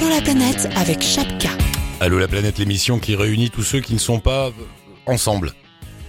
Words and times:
Allô 0.00 0.08
la 0.08 0.22
planète 0.22 0.66
avec 0.76 1.02
Chapka. 1.02 1.50
Allô 2.00 2.18
la 2.18 2.26
planète, 2.26 2.56
l'émission 2.56 2.98
qui 2.98 3.14
réunit 3.16 3.50
tous 3.50 3.62
ceux 3.62 3.80
qui 3.80 3.92
ne 3.92 3.98
sont 3.98 4.18
pas 4.18 4.50
ensemble. 5.04 5.52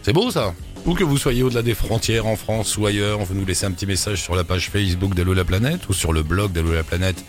C'est 0.02 0.14
beau 0.14 0.32
ça 0.32 0.54
Où 0.86 0.94
que 0.94 1.04
vous 1.04 1.18
soyez 1.18 1.44
au-delà 1.44 1.62
des 1.62 1.74
frontières, 1.74 2.26
en 2.26 2.38
France 2.38 2.78
ou 2.78 2.86
ailleurs, 2.86 3.20
vous 3.20 3.34
nous 3.34 3.46
laissez 3.46 3.66
un 3.66 3.72
petit 3.72 3.86
message 3.86 4.22
sur 4.22 4.34
la 4.34 4.46
page 4.46 4.70
Facebook 4.70 5.14
d'Allo 5.14 5.34
la 5.34 5.44
planète 5.44 5.90
ou 5.90 5.94
sur 5.94 6.14
le 6.14 6.24
blog 6.24 6.54
d'Allo 6.54 6.72
la 6.72 6.84
planète 6.84 7.22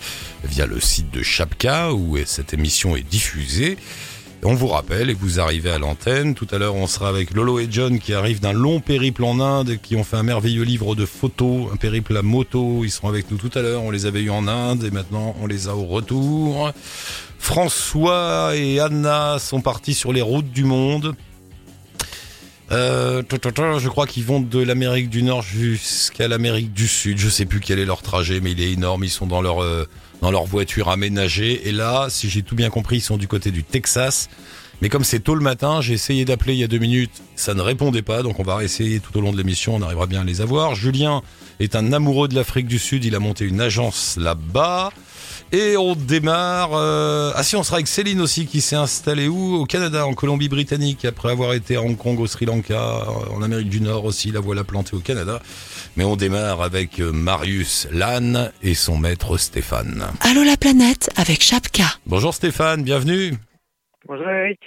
via 0.45 0.67
le 0.67 0.79
site 0.79 1.11
de 1.11 1.25
Chapka 1.25 1.93
où 1.93 2.17
cette 2.25 2.55
émission 2.55 2.95
est 2.95 3.03
diffusée. 3.03 3.77
On 4.45 4.55
vous 4.55 4.67
rappelle 4.67 5.09
et 5.09 5.15
vous 5.15 5.39
arrivez 5.39 5.71
à 5.71 5.79
l'antenne. 5.79 6.35
Tout 6.35 6.49
à 6.51 6.59
l'heure, 6.59 6.75
on 6.75 6.89
sera 6.89 7.09
avec 7.09 7.33
Lolo 7.33 7.61
et 7.61 7.69
John 7.71 8.01
qui 8.01 8.13
arrivent 8.13 8.41
d'un 8.41 8.53
long 8.53 8.81
périple 8.81 9.23
en 9.23 9.39
Inde, 9.39 9.79
qui 9.81 9.95
ont 9.95 10.03
fait 10.03 10.17
un 10.17 10.25
merveilleux 10.25 10.65
livre 10.65 10.97
de 10.97 11.07
photos, 11.07 11.69
un 11.73 11.77
périple 11.77 12.17
à 12.17 12.23
moto. 12.23 12.83
Ils 12.83 12.91
seront 12.91 13.09
avec 13.09 13.31
nous 13.31 13.37
tout 13.37 13.57
à 13.57 13.63
l'heure. 13.63 13.85
On 13.85 13.93
les 13.93 14.05
avait 14.05 14.21
eu 14.21 14.31
en 14.31 14.49
Inde 14.49 14.83
et 14.83 14.91
maintenant 14.91 15.37
on 15.41 15.47
les 15.47 15.69
a 15.69 15.77
au 15.77 15.85
retour. 15.85 16.73
François 17.39 18.57
et 18.57 18.81
Anna 18.81 19.39
sont 19.39 19.61
partis 19.61 19.95
sur 19.95 20.13
les 20.13 20.23
routes 20.23 20.51
du 20.51 20.65
monde. 20.65 21.15
Euh, 22.73 23.23
je 23.31 23.89
crois 23.89 24.07
qu'ils 24.09 24.25
vont 24.25 24.41
de 24.41 24.59
l'Amérique 24.59 25.09
du 25.09 25.23
Nord 25.23 25.43
jusqu'à 25.43 26.27
l'Amérique 26.27 26.73
du 26.73 26.89
Sud. 26.89 27.19
Je 27.19 27.29
sais 27.29 27.45
plus 27.45 27.61
quel 27.61 27.79
est 27.79 27.85
leur 27.85 28.03
trajet, 28.03 28.41
mais 28.41 28.53
il 28.53 28.61
est 28.61 28.73
énorme. 28.73 29.05
Ils 29.05 29.11
sont 29.11 29.27
dans 29.29 29.43
leur 29.43 29.63
euh, 29.63 29.87
dans 30.23 30.31
leur 30.31 30.47
voiture 30.47 30.89
aménagée. 30.89 31.69
Et 31.69 31.73
là, 31.73 32.07
si 32.09 32.31
j'ai 32.31 32.43
tout 32.43 32.55
bien 32.55 32.71
compris, 32.71 32.97
ils 32.99 33.03
sont 33.03 33.19
du 33.19 33.29
côté 33.29 33.51
du 33.51 33.65
Texas. 33.65 34.31
Mais 34.81 34.89
comme 34.89 35.05
c'est 35.05 35.21
tôt 35.21 35.35
le 35.35 35.43
matin, 35.43 35.81
j'ai 35.81 35.93
essayé 35.93 36.25
d'appeler 36.25 36.55
il 36.55 36.61
y 36.61 36.65
a 36.65 36.69
deux 36.69 36.79
minutes, 36.79 37.23
ça 37.37 37.55
ne 37.55 37.61
répondait 37.61 38.03
pas, 38.03 38.23
donc 38.23 38.41
on 38.41 38.43
va 38.43 38.65
essayer 38.65 38.99
tout 38.99 39.17
au 39.17 39.21
long 39.21 39.31
de 39.31 39.37
l'émission, 39.37 39.77
on 39.77 39.83
arrivera 39.83 40.07
bien 40.07 40.23
à 40.23 40.25
les 40.25 40.41
avoir. 40.41 40.75
Julien 40.75 41.23
est 41.61 41.77
un 41.77 41.93
amoureux 41.93 42.27
de 42.27 42.35
l'Afrique 42.35 42.67
du 42.67 42.81
Sud, 42.81 43.05
il 43.05 43.15
a 43.15 43.21
monté 43.21 43.45
une 43.45 43.61
agence 43.61 44.17
là-bas. 44.19 44.91
Et 45.53 45.77
on 45.77 45.95
démarre. 45.95 46.71
Euh... 46.73 47.31
Ah 47.37 47.43
si, 47.43 47.57
on 47.57 47.63
sera 47.63 47.77
avec 47.77 47.87
Céline 47.87 48.23
aussi, 48.23 48.47
qui 48.47 48.63
s'est 48.63 48.75
installée 48.75 49.29
où? 49.29 49.57
Au 49.57 49.67
Canada, 49.67 50.07
en 50.07 50.15
Colombie-Britannique, 50.15 51.05
après 51.05 51.31
avoir 51.31 51.53
été 51.53 51.77
à 51.77 51.83
Hong 51.83 51.97
Kong, 51.97 52.19
au 52.19 52.27
Sri 52.27 52.47
Lanka, 52.47 53.07
en 53.31 53.43
Amérique 53.43 53.69
du 53.69 53.83
Nord 53.83 54.07
aussi. 54.07 54.31
La 54.31 54.41
voilà 54.41 54.65
plantée 54.65 54.97
au 54.97 55.01
Canada. 55.01 55.43
Mais 55.97 56.05
on 56.05 56.17
démarre 56.17 56.63
avec 56.63 57.01
euh, 57.01 57.13
Marius 57.13 57.87
Lannes 57.91 58.51
et 58.63 58.75
son 58.75 58.97
maître 58.97 59.37
Stéphane. 59.37 60.07
Allô 60.21 60.43
la 60.43 60.57
planète 60.57 61.11
avec 61.17 61.43
Chapka. 61.43 61.85
Bonjour 62.07 62.33
Stéphane, 62.33 62.83
bienvenue. 62.83 63.35
Bonjour 64.07 64.29
Eric, 64.29 64.59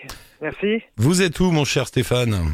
merci. 0.41 0.83
Vous 0.97 1.21
êtes 1.23 1.39
où 1.39 1.49
mon 1.51 1.65
cher 1.65 1.87
Stéphane? 1.87 2.53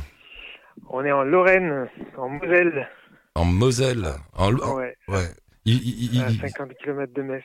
On 0.89 1.03
est 1.03 1.11
en 1.11 1.23
Lorraine, 1.23 1.87
en 2.17 2.29
Moselle. 2.29 2.87
En 3.35 3.45
Moselle 3.45 4.07
en... 4.37 4.53
Ouais. 4.53 4.95
ouais. 5.09 5.27
Il, 5.65 6.13
il, 6.13 6.21
à 6.21 6.29
50 6.29 6.69
km 6.83 7.13
de 7.13 7.21
Metz. 7.21 7.43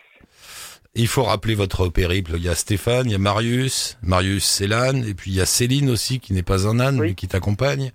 Il 0.94 1.06
faut 1.08 1.24
rappeler 1.24 1.54
votre 1.54 1.88
périple. 1.88 2.32
Il 2.36 2.42
y 2.44 2.48
a 2.48 2.54
Stéphane, 2.54 3.06
il 3.06 3.12
y 3.12 3.14
a 3.16 3.18
Marius, 3.18 3.98
Marius 4.00 4.44
c'est 4.44 4.66
l'âne, 4.66 5.04
et 5.06 5.12
puis 5.12 5.32
il 5.32 5.36
y 5.36 5.40
a 5.40 5.46
Céline 5.46 5.90
aussi 5.90 6.20
qui 6.20 6.32
n'est 6.32 6.42
pas 6.42 6.66
un 6.66 6.80
âne 6.80 6.98
Oui. 7.00 7.08
mais 7.08 7.14
qui 7.14 7.28
t'accompagne. 7.28 7.92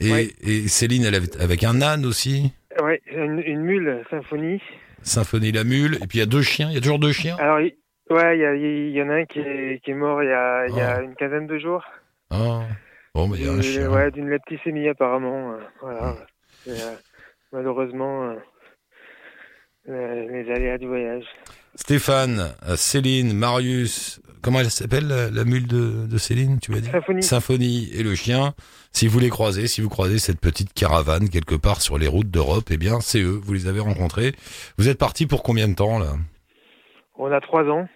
Et, 0.00 0.12
Oui. 0.12 0.32
et 0.42 0.68
Céline, 0.68 1.04
elle 1.04 1.14
est 1.16 1.40
avec 1.40 1.64
un 1.64 1.80
âne 1.82 2.04
aussi, 2.06 2.52
Ouais, 2.82 3.00
une, 3.10 3.40
une 3.44 3.62
mule, 3.62 4.04
symphonie. 4.10 4.62
Symphonie 5.02 5.50
la 5.52 5.64
mule, 5.64 5.96
et 5.96 6.06
puis 6.06 6.18
il 6.18 6.20
y 6.20 6.22
a 6.22 6.26
deux 6.26 6.42
chiens. 6.42 6.68
Il 6.70 6.74
y 6.74 6.78
a 6.78 6.80
toujours 6.80 6.98
deux 7.00 7.12
chiens. 7.12 7.36
Alors, 7.40 7.60
il- 7.60 7.74
ouais, 8.10 8.38
y, 8.38 8.92
y 8.92 9.02
en 9.02 9.10
a 9.10 9.14
un 9.14 9.24
qui 9.24 9.40
est, 9.40 9.80
qui 9.84 9.90
est 9.90 9.94
mort 9.94 10.22
il 10.22 10.28
y 10.28 10.32
a, 10.32 10.66
il 10.68 10.76
y 10.76 10.80
a 10.80 10.98
Oh. 11.00 11.04
une 11.04 11.14
quinzaine 11.16 11.46
de 11.48 11.58
jours. 11.58 11.84
Ah. 12.30 12.62
Bon, 13.14 13.26
mais 13.26 13.38
il 13.38 13.46
y 13.46 13.48
a 13.48 13.52
un 13.52 13.60
chien. 13.62 13.90
ouais, 13.90 14.10
d'une 14.12 14.28
lepticémie 14.28 14.88
apparemment. 14.88 15.52
euh, 15.54 15.58
voilà. 15.80 16.16
Et, 16.66 16.70
euh, 16.70 16.94
malheureusement, 17.52 18.34
euh, 19.88 20.26
les 20.30 20.50
aléas 20.52 20.78
du 20.78 20.86
voyage. 20.86 21.24
Stéphane, 21.74 22.54
Céline, 22.76 23.32
Marius, 23.32 24.20
comment 24.48 24.60
elle 24.60 24.70
s'appelle 24.70 25.06
la, 25.08 25.30
la 25.30 25.44
mule 25.44 25.66
de, 25.66 26.06
de 26.06 26.16
Céline, 26.18 26.58
tu 26.58 26.70
m'as 26.70 26.80
dit 26.80 26.88
Symphonie. 26.90 27.22
Symphonie 27.22 27.90
et 27.92 28.02
le 28.02 28.14
chien. 28.14 28.54
Si 28.92 29.06
vous 29.06 29.18
les 29.18 29.28
croisez, 29.28 29.66
si 29.66 29.82
vous 29.82 29.90
croisez 29.90 30.18
cette 30.18 30.40
petite 30.40 30.72
caravane 30.72 31.28
quelque 31.28 31.54
part 31.54 31.82
sur 31.82 31.98
les 31.98 32.08
routes 32.08 32.30
d'Europe, 32.30 32.64
eh 32.70 32.78
bien 32.78 33.00
c'est 33.00 33.20
eux, 33.20 33.38
vous 33.42 33.52
les 33.52 33.66
avez 33.66 33.80
rencontrés. 33.80 34.32
Vous 34.78 34.88
êtes 34.88 34.98
partis 34.98 35.26
pour 35.26 35.42
combien 35.42 35.68
de 35.68 35.74
temps 35.74 35.98
là? 35.98 36.12
On 37.16 37.30
a 37.30 37.40
trois 37.42 37.64
ans. 37.64 37.86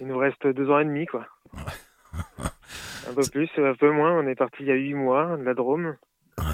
Il 0.00 0.06
nous 0.06 0.16
reste 0.16 0.46
deux 0.46 0.70
ans 0.70 0.78
et 0.78 0.84
demi, 0.86 1.04
quoi. 1.04 1.26
un 3.10 3.12
peu 3.14 3.22
plus, 3.30 3.50
un 3.58 3.74
peu 3.74 3.90
moins. 3.90 4.18
On 4.18 4.26
est 4.26 4.34
parti 4.36 4.56
il 4.60 4.66
y 4.66 4.70
a 4.70 4.74
huit 4.76 4.94
mois 4.94 5.36
de 5.36 5.42
la 5.42 5.52
Drôme. 5.52 5.96
Ouais. 6.38 6.44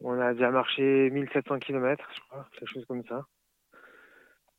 On 0.00 0.20
a 0.20 0.34
déjà 0.34 0.50
marché 0.50 1.08
1700 1.10 1.58
km, 1.60 2.04
je 2.14 2.20
crois, 2.28 2.46
quelque 2.58 2.68
chose 2.74 2.84
comme 2.86 3.02
ça. 3.08 3.22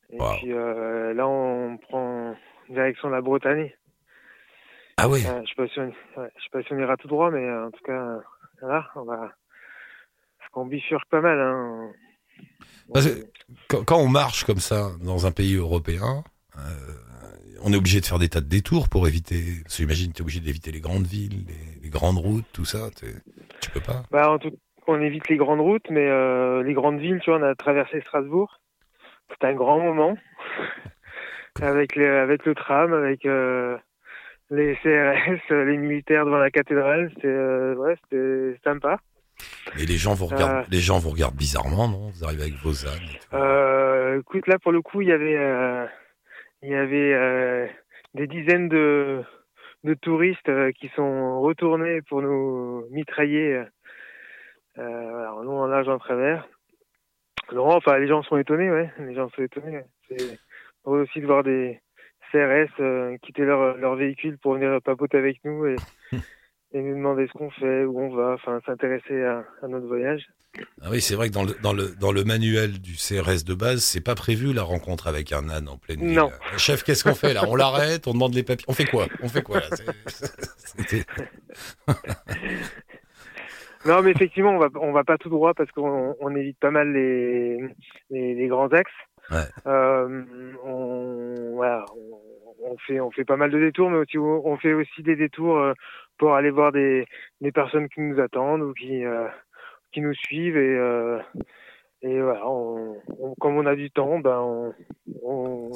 Et 0.10 0.18
Wow. 0.20 0.34
puis 0.38 0.52
euh, 0.54 1.14
là, 1.14 1.28
on 1.28 1.78
prend 1.78 2.36
direction 2.70 3.10
la 3.10 3.22
Bretagne. 3.22 3.72
Ah 4.98 5.10
oui. 5.10 5.24
Euh, 5.28 5.42
je 5.46 5.54
on, 5.82 5.86
ouais, 5.88 6.30
je 6.38 6.44
sais 6.44 6.50
pas 6.52 6.62
si 6.64 6.74
on 6.74 6.80
ira 6.80 6.98
tout 6.98 7.08
droit, 7.08 7.32
mais 7.32 7.46
euh, 7.46 7.68
en 7.68 7.72
tout 7.72 7.84
cas, 7.84 7.92
euh, 7.92 8.20
voilà, 8.62 8.90
on 8.96 9.04
va. 9.04 9.32
Qu'on 10.52 10.68
bifurque 10.68 11.10
pas 11.10 11.22
mal. 11.22 11.40
Hein. 11.40 11.92
Parce 12.94 13.08
que- 13.08 13.26
Quand, 13.68 13.84
quand 13.84 13.98
on 13.98 14.08
marche 14.08 14.44
comme 14.46 14.60
ça 14.60 14.92
dans 15.02 15.26
un 15.26 15.32
pays 15.32 15.56
européen, 15.56 16.24
euh, 16.58 16.62
on 17.64 17.74
est 17.74 17.76
obligé 17.76 18.02
de 18.02 18.06
faire 18.06 18.20
des 18.20 18.30
tas 18.30 18.42
de 18.42 18.48
détours 18.48 18.88
pour 18.88 19.08
éviter. 19.08 19.42
Parce 19.64 19.78
que 19.78 19.84
j'imagine 19.84 20.12
tu 20.14 20.20
es 20.20 20.22
obligé 20.22 20.42
d'éviter 20.42 20.72
les 20.72 20.80
grandes 20.82 21.08
villes, 21.08 21.46
les, 21.48 21.82
les 21.82 21.90
grandes 21.90 22.18
routes, 22.20 22.46
tout 22.54 22.66
ça. 22.66 22.90
Tu 23.62 23.70
peux 23.72 23.80
pas. 23.80 24.04
Bah, 24.12 24.30
en 24.30 24.38
tout, 24.38 24.52
on 24.86 25.02
évite 25.02 25.28
les 25.30 25.38
grandes 25.38 25.62
routes, 25.62 25.90
mais 25.90 26.08
euh, 26.08 26.62
les 26.62 26.74
grandes 26.74 27.00
villes, 27.00 27.20
tu 27.24 27.32
vois, 27.32 27.40
on 27.40 27.44
a 27.44 27.56
traversé 27.56 28.00
Strasbourg. 28.02 28.60
C'était 29.32 29.48
un 29.48 29.56
grand 29.56 29.80
moment. 29.80 30.16
avec, 31.62 31.96
le, 31.96 32.20
avec 32.20 32.46
le 32.46 32.54
tram, 32.54 32.94
avec 32.94 33.26
euh, 33.26 33.78
les 34.56 34.76
CRS, 34.76 35.42
euh, 35.52 35.66
les 35.66 35.78
militaires 35.78 36.26
devant 36.26 36.38
la 36.38 36.52
cathédrale. 36.52 37.10
C'était 37.16 37.28
euh, 37.28 37.76
ouais, 37.76 37.96
c'était 38.04 38.60
sympa. 38.64 38.98
Et 39.80 39.86
les 39.86 39.98
gens 39.98 40.14
vous 40.14 40.28
regardent, 40.28 40.64
Euh. 40.66 40.70
les 40.72 40.80
gens 40.80 41.00
vous 41.00 41.10
regardent 41.10 41.36
bizarrement, 41.36 41.88
non? 41.88 42.10
Vous 42.14 42.24
arrivez 42.24 42.44
avec 42.44 42.56
vos 42.64 42.86
ânes. 42.86 42.94
et 43.16 43.18
tout. 43.20 43.36
Euh, 43.36 44.20
écoute, 44.20 44.48
là, 44.48 44.60
pour 44.60 44.72
le 44.72 44.82
coup, 44.82 45.02
il 45.02 45.08
y 45.08 45.12
avait, 45.12 45.36
euh, 45.38 45.86
il 46.62 46.70
y 46.70 46.76
avait 46.76 47.14
euh, 47.14 47.68
des 48.14 48.28
dizaines 48.28 48.70
de, 48.70 49.22
de 49.84 49.94
touristes 49.96 50.52
qui 50.80 50.88
sont 50.96 51.42
retournés 51.42 52.02
pour 52.04 52.22
nous 52.22 52.86
mitrailler 52.92 53.64
euh, 54.78 55.28
en 55.30 55.42
long, 55.44 55.62
en 55.62 55.68
large, 55.68 55.90
en 55.90 55.98
travers. 56.00 56.48
Non, 57.52 57.66
enfin, 57.72 57.98
les 58.00 58.08
gens 58.08 58.22
sont 58.24 58.38
étonnés, 58.38 58.70
ouais. 58.72 58.90
Les 59.00 59.14
gens 59.16 59.30
sont 59.30 59.42
étonnés. 59.44 59.82
C'est 60.08 60.40
drôle 60.86 61.02
aussi 61.02 61.20
de 61.22 61.26
voir 61.26 61.44
des 61.44 61.80
CRS 62.34 62.72
euh, 62.80 63.18
quitter 63.22 63.44
leur, 63.44 63.78
leur 63.78 63.96
véhicule 63.96 64.38
pour 64.40 64.56
venir 64.56 64.82
papoter 64.82 65.18
avec 65.18 65.40
nous 65.46 65.68
et, 65.68 65.76
et 66.74 66.82
nous 66.82 66.96
demander 66.96 67.28
ce 67.28 67.34
qu'on 67.34 67.52
fait, 67.52 67.86
où 67.86 68.00
on 68.00 68.16
va, 68.16 68.34
enfin, 68.34 68.60
s'intéresser 68.66 69.24
à, 69.24 69.46
à 69.62 69.68
notre 69.68 69.88
voyage. 69.88 70.28
Ah 70.82 70.90
oui, 70.92 71.02
c'est 71.02 71.16
vrai 71.16 71.30
que 71.30 71.34
dans 71.34 71.44
le, 71.44 71.56
dans, 71.64 71.74
le, 71.74 71.96
dans 72.00 72.12
le 72.12 72.24
manuel 72.24 72.80
du 72.80 72.94
CRS 72.94 73.44
de 73.44 73.54
base, 73.56 73.84
c'est 73.84 74.04
pas 74.04 74.14
prévu 74.16 74.54
la 74.54 74.62
rencontre 74.62 75.08
avec 75.08 75.32
un 75.32 75.50
âne 75.50 75.68
en 75.68 75.78
pleine 75.78 76.00
ville. 76.00 76.14
Non. 76.14 76.30
Euh, 76.30 76.58
Chef, 76.58 76.84
qu'est-ce 76.84 77.04
qu'on 77.04 77.16
fait 77.16 77.34
là? 77.34 77.44
On 77.48 77.56
l'arrête, 77.56 78.08
on 78.08 78.14
demande 78.14 78.36
les 78.36 78.44
papiers. 78.44 78.66
On 78.68 78.74
fait 78.74 78.86
quoi? 78.86 79.08
On 79.24 79.30
fait 79.30 79.42
quoi 79.42 79.62
là? 79.62 79.70
Non, 83.86 84.02
mais 84.02 84.12
effectivement, 84.12 84.52
on 84.52 84.60
va 84.60 84.70
on 84.80 84.92
va 84.94 85.04
pas 85.04 85.18
tout 85.18 85.30
droit 85.30 85.54
parce 85.54 85.70
qu'on 85.72 86.16
on 86.20 86.36
évite 86.36 86.58
pas 86.60 86.72
mal 86.72 86.94
les 86.94 87.58
les, 88.12 88.34
les 88.36 88.48
grands 88.48 88.70
axes. 88.70 88.92
Ouais. 89.32 89.46
Euh, 89.68 90.24
on 90.64 91.52
voilà, 91.56 91.86
on, 91.96 92.72
on 92.72 92.78
fait 92.78 93.00
on 93.00 93.12
fait 93.12 93.26
pas 93.26 93.38
mal 93.38 93.52
de 93.52 93.60
détours, 93.60 93.90
mais 93.90 93.98
aussi 93.98 94.18
on 94.18 94.58
fait 94.58 94.74
aussi 94.74 95.02
des 95.04 95.16
détours 95.16 95.58
euh, 95.58 95.74
pour 96.18 96.34
aller 96.36 96.50
voir 96.52 96.72
des 96.72 97.06
des 97.42 97.52
personnes 97.52 97.88
qui 97.90 98.02
nous 98.02 98.20
attendent 98.20 98.62
ou 98.62 98.74
qui 98.74 99.06
euh, 99.06 99.28
qui 99.92 100.02
nous 100.02 100.14
suivent 100.14 100.58
et 100.58 100.76
euh, 100.78 101.20
et 102.02 102.22
voilà, 102.22 102.46
on, 102.48 102.98
on- 103.20 103.36
comme 103.36 103.56
on 103.58 103.66
a 103.66 103.76
du 103.76 103.90
temps, 103.92 104.20
ben 104.20 104.74
on, 105.24 105.72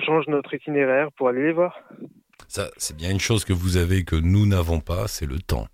change 0.00 0.28
notre 0.28 0.54
itinéraire 0.54 1.10
pour 1.16 1.28
aller 1.28 1.42
les 1.42 1.52
voir. 1.52 1.80
Ça, 2.46 2.68
c'est 2.76 2.96
bien 2.96 3.10
une 3.10 3.18
chose 3.20 3.44
que 3.44 3.52
vous 3.52 3.76
avez 3.76 4.04
que 4.04 4.14
nous 4.16 4.46
n'avons 4.46 4.80
pas, 4.80 5.08
c'est 5.08 5.26
le 5.26 5.38
temps. 5.38 5.66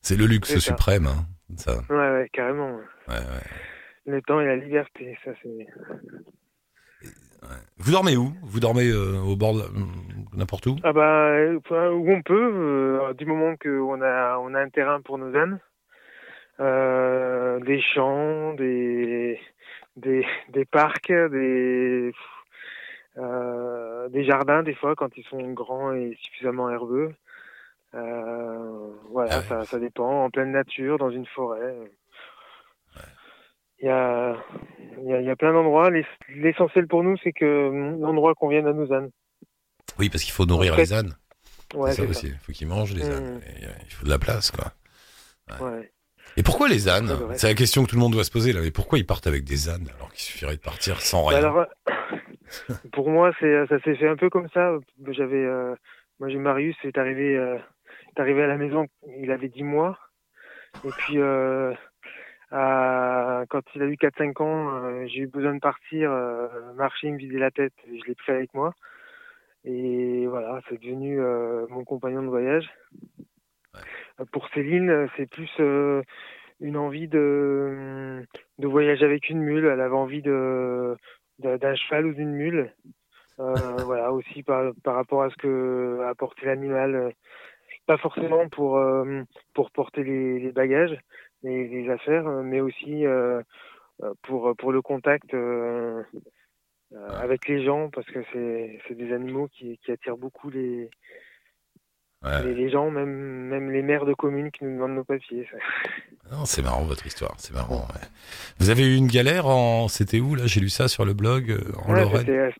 C'est 0.00 0.16
le 0.16 0.24
luxe 0.26 0.56
suprême. 0.58 1.06
Hein. 1.06 1.26
Ça, 1.56 1.74
Ouais, 1.90 1.96
ouais, 1.96 2.28
carrément. 2.32 2.76
ouais, 3.08 3.14
ouais. 3.14 3.46
Le 4.06 4.22
temps 4.22 4.40
et 4.40 4.46
la 4.46 4.56
liberté, 4.56 5.18
ça 5.24 5.32
c'est. 5.42 5.66
Vous 7.78 7.92
dormez 7.92 8.16
où? 8.16 8.32
Vous 8.42 8.58
dormez 8.58 8.88
euh, 8.88 9.18
au 9.20 9.36
bord 9.36 9.54
de 9.54 9.60
la- 9.60 9.68
n'importe 10.36 10.66
où? 10.66 10.76
Ah 10.82 10.92
bah 10.92 11.28
euh, 11.28 11.58
enfin, 11.64 11.90
où 11.90 12.10
on 12.10 12.22
peut, 12.22 12.50
euh, 12.54 13.12
du 13.14 13.26
moment 13.26 13.54
qu'on 13.56 14.00
a 14.02 14.38
on 14.38 14.54
a 14.54 14.60
un 14.60 14.68
terrain 14.68 15.00
pour 15.00 15.18
nos 15.18 15.34
ânes, 15.36 15.60
euh, 16.58 17.60
des 17.60 17.80
champs, 17.80 18.54
des 18.54 19.38
des 19.96 20.26
des 20.48 20.64
parcs, 20.64 21.12
des 21.12 22.12
des 24.10 24.24
jardins 24.24 24.62
des 24.62 24.74
fois 24.74 24.94
quand 24.96 25.16
ils 25.16 25.24
sont 25.24 25.52
grands 25.52 25.92
et 25.92 26.16
suffisamment 26.20 26.70
herbeux. 26.70 27.14
Voilà, 27.92 29.30
Ah 29.32 29.38
ouais. 29.38 29.44
ça 29.48 29.64
ça 29.64 29.78
dépend. 29.78 30.24
En 30.24 30.30
pleine 30.30 30.52
nature, 30.52 30.98
dans 30.98 31.10
une 31.10 31.26
forêt. 31.26 31.76
Il 33.80 33.86
y 33.86 33.88
a 33.90 34.36
il 34.98 35.04
y 35.08 35.12
a, 35.12 35.20
il 35.20 35.26
y 35.26 35.30
a 35.30 35.36
plein 35.36 35.52
d'endroits. 35.52 35.90
L'ess- 35.90 36.06
L'essentiel 36.28 36.86
pour 36.86 37.02
nous, 37.02 37.16
c'est 37.22 37.32
que 37.32 37.68
hum, 37.68 38.00
l'endroit 38.00 38.34
convienne 38.34 38.66
à 38.66 38.72
nos 38.72 38.92
ânes. 38.92 39.10
Oui, 39.98 40.08
parce 40.08 40.22
qu'il 40.24 40.32
faut 40.32 40.46
nourrir 40.46 40.72
En 40.72 40.76
fait, 40.76 40.82
les 40.82 40.92
ânes. 40.94 41.14
Ouais, 41.74 41.92
c'est 41.92 42.02
ça 42.04 42.08
aussi. 42.10 42.26
Il 42.28 42.38
faut 42.38 42.52
qu'ils 42.52 42.68
mangent 42.68 42.94
les 42.94 43.04
Mhm. 43.04 43.12
ânes. 43.12 43.40
Euh, 43.62 43.68
il 43.86 43.92
faut 43.92 44.04
de 44.04 44.10
la 44.10 44.18
place, 44.18 44.50
quoi. 44.50 44.72
Ouais. 45.60 45.90
Et 46.36 46.42
pourquoi 46.42 46.68
les 46.68 46.88
ânes. 46.88 47.10
C'est 47.34 47.46
la 47.48 47.54
question 47.54 47.84
que 47.84 47.90
tout 47.90 47.96
le 47.96 48.00
monde 48.00 48.12
doit 48.12 48.24
se 48.24 48.30
poser 48.30 48.52
là. 48.52 48.60
Mais 48.62 48.70
pourquoi 48.70 48.98
ils 48.98 49.06
partent 49.06 49.26
avec 49.26 49.44
des 49.44 49.68
ânes 49.68 49.88
alors 49.96 50.10
qu'il 50.12 50.20
suffirait 50.22 50.56
de 50.56 50.60
partir 50.60 51.00
sans 51.00 51.22
Bah 51.24 51.28
rien 51.30 51.38
alors, 51.38 51.66
pour 52.92 53.10
moi, 53.10 53.30
c'est 53.40 53.66
ça 53.68 53.78
s'est 53.80 53.94
fait 53.96 54.08
un 54.08 54.16
peu 54.16 54.28
comme 54.30 54.48
ça. 54.54 54.72
J'avais, 55.08 55.36
euh, 55.44 55.74
moi, 56.18 56.28
j'ai 56.28 56.38
Marius, 56.38 56.76
est 56.84 56.98
arrivé, 56.98 57.36
euh, 57.36 57.56
est 58.16 58.20
arrivé 58.20 58.42
à 58.42 58.46
la 58.46 58.56
maison, 58.56 58.86
il 59.18 59.30
avait 59.30 59.48
10 59.48 59.62
mois, 59.64 59.98
et 60.84 60.90
puis 60.98 61.18
euh, 61.18 61.72
quand 62.50 63.62
il 63.74 63.82
a 63.82 63.86
eu 63.86 63.96
4-5 63.96 64.40
ans, 64.42 64.74
euh, 64.76 65.06
j'ai 65.06 65.22
eu 65.22 65.26
besoin 65.26 65.54
de 65.54 65.60
partir, 65.60 66.10
euh, 66.10 66.48
marcher, 66.74 67.10
me 67.10 67.18
vider 67.18 67.38
la 67.38 67.50
tête, 67.50 67.74
je 67.86 68.04
l'ai 68.06 68.14
pris 68.14 68.32
avec 68.32 68.54
moi. 68.54 68.72
Et 69.64 70.26
voilà, 70.28 70.60
c'est 70.68 70.80
devenu 70.80 71.20
euh, 71.20 71.66
mon 71.70 71.84
compagnon 71.84 72.22
de 72.22 72.28
voyage. 72.28 72.70
Euh, 74.20 74.24
Pour 74.32 74.48
Céline, 74.50 74.90
euh, 74.90 75.06
c'est 75.16 75.28
plus 75.28 75.50
euh, 75.60 76.02
une 76.60 76.76
envie 76.76 77.08
de, 77.08 78.24
de 78.58 78.66
voyager 78.68 79.04
avec 79.04 79.28
une 79.28 79.40
mule. 79.40 79.66
Elle 79.66 79.80
avait 79.80 79.94
envie 79.94 80.22
de 80.22 80.96
d'un 81.38 81.74
cheval 81.74 82.06
ou 82.06 82.14
d'une 82.14 82.32
mule. 82.32 82.72
Euh, 83.40 83.82
voilà, 83.84 84.12
aussi 84.12 84.42
par, 84.42 84.72
par 84.84 84.94
rapport 84.94 85.22
à 85.22 85.30
ce 85.30 85.36
que 85.36 86.00
a 86.02 86.10
apporté 86.10 86.46
l'animal. 86.46 86.94
euh, 86.94 87.10
Pas 87.86 87.98
forcément 87.98 88.48
pour, 88.48 88.78
euh, 88.78 89.22
pour 89.54 89.70
porter 89.72 90.04
les, 90.04 90.38
les 90.38 90.52
bagages, 90.52 90.96
les, 91.46 91.68
les 91.68 91.90
affaires, 91.90 92.26
euh, 92.26 92.42
mais 92.42 92.60
aussi 92.60 93.06
euh, 93.06 93.40
euh, 94.02 94.12
pour, 94.22 94.54
pour 94.56 94.72
le 94.72 94.82
contact 94.82 95.30
avec 97.20 97.48
les 97.48 97.64
gens, 97.64 97.90
parce 97.90 98.06
que 98.06 98.20
c'est 98.32 98.78
c'est 98.86 98.94
des 98.94 99.12
animaux 99.12 99.48
qui, 99.48 99.78
qui 99.78 99.90
attirent 99.92 100.16
beaucoup 100.18 100.50
les, 100.50 100.90
Ouais. 102.24 102.42
les, 102.44 102.54
les 102.54 102.70
gens, 102.70 102.90
même, 102.90 103.10
même 103.10 103.70
les 103.70 103.82
maires 103.82 104.06
de 104.06 104.14
communes 104.14 104.50
qui 104.50 104.64
nous 104.64 104.72
demandent 104.74 104.94
nos 104.96 105.04
papiers. 105.04 105.46
ça. 105.50 105.58
Non, 106.34 106.44
c'est 106.46 106.62
marrant 106.62 106.82
votre 106.82 107.06
histoire, 107.06 107.34
c'est 107.36 107.52
marrant. 107.52 107.82
ouais. 107.92 108.06
Vous 108.58 108.70
avez 108.70 108.84
eu 108.86 108.96
une 108.96 109.06
galère 109.06 109.46
en, 109.46 109.86
c'était 109.88 110.18
où 110.18 110.34
là? 110.34 110.44
J'ai 110.46 110.60
lu 110.60 110.70
ça 110.70 110.88
sur 110.88 111.04
le 111.04 111.12
blog 111.12 111.54
en 111.84 111.92
Ouais, 111.92 112.00
Lorraine. 112.00 112.52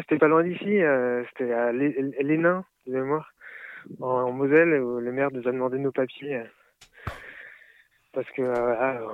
c'était 0.00 0.18
pas 0.18 0.28
loin 0.28 0.44
d'ici, 0.44 0.80
euh, 0.80 1.24
c'était 1.30 1.52
à 1.52 1.72
Lénin, 1.72 2.64
de 2.86 2.92
mémoire, 2.92 3.34
en, 4.00 4.06
en 4.06 4.32
Moselle, 4.32 4.80
où 4.80 5.00
le 5.00 5.12
maire 5.12 5.30
nous 5.32 5.46
a 5.46 5.52
demandé 5.52 5.78
nos 5.78 5.92
papiers. 5.92 6.40
Parce 8.12 8.30
que 8.30 8.42
euh, 8.42 9.06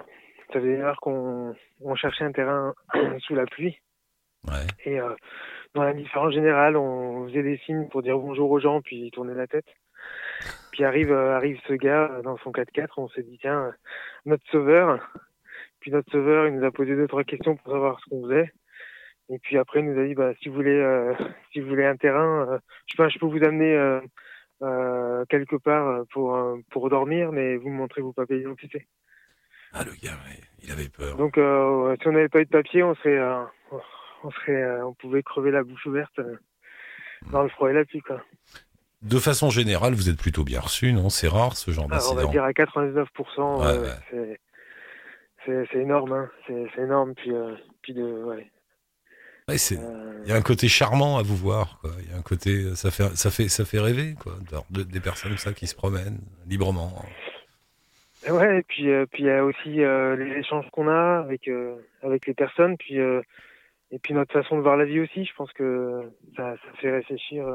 ça 0.53 0.61
faisait 0.61 0.75
une 0.75 0.83
heure 0.83 1.01
qu'on 1.01 1.55
on 1.81 1.95
cherchait 1.95 2.25
un 2.25 2.33
terrain 2.33 2.75
sous 3.21 3.35
la 3.35 3.47
pluie. 3.47 3.79
Ouais. 4.47 4.67
Et 4.85 5.01
euh, 5.01 5.15
dans 5.75 5.83
l'indifférence 5.83 6.33
générale, 6.33 6.77
on 6.77 7.27
faisait 7.27 7.43
des 7.43 7.59
signes 7.59 7.89
pour 7.89 8.03
dire 8.03 8.19
bonjour 8.19 8.51
aux 8.51 8.61
gens, 8.61 8.81
puis 8.81 9.11
tourner 9.11 9.35
la 9.35 9.47
tête. 9.47 9.67
Puis 10.71 10.85
arrive, 10.85 11.11
euh, 11.11 11.37
arrive 11.37 11.59
ce 11.67 11.73
gars 11.73 12.11
euh, 12.13 12.23
dans 12.23 12.37
son 12.39 12.51
4x4, 12.51 12.89
on 12.97 13.09
s'est 13.09 13.23
dit, 13.23 13.39
tiens, 13.41 13.73
notre 14.25 14.47
sauveur. 14.51 15.01
Puis 15.81 15.91
notre 15.91 16.11
sauveur, 16.11 16.47
il 16.47 16.55
nous 16.55 16.65
a 16.65 16.71
posé 16.71 16.95
deux, 16.95 17.09
trois 17.09 17.25
questions 17.25 17.57
pour 17.57 17.73
savoir 17.73 17.99
ce 18.01 18.11
qu'on 18.11 18.23
faisait. 18.25 18.53
Et 19.29 19.39
puis 19.39 19.59
après, 19.59 19.81
il 19.81 19.87
nous 19.87 20.01
a 20.01 20.07
dit, 20.07 20.15
bah, 20.15 20.33
si 20.41 20.49
vous 20.49 20.55
voulez, 20.55 20.71
euh, 20.71 21.15
si 21.53 21.61
vous 21.61 21.69
voulez 21.69 21.85
un 21.85 21.97
terrain, 21.97 22.49
euh, 22.49 22.59
je, 22.87 22.97
peux, 22.97 23.09
je 23.09 23.19
peux 23.19 23.27
vous 23.27 23.45
amener 23.45 24.01
euh, 24.62 25.25
quelque 25.29 25.56
part 25.56 25.87
euh, 25.88 26.05
pour, 26.12 26.35
euh, 26.35 26.56
pour 26.70 26.88
dormir, 26.91 27.32
mais 27.32 27.56
vous 27.56 27.69
me 27.69 27.76
montrez 27.76 28.00
vos 28.03 28.12
papiers 28.12 28.38
d'identité. 28.38 28.87
Ah 29.73 29.85
le 29.85 29.93
gars, 30.03 30.12
ouais, 30.12 30.41
il 30.62 30.70
avait 30.70 30.88
peur. 30.88 31.17
Donc, 31.17 31.37
euh, 31.38 31.94
si 32.00 32.08
on 32.08 32.12
n'avait 32.12 32.29
pas 32.29 32.41
eu 32.41 32.44
de 32.47 32.50
papier, 32.50 32.82
on 32.82 32.94
serait, 32.94 33.19
euh, 33.19 33.43
on 34.25 34.31
serait, 34.31 34.81
on 34.82 34.94
pouvait 34.94 35.23
crever 35.23 35.50
la 35.50 35.62
bouche 35.64 35.85
ouverte 35.87 36.19
euh, 36.19 36.37
dans 37.31 37.43
le 37.43 37.49
froid 37.50 37.70
et 37.70 37.75
la 37.75 37.85
pluie, 37.85 38.00
quoi. 38.00 38.23
De 39.03 39.19
façon 39.19 39.50
générale, 39.50 39.93
vous 39.94 40.08
êtes 40.08 40.19
plutôt 40.19 40.43
bien 40.44 40.61
reçu, 40.61 40.93
non? 40.93 41.11
C'est 41.11 41.29
rare 41.29 41.56
ce 41.56 41.70
genre 41.70 41.85
Alors, 41.91 42.11
on 42.11 42.14
va 42.14 42.23
d'incident. 42.23 42.31
dire 42.32 42.44
à 42.44 42.52
99%, 42.52 43.61
Ouais, 43.61 43.79
ouais. 43.79 44.38
c'est, 45.70 45.79
énorme, 45.79 46.12
hein. 46.12 46.31
c'est, 46.47 46.79
énorme. 46.82 47.14
Puis, 47.14 47.31
puis 47.82 47.93
de, 47.93 48.02
ouais. 48.25 48.50
Ouais, 49.49 49.59
c'est- 49.59 49.79
euh, 49.79 50.03
Il 50.25 50.31
y 50.31 50.33
a 50.33 50.37
un 50.37 50.43
côté 50.43 50.67
charmant 50.67 51.19
à 51.19 51.23
vous 51.23 51.37
voir. 51.37 51.79
quoi. 51.81 51.91
Il 52.03 52.11
y 52.11 52.13
a 52.13 52.17
un 52.17 52.23
côté, 52.23 52.75
ça 52.75 52.91
fait, 52.91 53.17
ça 53.17 53.31
fait, 53.31 53.49
ça 53.49 53.65
fait 53.65 53.79
rêver, 53.79 54.15
quoi, 54.21 54.33
de- 54.73 54.79
de- 54.79 54.91
des 54.91 54.99
personnes 54.99 55.31
comme 55.31 55.39
ça 55.39 55.53
qui 55.53 55.69
se 55.69 55.75
promènent 55.77 56.19
librement. 56.49 56.93
Ouais, 58.29 58.59
et 58.59 58.63
puis 58.65 58.91
euh, 58.91 59.07
puis 59.07 59.23
il 59.23 59.27
y 59.27 59.31
a 59.31 59.45
aussi 59.45 59.85
euh, 59.85 60.17
les 60.17 60.41
échanges 60.41 60.65
qu'on 60.73 60.89
a 60.89 61.21
avec 61.21 61.47
euh, 61.47 61.77
avec 62.03 62.27
les 62.27 62.35
personnes, 62.35 62.77
puis 62.77 62.97
et 62.97 63.99
puis 64.03 64.15
notre 64.15 64.33
façon 64.33 64.57
de 64.57 64.63
voir 64.63 64.77
la 64.77 64.85
vie 64.85 64.99
aussi. 64.99 65.25
Je 65.25 65.33
pense 65.37 65.53
que 65.53 66.11
ça, 66.37 66.57
ça 66.57 66.81
fait 66.81 66.91
réfléchir, 66.91 67.47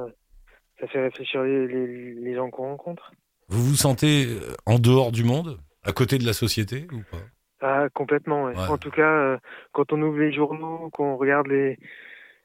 ça 0.80 0.88
fait 0.88 1.02
réfléchir 1.02 1.44
les, 1.44 1.68
les, 1.68 2.14
les 2.14 2.36
gens 2.36 2.50
qu'on 2.50 2.70
rencontre. 2.70 3.12
Vous 3.50 3.62
vous 3.66 3.76
sentez 3.76 4.30
en 4.66 4.80
dehors 4.80 5.12
du 5.12 5.26
monde, 5.26 5.60
à 5.84 5.92
côté 5.92 6.18
de 6.20 6.26
la 6.26 6.32
société 6.32 6.88
ou 6.94 7.02
pas? 7.12 7.18
Ah, 7.62 7.88
complètement. 7.94 8.46
ouais. 8.46 8.56
Ouais. 8.58 8.68
En 8.68 8.78
tout 8.78 8.92
cas, 8.92 9.02
euh, 9.12 9.38
quand 9.72 9.94
on 9.94 10.02
ouvre 10.02 10.20
les 10.20 10.34
journaux, 10.34 10.90
qu'on 10.92 11.16
regarde 11.18 11.48
les 11.48 11.78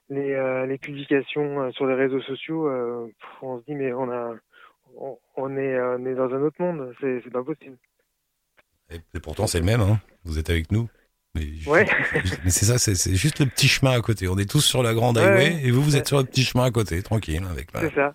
les, 0.09 0.35
euh, 0.35 0.67
les 0.67 0.79
publications 0.79 1.63
euh, 1.63 1.71
sur 1.73 1.87
les 1.87 1.95
réseaux 1.95 2.21
sociaux, 2.21 2.69
euh, 2.69 3.09
on 3.43 3.59
se 3.59 3.65
dit 3.65 3.75
mais 3.75 3.93
on 3.93 4.11
a 4.11 4.35
on, 4.99 5.19
on 5.37 5.57
est 5.57 5.81
on 5.81 6.07
est 6.07 6.15
dans 6.15 6.33
un 6.33 6.43
autre 6.43 6.61
monde. 6.61 6.95
C'est 7.01 7.21
c'est 7.25 7.31
pas 7.33 7.43
possible. 7.43 7.77
et, 8.91 8.97
et 9.15 9.21
pourtant, 9.21 9.47
c'est 9.47 9.59
le 9.59 9.65
même. 9.65 9.81
Hein. 9.81 9.99
Vous 10.25 10.39
êtes 10.39 10.51
avec 10.51 10.71
nous. 10.71 10.89
Mais, 11.35 11.43
Ouais. 11.67 11.87
mais 12.45 12.51
c'est 12.51 12.65
ça, 12.67 12.79
c'est 12.79 12.95
c'est 12.95 13.15
juste 13.15 13.41
le 13.41 13.47
petit 13.47 13.69
chemin 13.69 13.93
à 13.93 14.01
côté. 14.01 14.27
On 14.29 14.39
est 14.39 14.49
tous 14.49 14.61
sur 14.63 14.83
la 14.83 14.95
grande 14.95 15.17
Ouais, 15.19 15.23
highway 15.25 15.55
ouais. 15.55 15.61
et 15.65 15.71
vous, 15.71 15.83
vous 15.83 15.97
êtes 15.97 16.07
sur 16.09 16.19
le 16.19 16.25
petit 16.25 16.45
chemin 16.45 16.65
à 16.65 16.71
côté, 16.71 17.03
tranquille, 17.03 17.43
avec, 17.51 17.69
C'est 17.75 17.95
ça. 17.95 18.15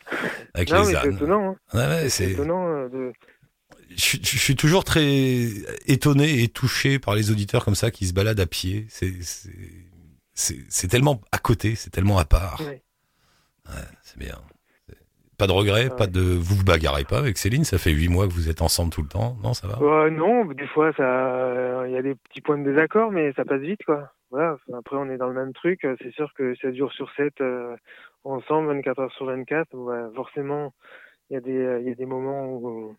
avec 0.55 0.71
non, 0.71 0.79
les 0.79 0.85
c'est 0.95 1.07
étonnant. 1.09 1.55
Hein. 1.73 2.09
C'est. 2.09 2.31
étonnant 2.31 2.87
de. 2.87 3.11
Je, 3.95 4.01
suis- 4.01 4.19
je 4.23 4.37
suis 4.37 4.55
toujours 4.55 4.83
très 4.83 5.47
étonné 5.85 6.43
et 6.43 6.47
touché 6.47 6.99
par 6.99 7.15
les 7.15 7.31
auditeurs 7.31 7.63
comme 7.65 7.75
ça 7.75 7.91
qui 7.91 8.05
se 8.07 8.13
baladent 8.13 8.39
à 8.39 8.45
pied. 8.47 8.87
C'est 10.33 10.87
tellement 10.87 11.21
à 11.31 11.37
côté, 11.37 11.75
c'est 11.75 11.89
tellement 11.89 12.17
à 12.17 12.25
part. 12.25 12.61
Ouais. 12.61 12.81
Ouais, 13.67 13.81
c'est 14.03 14.17
bien. 14.17 14.35
Pas 15.37 15.47
de 15.47 15.51
regret, 15.53 15.89
Ouais. 15.89 15.95
pas 15.95 16.07
de. 16.07 16.21
Vous 16.21 16.55
vous 16.55 16.63
bagarrez 16.63 17.03
pas 17.03 17.17
avec 17.17 17.37
Céline. 17.37 17.63
Ça 17.63 17.77
fait 17.79 17.91
huit 17.91 18.09
mois 18.09 18.27
que 18.27 18.33
vous 18.33 18.49
êtes 18.49 18.61
ensemble 18.61 18.91
tout 18.91 19.01
le 19.01 19.07
temps. 19.07 19.37
Non, 19.43 19.53
ça 19.53 19.67
va. 19.67 19.79
Euh, 19.81 20.09
non, 20.11 20.45
des 20.45 20.67
fois, 20.67 20.91
ça, 20.93 21.83
il 21.87 21.91
y 21.93 21.97
a 21.97 22.01
des 22.01 22.15
petits 22.15 22.41
points 22.41 22.57
de 22.59 22.63
désaccord, 22.69 23.11
mais 23.11 23.33
ça 23.33 23.43
passe 23.43 23.61
vite, 23.61 23.83
quoi. 23.85 24.11
Voilà. 24.29 24.57
Après, 24.77 24.95
on 24.97 25.09
est 25.09 25.17
dans 25.17 25.27
le 25.27 25.33
même 25.33 25.53
truc. 25.53 25.79
C'est 26.01 26.13
sûr 26.13 26.31
que 26.37 26.53
7 26.61 26.75
jours 26.75 26.91
sur 26.93 27.11
7, 27.15 27.33
euh, 27.41 27.75
ensemble, 28.23 28.67
24 28.75 28.99
heures 28.99 29.11
sur 29.13 29.25
24, 29.25 29.67
bah, 29.75 30.09
forcément, 30.15 30.73
y 31.31 31.35
il 31.35 31.83
y 31.87 31.91
a 31.91 31.95
des 31.95 32.05
moments 32.05 32.45
où, 32.47 32.95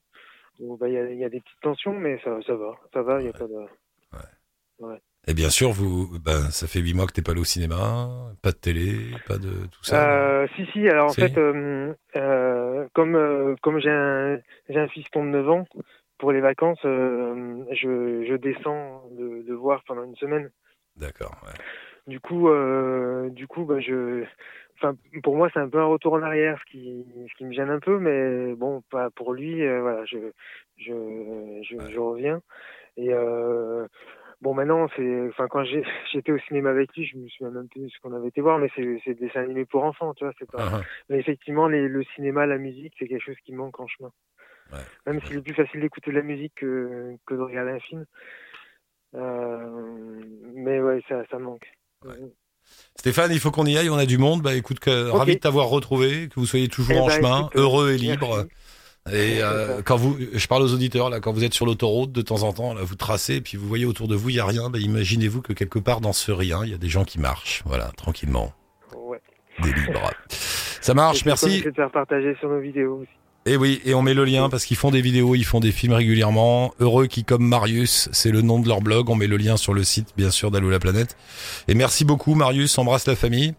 où, 0.62 0.76
bah, 0.76 0.88
il 0.88 0.94
y, 0.94 0.98
a, 0.98 1.10
il 1.10 1.18
y 1.18 1.24
a 1.24 1.28
des 1.28 1.40
petites 1.40 1.60
tensions, 1.60 1.92
mais 1.98 2.18
ça, 2.24 2.38
ça 2.46 2.54
va, 2.54 2.74
ça 2.92 3.02
va. 3.02 3.20
Il 3.20 3.26
y 3.26 3.28
a 3.28 3.32
pas 3.32 3.46
de. 3.46 3.66
Et 5.28 5.34
bien 5.34 5.50
sûr, 5.50 5.70
vous, 5.70 6.18
ben, 6.18 6.50
ça 6.50 6.66
fait 6.66 6.80
huit 6.80 6.94
mois 6.94 7.06
que 7.06 7.12
t'es 7.12 7.22
pas 7.22 7.30
allé 7.30 7.40
au 7.40 7.44
cinéma, 7.44 8.08
pas 8.42 8.50
de 8.50 8.56
télé, 8.56 8.92
pas 9.28 9.38
de 9.38 9.66
tout 9.70 9.84
ça. 9.84 10.10
Euh, 10.10 10.48
si, 10.56 10.66
si. 10.72 10.88
Alors, 10.88 11.06
en 11.06 11.10
Si. 11.10 11.20
fait, 11.20 11.38
euh, 11.38 11.94
euh, 12.16 12.88
comme, 12.92 13.56
comme 13.62 13.78
j'ai 13.78 13.90
un, 13.90 14.38
un 14.74 14.88
fiston 14.88 15.24
de 15.24 15.30
9 15.30 15.48
ans, 15.48 15.64
pour 16.18 16.32
les 16.32 16.40
vacances, 16.40 16.80
je, 16.82 18.24
je 18.28 18.34
descends 18.36 19.04
de, 19.12 19.42
de 19.46 19.54
voir 19.54 19.84
pendant 19.86 20.02
une 20.02 20.16
semaine. 20.16 20.50
D'accord. 20.96 21.36
ouais. 21.46 21.54
Du 22.08 22.18
coup, 22.18 22.48
du 23.30 23.46
coup, 23.46 23.64
bah, 23.64 23.78
je, 23.78 24.24
enfin, 24.82 24.96
pour 25.22 25.36
moi, 25.36 25.48
c'est 25.52 25.60
un 25.60 25.68
peu 25.68 25.78
un 25.78 25.86
retour 25.86 26.14
en 26.14 26.22
arrière, 26.22 26.58
ce 26.60 26.70
qui, 26.70 27.04
ce 27.30 27.34
qui 27.36 27.44
me 27.44 27.52
gêne 27.52 27.70
un 27.70 27.78
peu, 27.80 27.98
mais 27.98 28.54
bon, 28.54 28.82
pas 28.90 29.10
pour 29.10 29.32
lui. 29.32 29.62
euh, 29.62 29.80
voilà, 29.80 30.04
je, 30.04 30.18
je, 30.76 31.60
je, 31.62 31.76
je 31.90 31.98
reviens. 31.98 32.40
Et 32.96 33.12
euh, 33.12 33.86
bon, 34.40 34.54
maintenant, 34.54 34.88
c'est, 34.96 35.28
enfin, 35.28 35.46
quand 35.48 35.64
j'étais 36.12 36.32
au 36.32 36.38
cinéma 36.38 36.70
avec 36.70 36.94
lui, 36.96 37.04
je 37.06 37.16
me 37.16 37.28
souviens 37.28 37.50
même 37.52 37.68
plus 37.68 37.82
de 37.82 37.88
ce 37.88 37.98
qu'on 38.00 38.12
avait 38.14 38.28
été 38.28 38.40
voir, 38.40 38.58
mais 38.58 38.68
c'est, 38.74 39.00
c'est 39.04 39.14
des 39.14 39.26
dessins 39.26 39.42
animés 39.42 39.64
pour 39.64 39.84
enfants, 39.84 40.14
tu 40.14 40.24
vois, 40.24 40.32
c'est 40.38 40.50
pas. 40.50 40.58
Ah, 40.60 40.70
ah. 40.74 40.80
Mais 41.08 41.18
effectivement, 41.18 41.68
les, 41.68 41.88
le 41.88 42.02
cinéma, 42.14 42.46
la 42.46 42.58
musique, 42.58 42.94
c'est 42.98 43.06
quelque 43.06 43.24
chose 43.24 43.38
qui 43.44 43.52
manque 43.54 43.78
en 43.80 43.86
chemin. 43.86 44.10
Ouais. 44.72 44.78
Même 45.06 45.20
s'il 45.22 45.38
est 45.38 45.42
plus 45.42 45.54
facile 45.54 45.80
d'écouter 45.80 46.10
de 46.10 46.16
la 46.16 46.22
musique 46.22 46.54
que, 46.56 47.14
que 47.26 47.34
de 47.34 47.40
regarder 47.40 47.72
un 47.72 47.80
film. 47.80 48.04
Euh, 49.14 50.20
mais 50.54 50.80
ouais, 50.80 51.02
ça, 51.08 51.24
ça 51.30 51.38
manque. 51.38 51.70
Stéphane, 52.96 53.32
il 53.32 53.40
faut 53.40 53.50
qu'on 53.50 53.66
y 53.66 53.76
aille. 53.76 53.88
On 53.90 53.96
a 53.98 54.06
du 54.06 54.18
monde. 54.18 54.42
Bah, 54.42 54.54
écoute, 54.54 54.78
que, 54.80 55.08
ravi 55.10 55.34
de 55.36 55.40
t'avoir 55.40 55.68
retrouvé, 55.68 56.28
que 56.28 56.38
vous 56.38 56.46
soyez 56.46 56.68
toujours 56.68 56.96
Eh 56.96 57.00
en 57.00 57.06
ben, 57.06 57.16
chemin, 57.16 57.40
écoute, 57.40 57.52
heureux 57.56 57.88
et 57.88 57.92
merci. 57.92 58.06
libre. 58.06 58.46
Et 59.10 59.38
euh, 59.42 59.82
quand 59.84 59.96
vous, 59.96 60.16
je 60.32 60.46
parle 60.46 60.62
aux 60.62 60.72
auditeurs 60.74 61.10
là, 61.10 61.18
quand 61.18 61.32
vous 61.32 61.42
êtes 61.42 61.54
sur 61.54 61.66
l'autoroute 61.66 62.12
de 62.12 62.22
temps 62.22 62.44
en 62.44 62.52
temps, 62.52 62.72
là, 62.74 62.82
vous 62.84 62.94
tracez, 62.94 63.36
et 63.36 63.40
puis 63.40 63.56
vous 63.56 63.66
voyez 63.66 63.84
autour 63.84 64.06
de 64.06 64.14
vous, 64.14 64.28
il 64.28 64.36
y 64.36 64.40
a 64.40 64.46
rien. 64.46 64.70
Bah, 64.70 64.78
imaginez-vous 64.78 65.42
que 65.42 65.52
quelque 65.52 65.80
part 65.80 66.00
dans 66.00 66.12
ce 66.12 66.30
rien, 66.30 66.60
il 66.64 66.70
y 66.70 66.74
a 66.74 66.78
des 66.78 66.88
gens 66.88 67.04
qui 67.04 67.18
marchent, 67.18 67.62
voilà, 67.66 67.90
tranquillement, 67.96 68.52
Ouais. 68.94 69.20
des 69.62 69.72
libres. 69.72 70.12
Ça 70.28 70.94
marche, 70.94 71.24
merci. 71.24 71.62
de 71.62 71.72
faire 71.72 71.90
partager 71.90 72.36
sur 72.38 72.48
nos 72.48 72.60
vidéos 72.60 72.98
aussi. 73.02 73.10
Et 73.44 73.56
oui, 73.56 73.80
et 73.84 73.92
on 73.94 74.02
met 74.02 74.14
le 74.14 74.24
lien 74.24 74.48
parce 74.48 74.64
qu'ils 74.64 74.76
font 74.76 74.92
des 74.92 75.00
vidéos, 75.00 75.34
ils 75.34 75.44
font 75.44 75.58
des 75.58 75.72
films 75.72 75.94
régulièrement. 75.94 76.72
Heureux 76.78 77.06
qui 77.08 77.24
comme 77.24 77.44
Marius, 77.44 78.08
c'est 78.12 78.30
le 78.30 78.40
nom 78.40 78.60
de 78.60 78.68
leur 78.68 78.80
blog. 78.80 79.10
On 79.10 79.16
met 79.16 79.26
le 79.26 79.36
lien 79.36 79.56
sur 79.56 79.74
le 79.74 79.82
site, 79.82 80.10
bien 80.16 80.30
sûr, 80.30 80.50
d'Allo 80.52 80.70
la 80.70 80.78
planète. 80.78 81.16
Et 81.66 81.74
merci 81.74 82.04
beaucoup, 82.04 82.34
Marius. 82.36 82.78
Embrasse 82.78 83.06
la 83.06 83.16
famille. 83.16 83.54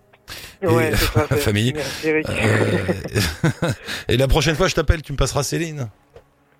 Et- 0.61 0.67
Ouais, 0.67 0.91
c'est 0.95 1.05
ça, 1.13 1.25
c'est- 1.27 1.35
famille. 1.37 1.73
Merci, 1.75 2.07
Eric. 2.07 2.29
Euh, 2.29 3.71
et 4.07 4.15
la 4.15 4.27
prochaine 4.29 4.55
fois, 4.55 4.69
je 4.69 4.75
t'appelle, 4.75 5.01
tu 5.01 5.11
me 5.11 5.17
passeras 5.17 5.43
Céline. 5.43 5.89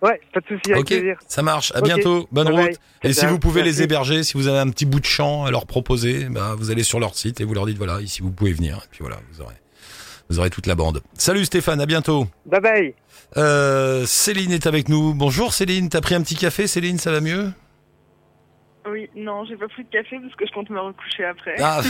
Ouais, 0.01 0.19
pas 0.33 0.41
de 0.41 0.45
souci, 0.47 0.73
avec 0.73 0.87
plaisir. 0.87 1.15
ça 1.29 1.41
marche. 1.43 1.71
À 1.73 1.79
bientôt. 1.79 2.27
Bonne 2.29 2.47
Bye 2.49 2.55
route. 2.57 2.65
bye. 3.03 3.09
Et 3.09 3.13
si 3.13 3.25
vous 3.25 3.39
pouvez 3.39 3.63
les 3.63 3.81
héberger, 3.81 4.23
si 4.23 4.33
vous 4.33 4.47
avez 4.47 4.59
un 4.59 4.67
petit 4.69 4.83
bout 4.85 4.99
de 4.99 5.05
champ 5.05 5.45
à 5.45 5.51
leur 5.51 5.65
proposer, 5.65 6.25
bah, 6.25 6.55
vous 6.57 6.71
allez 6.71 6.83
sur 6.83 6.99
leur 6.99 7.15
site 7.15 7.39
et 7.39 7.45
vous 7.45 7.53
leur 7.53 7.65
dites 7.65 7.77
voilà, 7.77 8.01
ici 8.01 8.21
vous 8.21 8.31
pouvez 8.31 8.51
venir. 8.51 8.79
Et 8.83 8.87
puis 8.91 8.99
voilà, 8.99 9.21
vous 9.31 9.41
aurez, 9.41 9.55
vous 10.33 10.39
aurez 10.39 10.49
toute 10.49 10.65
la 10.65 10.75
bande. 10.75 11.01
Salut 11.13 11.45
Stéphane, 11.45 11.79
à 11.79 11.85
bientôt. 11.85 12.27
Bye 12.45 12.61
bye. 12.61 12.95
Euh, 13.37 14.03
Céline 14.05 14.51
est 14.51 14.65
avec 14.65 14.89
nous. 14.89 15.13
Bonjour 15.13 15.53
Céline, 15.53 15.89
t'as 15.89 16.01
pris 16.01 16.15
un 16.15 16.21
petit 16.21 16.35
café 16.35 16.65
Céline, 16.65 16.97
ça 16.97 17.11
va 17.11 17.21
mieux? 17.21 17.51
Oui, 18.89 19.09
non, 19.15 19.45
j'ai 19.45 19.55
pas 19.55 19.67
pris 19.67 19.83
de 19.83 19.89
café 19.89 20.17
parce 20.19 20.35
que 20.35 20.45
je 20.45 20.51
compte 20.51 20.69
me 20.69 20.79
recoucher 20.79 21.23
après. 21.23 21.55
Ah, 21.59 21.81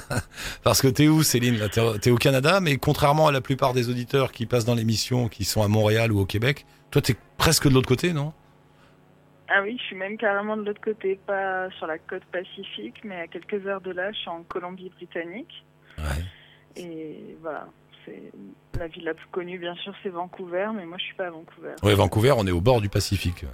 parce 0.62 0.82
que 0.82 0.88
t'es 0.88 1.08
où 1.08 1.22
Céline? 1.22 1.58
T'es 2.00 2.10
au 2.10 2.16
Canada, 2.16 2.60
mais 2.60 2.76
contrairement 2.76 3.26
à 3.26 3.32
la 3.32 3.40
plupart 3.40 3.72
des 3.72 3.88
auditeurs 3.88 4.32
qui 4.32 4.44
passent 4.44 4.66
dans 4.66 4.74
l'émission, 4.74 5.28
qui 5.28 5.44
sont 5.44 5.62
à 5.62 5.68
Montréal 5.68 6.12
ou 6.12 6.20
au 6.20 6.26
Québec, 6.26 6.66
toi 6.90 7.00
t'es 7.00 7.16
presque 7.38 7.68
de 7.68 7.74
l'autre 7.74 7.88
côté, 7.88 8.12
non? 8.12 8.34
Ah 9.48 9.62
oui, 9.62 9.78
je 9.80 9.84
suis 9.84 9.96
même 9.96 10.18
carrément 10.18 10.58
de 10.58 10.62
l'autre 10.62 10.82
côté, 10.82 11.18
pas 11.26 11.70
sur 11.78 11.86
la 11.86 11.96
côte 11.96 12.24
pacifique, 12.26 12.96
mais 13.02 13.22
à 13.22 13.26
quelques 13.26 13.66
heures 13.66 13.80
de 13.80 13.92
là, 13.92 14.12
je 14.12 14.18
suis 14.18 14.28
en 14.28 14.42
Colombie-Britannique. 14.42 15.64
Ouais. 15.96 16.22
Et 16.78 17.36
voilà, 17.42 17.66
la 18.78 18.86
ville 18.86 19.04
la 19.04 19.14
plus 19.14 19.26
connue, 19.28 19.58
bien 19.58 19.74
sûr, 19.74 19.94
c'est 20.02 20.08
Vancouver, 20.08 20.68
mais 20.74 20.86
moi 20.86 20.96
je 20.98 21.04
suis 21.04 21.14
pas 21.14 21.26
à 21.26 21.30
Vancouver. 21.30 21.74
Ouais, 21.82 21.94
Vancouver, 21.94 22.34
on 22.36 22.46
est 22.46 22.52
au 22.52 22.60
bord 22.60 22.80
du 22.80 22.88
Pacifique. 22.88 23.44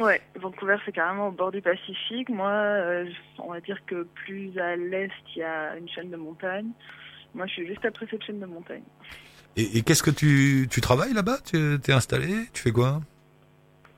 Ouais. 0.00 0.20
Vancouver 0.36 0.76
c'est 0.84 0.92
carrément 0.92 1.28
au 1.28 1.32
bord 1.32 1.52
du 1.52 1.60
Pacifique. 1.60 2.28
Moi, 2.28 2.50
euh, 2.50 3.08
on 3.38 3.52
va 3.52 3.60
dire 3.60 3.78
que 3.86 4.02
plus 4.02 4.58
à 4.58 4.74
l'est, 4.74 5.10
il 5.36 5.40
y 5.40 5.42
a 5.42 5.76
une 5.76 5.88
chaîne 5.88 6.10
de 6.10 6.16
montagnes. 6.16 6.70
Moi, 7.34 7.46
je 7.46 7.52
suis 7.52 7.66
juste 7.66 7.84
après 7.84 8.06
cette 8.10 8.24
chaîne 8.24 8.40
de 8.40 8.46
montagnes. 8.46 8.82
Et, 9.56 9.78
et 9.78 9.82
qu'est-ce 9.82 10.02
que 10.02 10.10
tu, 10.10 10.66
tu 10.70 10.80
travailles 10.80 11.12
là-bas? 11.12 11.38
Tu 11.44 11.78
t'es 11.82 11.92
installé? 11.92 12.46
Tu 12.52 12.62
fais 12.62 12.72
quoi? 12.72 13.00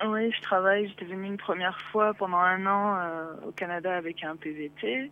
Oui, 0.05 0.31
je 0.33 0.43
travaille. 0.43 0.89
J'étais 0.89 1.07
venue 1.07 1.27
une 1.27 1.37
première 1.39 1.81
fois 1.93 2.13
pendant 2.15 2.39
un 2.39 2.67
an 2.67 2.97
euh, 2.99 3.49
au 3.49 3.53
Canada 3.53 3.97
avec 3.97 4.23
un 4.25 4.37
PVT. 4.37 5.11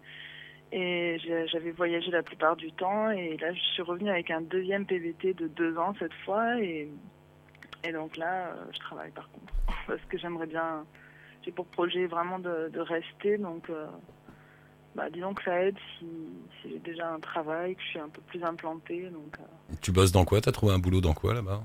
Et 0.73 1.19
j'avais 1.53 1.71
voyagé 1.71 2.11
la 2.11 2.23
plupart 2.23 2.57
du 2.57 2.73
temps. 2.73 3.11
Et 3.11 3.37
là, 3.37 3.53
je 3.53 3.61
suis 3.61 3.83
revenue 3.83 4.11
avec 4.11 4.31
un 4.31 4.41
deuxième 4.41 4.87
PVT 4.87 5.35
de 5.35 5.47
deux 5.49 5.77
ans 5.77 5.95
cette 5.99 6.15
fois. 6.25 6.59
Et, 6.61 6.89
et 7.85 7.93
donc 7.93 8.17
là, 8.17 8.47
euh, 8.47 8.65
je 8.73 8.79
travaille 8.79 9.11
par 9.11 9.29
contre. 9.31 9.53
Parce 9.87 10.01
que 10.09 10.17
j'aimerais 10.19 10.47
bien. 10.47 10.85
J'ai 11.45 11.53
pour 11.53 11.67
projet 11.67 12.07
vraiment 12.07 12.39
de, 12.39 12.71
de 12.73 12.81
rester. 12.81 13.37
Donc, 13.37 13.69
euh, 13.69 13.87
bah, 14.95 15.11
disons 15.11 15.35
que 15.35 15.43
ça 15.43 15.63
aide 15.63 15.77
si, 15.99 16.07
si 16.61 16.71
j'ai 16.71 16.79
déjà 16.79 17.13
un 17.13 17.21
travail, 17.21 17.75
que 17.77 17.83
je 17.83 17.89
suis 17.89 17.99
un 17.99 18.09
peu 18.09 18.23
plus 18.23 18.43
implantée. 18.43 19.11
Donc, 19.11 19.37
euh, 19.41 19.75
Tu 19.83 19.93
bosses 19.93 20.13
dans 20.13 20.25
quoi? 20.25 20.41
T'as 20.41 20.53
trouvé 20.53 20.73
un 20.73 20.79
boulot 20.79 21.01
dans 21.01 21.15
quoi 21.15 21.35
là-bas? 21.35 21.63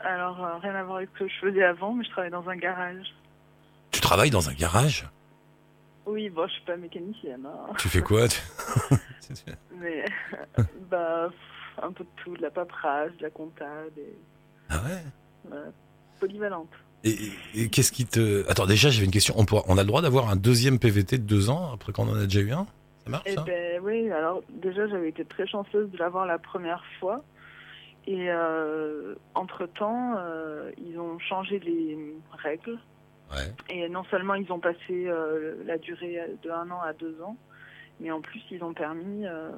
Alors, 0.00 0.44
euh, 0.44 0.58
rien 0.58 0.74
à 0.74 0.82
voir 0.84 0.98
avec 0.98 1.10
ce 1.14 1.20
que 1.20 1.28
je 1.28 1.34
faisais 1.38 1.64
avant, 1.64 1.94
mais 1.94 2.04
je 2.04 2.10
travaille 2.10 2.30
dans 2.30 2.48
un 2.48 2.56
garage. 2.56 3.14
Tu 3.90 4.00
travailles 4.00 4.30
dans 4.30 4.48
un 4.48 4.54
garage? 4.54 5.08
Oui, 6.06 6.30
bon, 6.30 6.46
je 6.46 6.52
suis 6.52 6.64
pas 6.64 6.76
mécanicienne. 6.76 7.44
hein. 7.46 7.72
Tu 7.78 7.88
fais 7.88 8.02
quoi 8.02 8.28
tu- 8.28 8.40
Mais 9.80 10.04
bah 10.90 11.30
un 11.82 11.92
peu 11.92 12.04
de 12.04 12.08
tout, 12.22 12.36
de 12.36 12.42
la 12.42 12.50
paperasse, 12.50 13.10
de 13.18 13.22
la 13.24 13.30
comptable, 13.30 13.90
et, 13.98 14.16
Ah 14.70 14.76
ouais? 14.84 15.52
Euh, 15.52 15.70
polyvalente. 16.20 16.70
Et, 17.04 17.10
et- 17.10 17.62
et 17.62 17.68
qu'est-ce 17.68 17.92
qui 17.92 18.06
te... 18.06 18.48
Attends, 18.48 18.66
déjà 18.66 18.88
j'avais 18.90 19.04
une 19.04 19.10
question. 19.12 19.34
On, 19.36 19.44
pourra- 19.44 19.64
on 19.68 19.76
a 19.76 19.82
le 19.82 19.86
droit 19.86 20.00
d'avoir 20.02 20.30
un 20.30 20.36
deuxième 20.36 20.78
PVT 20.78 21.18
de 21.18 21.24
deux 21.24 21.50
ans 21.50 21.72
après 21.74 21.92
qu'on 21.92 22.08
en 22.08 22.14
a 22.16 22.24
déjà 22.24 22.40
eu 22.40 22.52
un? 22.52 22.66
Ça 23.04 23.10
marche 23.10 23.24
Eh 23.26 23.36
ben 23.36 23.80
oui, 23.82 24.10
alors 24.10 24.42
déjà 24.48 24.88
j'avais 24.88 25.10
été 25.10 25.24
très 25.24 25.46
chanceuse 25.46 25.90
de 25.90 25.98
l'avoir 25.98 26.24
la 26.26 26.38
première 26.38 26.82
fois. 26.98 27.22
Et 28.08 28.30
euh, 28.30 29.14
entre-temps, 29.34 30.14
euh, 30.18 30.70
ils 30.78 30.98
ont 30.98 31.18
changé 31.18 31.58
les 31.58 31.98
règles. 32.38 32.78
Ouais. 33.32 33.52
Et 33.68 33.88
non 33.88 34.04
seulement 34.04 34.34
ils 34.34 34.50
ont 34.52 34.60
passé 34.60 34.78
euh, 35.06 35.56
la 35.64 35.78
durée 35.78 36.18
de 36.42 36.50
un 36.50 36.70
an 36.70 36.80
à 36.80 36.92
deux 36.92 37.20
ans, 37.22 37.36
mais 38.00 38.10
en 38.10 38.20
plus 38.20 38.40
ils 38.50 38.62
ont 38.62 38.72
permis 38.74 39.26
euh, 39.26 39.50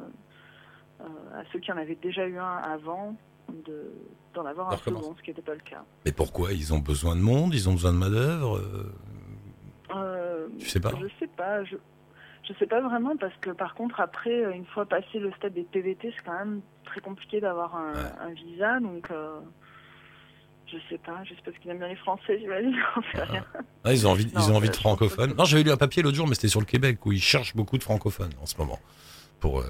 euh, 1.01 1.05
à 1.35 1.43
ceux 1.53 1.59
qui 1.61 1.71
en 1.73 1.77
avaient 1.77 1.95
déjà 2.01 2.27
eu 2.27 2.39
un 2.39 2.57
avant 2.57 3.15
de 3.53 3.93
d'en 4.35 4.45
avoir 4.47 4.73
un 4.73 4.77
second, 4.79 5.15
ce 5.17 5.23
qui 5.23 5.31
n'était 5.31 5.43
pas 5.43 5.55
le 5.55 5.61
cas. 5.61 5.83
Mais 6.05 6.13
pourquoi? 6.13 6.53
Ils 6.53 6.73
ont 6.75 6.79
besoin 6.79 7.17
de 7.17 7.21
monde? 7.21 7.55
Ils 7.55 7.69
ont 7.69 7.73
besoin 7.73 7.93
de 7.93 7.99
main-d'œuvre? 7.99 8.57
Euh, 8.59 8.93
Euh, 9.95 10.49
Tu 10.59 10.67
sais 10.67 10.81
pas 10.81 10.91
Je 11.01 11.07
sais 11.19 11.27
pas. 11.29 11.65
Je, 11.65 11.77
je 12.47 12.53
sais 12.55 12.67
pas 12.67 12.81
vraiment 12.81 13.17
parce 13.17 13.35
que 13.41 13.51
par 13.51 13.75
contre 13.75 14.01
après, 14.01 14.55
une 14.55 14.67
fois 14.67 14.85
passé 14.87 15.19
le 15.19 15.33
stade 15.33 15.55
des 15.55 15.65
PVT, 15.65 16.13
c'est 16.17 16.25
quand 16.25 16.39
même 16.39 16.61
très 16.85 17.01
compliqué 17.01 17.41
d'avoir 17.41 17.75
un, 17.77 17.93
Ouais. 17.95 18.11
un 18.21 18.31
visa. 18.33 18.81
Donc 18.81 19.11
je 20.71 20.77
sais 20.89 20.99
pas. 20.99 21.13
Pas 21.13 21.23
parce 21.45 21.57
qu'ils 21.59 21.71
aiment 21.71 21.79
bien 21.79 21.89
les 21.89 21.97
Français, 21.97 22.39
j'imagine. 22.41 22.75
rien. 23.15 23.45
ah, 23.85 23.93
Ils 23.93 24.07
ont 24.07 24.11
envie, 24.11 24.31
ils 24.33 24.51
ont 24.53 24.57
envie 24.57 24.69
de 24.71 24.77
francophones. 24.77 25.35
Non, 25.37 25.45
j'avais 25.45 25.63
lu 25.63 25.71
un 25.71 25.77
papier 25.77 26.03
l'autre 26.03 26.17
jour, 26.17 26.27
mais 26.29 26.35
c'était 26.35 26.49
sur 26.49 26.61
le 26.61 26.67
Québec 26.67 27.05
où 27.07 27.13
ils 27.13 27.21
cherchent 27.21 27.55
beaucoup 27.57 27.79
de 27.79 27.83
francophones 27.83 28.33
en 28.43 28.47
ce 28.47 28.57
moment 28.59 28.79
pour, 29.41 29.61
euh, 29.61 29.65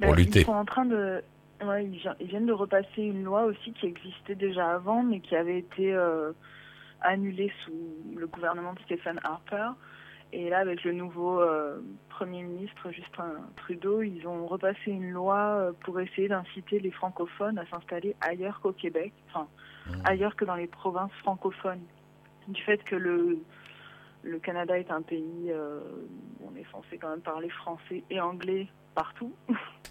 pour 0.00 0.10
Ben, 0.10 0.16
lutter. 0.16 0.40
Ils 0.40 0.46
sont 0.46 0.52
en 0.52 0.64
train 0.64 0.84
de. 0.86 1.22
Ouais, 1.64 1.84
ils 2.20 2.26
viennent 2.26 2.46
de 2.46 2.52
repasser 2.52 3.02
une 3.02 3.24
loi 3.24 3.44
aussi 3.44 3.72
qui 3.72 3.86
existait 3.86 4.34
déjà 4.34 4.72
avant, 4.74 5.02
mais 5.02 5.20
qui 5.20 5.34
avait 5.36 5.58
été 5.58 5.94
euh, 5.94 6.32
annulée 7.00 7.52
sous 7.64 7.72
le 8.18 8.26
gouvernement 8.26 8.72
de 8.74 8.80
Stephen 8.86 9.18
Harper. 9.24 9.68
Et 10.36 10.50
là, 10.50 10.58
avec 10.58 10.82
le 10.82 10.90
nouveau 10.92 11.40
euh, 11.40 11.78
Premier 12.08 12.42
ministre 12.42 12.90
Justin 12.90 13.34
Trudeau, 13.56 14.02
ils 14.02 14.26
ont 14.26 14.46
repassé 14.46 14.90
une 14.90 15.10
loi 15.12 15.36
euh, 15.36 15.72
pour 15.84 16.00
essayer 16.00 16.26
d'inciter 16.26 16.80
les 16.80 16.90
francophones 16.90 17.56
à 17.56 17.64
s'installer 17.66 18.16
ailleurs 18.20 18.60
qu'au 18.60 18.72
Québec, 18.72 19.12
enfin 19.28 19.46
Mmh. 19.86 19.92
ailleurs 20.06 20.34
que 20.34 20.46
dans 20.46 20.54
les 20.54 20.66
provinces 20.66 21.12
francophones. 21.20 21.82
Du 22.48 22.62
fait 22.62 22.82
que 22.84 22.96
le, 22.96 23.36
le 24.22 24.38
Canada 24.38 24.78
est 24.78 24.90
un 24.90 25.02
pays 25.02 25.50
euh, 25.50 25.78
où 26.40 26.50
on 26.50 26.56
est 26.56 26.64
censé 26.72 26.96
quand 26.96 27.10
même 27.10 27.20
parler 27.20 27.50
français 27.50 28.02
et 28.08 28.18
anglais 28.18 28.66
partout, 28.94 29.34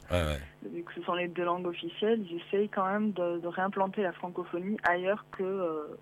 Ouais, 0.10 0.24
ouais. 0.26 0.40
vu 0.68 0.84
que 0.84 0.94
ce 0.96 1.04
sont 1.04 1.14
les 1.14 1.28
deux 1.28 1.46
langues 1.46 1.68
officielles, 1.68 2.26
ils 2.28 2.42
essayent 2.42 2.70
quand 2.70 2.88
même 2.88 3.12
de, 3.12 3.38
de 3.38 3.48
réimplanter 3.48 4.02
la 4.02 4.14
francophonie 4.14 4.78
ailleurs 4.84 5.26
que 5.32 5.44
euh, 5.44 5.96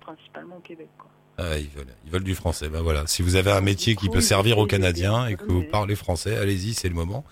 principalement 0.00 0.56
au 0.56 0.60
Québec. 0.60 0.88
Quoi. 0.98 1.11
Ah, 1.38 1.56
ils, 1.58 1.66
veulent, 1.68 1.86
ils 2.04 2.10
veulent 2.10 2.22
du 2.24 2.34
français. 2.34 2.68
Ben 2.68 2.82
voilà. 2.82 3.06
Si 3.06 3.22
vous 3.22 3.36
avez 3.36 3.50
un 3.50 3.62
métier 3.62 3.96
qui 3.96 4.10
peut 4.10 4.20
servir 4.20 4.58
aux 4.58 4.66
Canadiens 4.66 5.26
et 5.26 5.36
que 5.36 5.44
vous 5.44 5.62
parlez 5.64 5.96
français, 5.96 6.36
allez-y, 6.36 6.74
c'est 6.74 6.88
le 6.90 6.94
moment. 6.94 7.24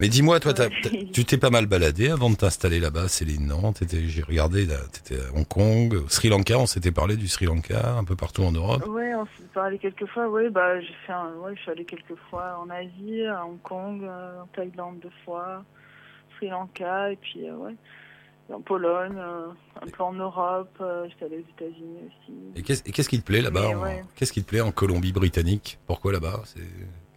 Mais 0.00 0.08
dis-moi, 0.08 0.38
toi, 0.38 0.52
t'as- 0.52 0.66
Ouais. 0.68 0.80
t'as- 0.82 0.90
tu 1.12 1.24
t'es 1.24 1.38
pas 1.38 1.48
mal 1.50 1.64
baladé 1.66 2.10
avant 2.10 2.28
de 2.28 2.36
t'installer 2.36 2.78
là-bas, 2.78 3.08
Céline, 3.08 3.46
non? 3.46 3.72
T'étais- 3.72 4.06
J'ai 4.06 4.22
regardé, 4.22 4.66
là, 4.66 4.76
t'étais 4.92 5.20
à 5.22 5.34
Hong 5.34 5.48
Kong, 5.48 5.94
au 5.94 6.08
Sri 6.08 6.28
Lanka, 6.28 6.58
on 6.58 6.66
s'était 6.66 6.92
parlé 6.92 7.16
du 7.16 7.26
Sri 7.26 7.46
Lanka, 7.46 7.94
un 7.96 8.04
peu 8.04 8.16
partout 8.16 8.42
en 8.42 8.52
Europe. 8.52 8.86
Ouais, 8.86 9.14
on 9.14 9.24
s'est 9.24 9.48
parlé 9.54 9.78
quelques 9.78 10.06
fois. 10.06 10.28
Ouais, 10.28 10.50
bah 10.50 10.78
j'ai 10.80 10.94
fait 11.06 11.12
un, 11.12 11.32
ouais, 11.42 11.54
je 11.56 11.62
suis 11.62 11.70
allée 11.70 11.84
quelques 11.86 12.16
fois 12.30 12.62
en 12.62 12.68
Asie, 12.70 13.24
à 13.24 13.44
Hong 13.46 13.60
Kong, 13.62 14.02
euh, 14.04 14.42
en 14.42 14.46
Thaïlande 14.54 15.00
deux 15.02 15.10
fois, 15.24 15.64
Sri 16.36 16.48
Lanka 16.48 17.12
et 17.12 17.16
puis 17.16 17.48
euh, 17.48 17.54
ouais, 17.56 17.74
en 18.52 18.60
Pologne, 18.60 19.16
euh, 19.18 19.48
un 19.82 19.86
peu 19.86 20.02
en 20.02 20.12
Europe. 20.12 20.76
euh, 20.80 21.06
J'étais 21.08 21.24
allée 21.26 21.38
aux 21.38 21.50
États-Unis 21.62 21.98
aussi. 22.06 22.32
Et 22.56 22.62
qu'est-ce 22.92 23.08
qui 23.08 23.20
te 23.20 23.24
plaît 23.26 23.42
là-bas 23.42 23.76
ouais. 23.78 24.02
Qu'est-ce 24.16 24.32
qui 24.32 24.42
te 24.42 24.48
plaît 24.48 24.60
en 24.60 24.72
Colombie-Britannique 24.72 25.78
Pourquoi 25.86 26.12
là-bas? 26.12 26.42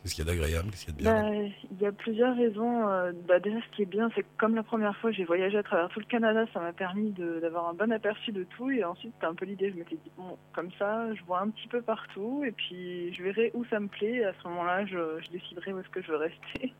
Qu'est-ce 0.03 0.15
qu'il 0.15 0.25
y 0.25 0.27
a 0.27 0.31
d'agréable? 0.31 0.69
Qu'est-ce 0.71 0.85
qu'il 0.85 1.05
y 1.05 1.07
a 1.07 1.13
de 1.13 1.19
bien? 1.21 1.29
Bah, 1.29 1.53
il 1.71 1.81
y 1.81 1.85
a 1.85 1.91
plusieurs 1.91 2.35
raisons. 2.35 2.88
euh, 2.89 3.11
Bah, 3.27 3.39
déjà, 3.39 3.57
ce 3.61 3.75
qui 3.75 3.83
est 3.83 3.85
bien, 3.85 4.09
c'est 4.15 4.23
que 4.23 4.27
comme 4.39 4.55
la 4.55 4.63
première 4.63 4.95
fois, 4.97 5.11
j'ai 5.11 5.23
voyagé 5.25 5.59
à 5.59 5.63
travers 5.63 5.89
tout 5.89 6.00
le 6.00 6.05
Canada, 6.07 6.45
ça 6.53 6.59
m'a 6.59 6.73
permis 6.73 7.11
d'avoir 7.11 7.69
un 7.69 7.73
bon 7.75 7.91
aperçu 7.91 8.31
de 8.31 8.43
tout. 8.43 8.71
Et 8.71 8.83
ensuite, 8.83 9.13
c'était 9.13 9.27
un 9.27 9.35
peu 9.35 9.45
l'idée. 9.45 9.69
Je 9.71 9.75
m'étais 9.77 9.95
dit, 10.03 10.11
bon, 10.17 10.38
comme 10.53 10.69
ça, 10.79 11.13
je 11.13 11.23
vois 11.25 11.41
un 11.41 11.50
petit 11.50 11.67
peu 11.67 11.81
partout. 11.83 12.43
Et 12.43 12.51
puis, 12.51 13.13
je 13.13 13.21
verrai 13.23 13.51
où 13.53 13.63
ça 13.65 13.79
me 13.79 13.88
plaît. 13.88 14.15
Et 14.15 14.25
à 14.25 14.33
ce 14.41 14.47
moment-là, 14.47 14.85
je, 14.88 14.97
je 15.23 15.29
déciderai 15.29 15.71
où 15.71 15.79
est-ce 15.79 15.89
que 15.89 16.01
je 16.01 16.11
veux 16.11 16.17
rester. 16.17 16.73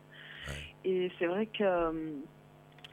Et 0.84 1.12
c'est 1.20 1.27
vrai 1.27 1.46
que 1.46 1.63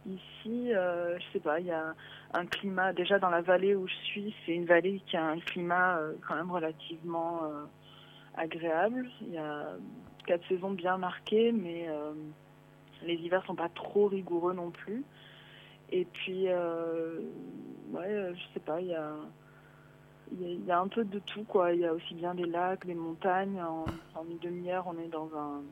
ici, 0.09 0.75
euh, 0.75 1.19
je 1.19 1.25
sais 1.33 1.41
pas, 1.41 1.61
il 1.61 1.67
y 1.67 1.71
a 1.71 1.95
un 2.35 2.47
climat. 2.47 2.93
Déjà, 2.93 3.19
dans 3.19 3.31
la 3.31 3.41
vallée 3.41 3.75
où 3.75 3.87
je 3.87 3.95
suis, 3.95 4.35
c'est 4.45 4.53
une 4.53 4.65
vallée 4.65 5.01
qui 5.07 5.17
a 5.17 5.25
un 5.25 5.39
climat 5.39 5.99
euh, 5.99 6.15
quand 6.27 6.35
même 6.35 6.51
relativement 6.51 7.45
euh, 7.45 7.65
agréable. 8.37 9.09
Il 9.23 9.35
y 9.35 9.39
a 9.39 9.77
quatre 10.27 10.47
saisons 10.49 10.73
bien 10.73 10.99
marquées, 10.99 11.53
mais 11.53 11.87
euh, 11.89 12.13
les 13.03 13.15
hivers 13.15 13.45
sont 13.47 13.55
pas 13.55 13.69
trop 13.69 14.07
rigoureux 14.07 14.55
non 14.55 14.71
plus. 14.71 15.05
Et 15.91 16.05
puis, 16.05 16.49
ouais, 16.49 18.33
je 18.35 18.43
sais 18.53 18.61
pas, 18.61 18.79
il 18.83 18.89
y 18.89 18.95
a, 20.71 20.79
un 20.79 20.89
peu 20.89 21.03
de 21.05 21.19
tout, 21.19 21.45
quoi. 21.45 21.73
Il 21.73 21.81
y 21.81 21.87
a 21.87 21.95
aussi 21.95 22.15
bien 22.15 22.35
des 22.35 22.45
lacs, 22.45 22.85
des 22.85 22.95
montagnes. 22.95 23.63
En 23.63 23.87
une 24.29 24.39
demi-heure, 24.39 24.85
on 24.87 24.99
est 24.99 25.09
dans 25.09 25.31
un. 25.35 25.63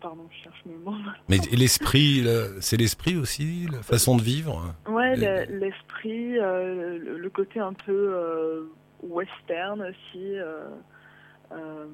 Pardon, 0.00 0.28
je 0.30 0.44
cherche 0.44 0.62
mes 0.66 0.76
mots. 0.76 0.94
Mais 1.28 1.38
l'esprit, 1.52 2.24
c'est 2.60 2.76
l'esprit 2.76 3.16
aussi, 3.16 3.66
la 3.70 3.82
façon 3.82 4.16
de 4.16 4.22
vivre 4.22 4.74
Ouais, 4.88 5.16
l'esprit, 5.46 6.38
euh, 6.38 6.98
le, 7.18 7.30
côté 7.30 7.58
un 7.60 7.72
peu 7.72 8.12
euh, 8.14 8.62
western 9.02 9.82
aussi. 9.82 10.38
euh, 10.38 11.86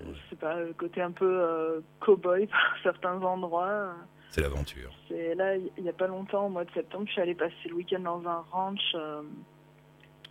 je 0.00 0.30
sais 0.30 0.36
pas, 0.36 0.60
le 0.60 0.72
côté 0.74 1.02
un 1.02 1.10
peu 1.10 1.82
cow-boy 2.00 2.46
par 2.50 2.76
certains 2.82 3.20
endroits. 3.22 3.94
C'est 4.30 4.42
l'aventure. 4.42 4.92
C'est 5.08 5.34
là, 5.34 5.56
il 5.56 5.82
n'y 5.82 5.88
a 5.88 5.94
pas 5.94 6.06
longtemps, 6.06 6.46
au 6.46 6.50
mois 6.50 6.64
de 6.64 6.70
septembre, 6.72 7.06
je 7.06 7.12
suis 7.12 7.20
allée 7.20 7.34
passer 7.34 7.68
le 7.68 7.74
week-end 7.74 8.00
dans 8.00 8.24
un 8.28 8.44
ranch 8.52 8.94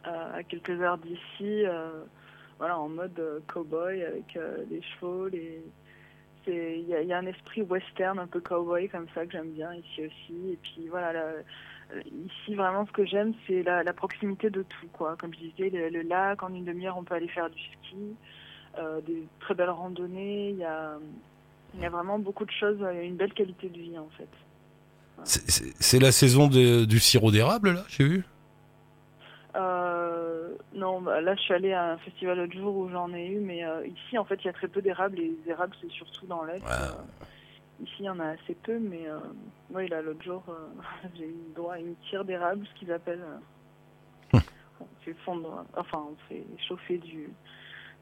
euh, 0.07 0.37
à 0.37 0.43
quelques 0.43 0.79
heures 0.81 0.97
d'ici, 0.99 1.65
euh, 1.65 2.03
voilà, 2.59 2.79
en 2.79 2.87
mode 2.87 3.19
cow-boy 3.47 4.05
avec 4.05 4.37
euh, 4.37 4.63
les 4.69 4.81
chevaux, 4.81 5.27
les. 5.27 5.61
Il 6.47 6.87
y, 6.87 7.13
a- 7.13 7.17
un 7.17 7.25
esprit 7.25 7.61
western, 7.61 8.19
un 8.19 8.27
peu 8.27 8.39
cowboy 8.39 8.89
comme 8.89 9.07
ça 9.13 9.25
que 9.25 9.31
j'aime 9.31 9.51
bien 9.51 9.73
ici 9.73 10.05
aussi. 10.05 10.51
Et 10.53 10.57
puis 10.61 10.87
voilà, 10.89 11.11
euh, 11.11 11.41
ici 12.05 12.55
vraiment 12.55 12.85
ce 12.85 12.91
que 12.91 13.05
j'aime, 13.05 13.33
c'est 13.45 13.63
la, 13.63 13.93
proximité 13.93 14.49
de 14.49 14.63
tout, 14.63 14.87
quoi. 14.93 15.15
Comme 15.17 15.33
je 15.33 15.39
disais, 15.39 15.69
le, 15.89 16.01
lac, 16.01 16.43
en 16.43 16.53
une 16.53 16.65
demi-heure, 16.65 16.97
on 16.97 17.03
peut 17.03 17.15
aller 17.15 17.27
faire 17.27 17.49
du 17.49 17.59
ski, 17.59 18.15
euh, 18.77 19.01
des 19.01 19.23
très 19.39 19.53
belles 19.53 19.69
randonnées. 19.69 20.49
Il 20.51 20.57
y 20.57 20.63
a, 20.63 20.97
y 21.79 21.85
a 21.85 21.89
vraiment 21.89 22.19
beaucoup 22.19 22.45
de 22.45 22.51
choses, 22.51 22.81
a 22.83 22.93
une 22.93 23.15
belle 23.15 23.33
qualité 23.33 23.69
de 23.69 23.77
vie 23.77 23.97
en 23.97 24.09
fait. 24.17 24.29
C'est- 25.23 25.99
la 25.99 26.11
saison 26.11 26.47
du 26.47 26.99
sirop 26.99 27.31
d'érable, 27.31 27.73
là, 27.73 27.83
j'ai 27.89 28.03
vu? 28.03 28.23
Euh, 29.57 30.55
non, 30.73 31.01
bah, 31.01 31.19
là 31.21 31.35
je 31.35 31.41
suis 31.41 31.53
allée 31.53 31.73
à 31.73 31.91
un 31.93 31.97
festival 31.97 32.37
l'autre 32.37 32.53
jour 32.57 32.75
où 32.75 32.89
j'en 32.89 33.11
ai 33.13 33.25
eu, 33.27 33.39
mais 33.39 33.65
euh, 33.65 33.85
ici 33.87 34.17
en 34.17 34.23
fait 34.25 34.35
il 34.43 34.45
y 34.45 34.49
a 34.49 34.53
très 34.53 34.67
peu 34.67 34.81
d'érables. 34.81 35.15
Les 35.17 35.35
érables 35.47 35.75
c'est 35.81 35.89
surtout 35.91 36.27
dans 36.27 36.43
l'est. 36.43 36.59
Ouais. 36.59 36.71
Euh, 36.71 37.83
ici 37.83 37.93
il 37.99 38.05
y 38.05 38.09
en 38.09 38.19
a 38.19 38.27
assez 38.29 38.53
peu, 38.55 38.77
mais 38.79 39.05
oui 39.71 39.87
là 39.87 40.01
l'autre 40.01 40.23
jour 40.23 40.43
j'ai 41.17 41.27
eu 41.27 41.35
droit 41.55 41.73
à 41.73 41.79
une 41.79 41.95
tire 42.09 42.23
d'érable, 42.23 42.65
ce 42.67 42.79
qu'ils 42.79 42.91
appellent. 42.91 43.25
on 44.33 44.39
fait 45.03 45.15
fondre, 45.25 45.65
enfin 45.75 46.05
on 46.11 46.15
fait 46.29 46.45
chauffer 46.67 46.97
du, 46.99 47.29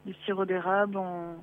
du 0.04 0.14
sirop 0.24 0.44
d'érable 0.44 0.98
en- 0.98 1.36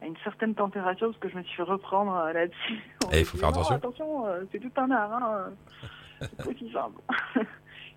à 0.00 0.06
une 0.06 0.16
certaine 0.24 0.54
température 0.54 1.08
parce 1.08 1.18
que 1.20 1.28
je 1.28 1.36
me 1.36 1.42
suis 1.44 1.56
fait 1.56 1.62
reprendre 1.62 2.12
là-dessus. 2.32 2.82
Eh, 3.12 3.20
il 3.20 3.24
faut 3.24 3.36
faire 3.38 3.50
attention. 3.50 3.74
Attention, 3.76 4.26
euh, 4.26 4.42
c'est 4.50 4.58
tout 4.58 4.72
un 4.80 4.90
art. 4.90 5.12
Hein. 5.12 5.52
C'est. 6.44 6.92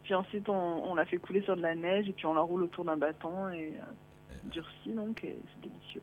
Puis 0.03 0.13
ensuite, 0.13 0.47
on, 0.49 0.91
on 0.91 0.95
la 0.95 1.05
fait 1.05 1.17
couler 1.17 1.41
sur 1.41 1.55
de 1.55 1.61
la 1.61 1.73
neige 1.73 2.07
et 2.07 2.13
puis 2.13 2.27
on 2.27 2.35
la 2.35 2.41
roule 2.41 2.63
autour 2.63 2.85
d'un 2.85 2.95
bâton 2.95 3.49
et 3.49 3.73
euh, 3.75 4.35
durci 4.51 4.91
donc 4.91 5.21
c'est 5.23 5.61
délicieux. 5.67 6.01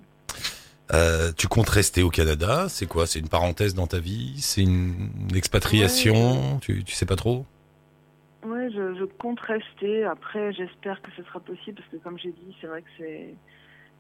Euh, 0.93 1.31
tu 1.37 1.47
comptes 1.47 1.69
rester 1.69 2.03
au 2.03 2.11
Canada? 2.11 2.69
C'est 2.69 2.87
quoi? 2.87 3.07
C'est 3.07 3.21
une 3.21 3.29
parenthèse 3.29 3.75
dans 3.75 3.87
ta 3.87 4.01
vie? 4.01 4.41
C'est 4.41 4.63
une 4.63 5.11
expatriation? 5.35 6.59
Tu, 6.61 6.83
tu 6.83 6.95
sais 6.95 7.07
pas 7.07 7.15
trop? 7.15 7.47
Ouais, 8.45 8.71
je, 8.71 8.95
je 8.97 9.05
compte 9.05 9.41
rester. 9.41 10.05
Après, 10.05 10.53
j'espère 10.53 11.01
que 11.01 11.11
ce 11.17 11.23
sera 11.23 11.39
possible 11.39 11.77
parce 11.77 11.89
que 11.89 11.97
comme 11.99 12.19
j'ai 12.19 12.33
dit, 12.33 12.57
c'est 12.61 12.67
vrai 12.67 12.83
que 12.83 12.89
c'est 12.99 13.35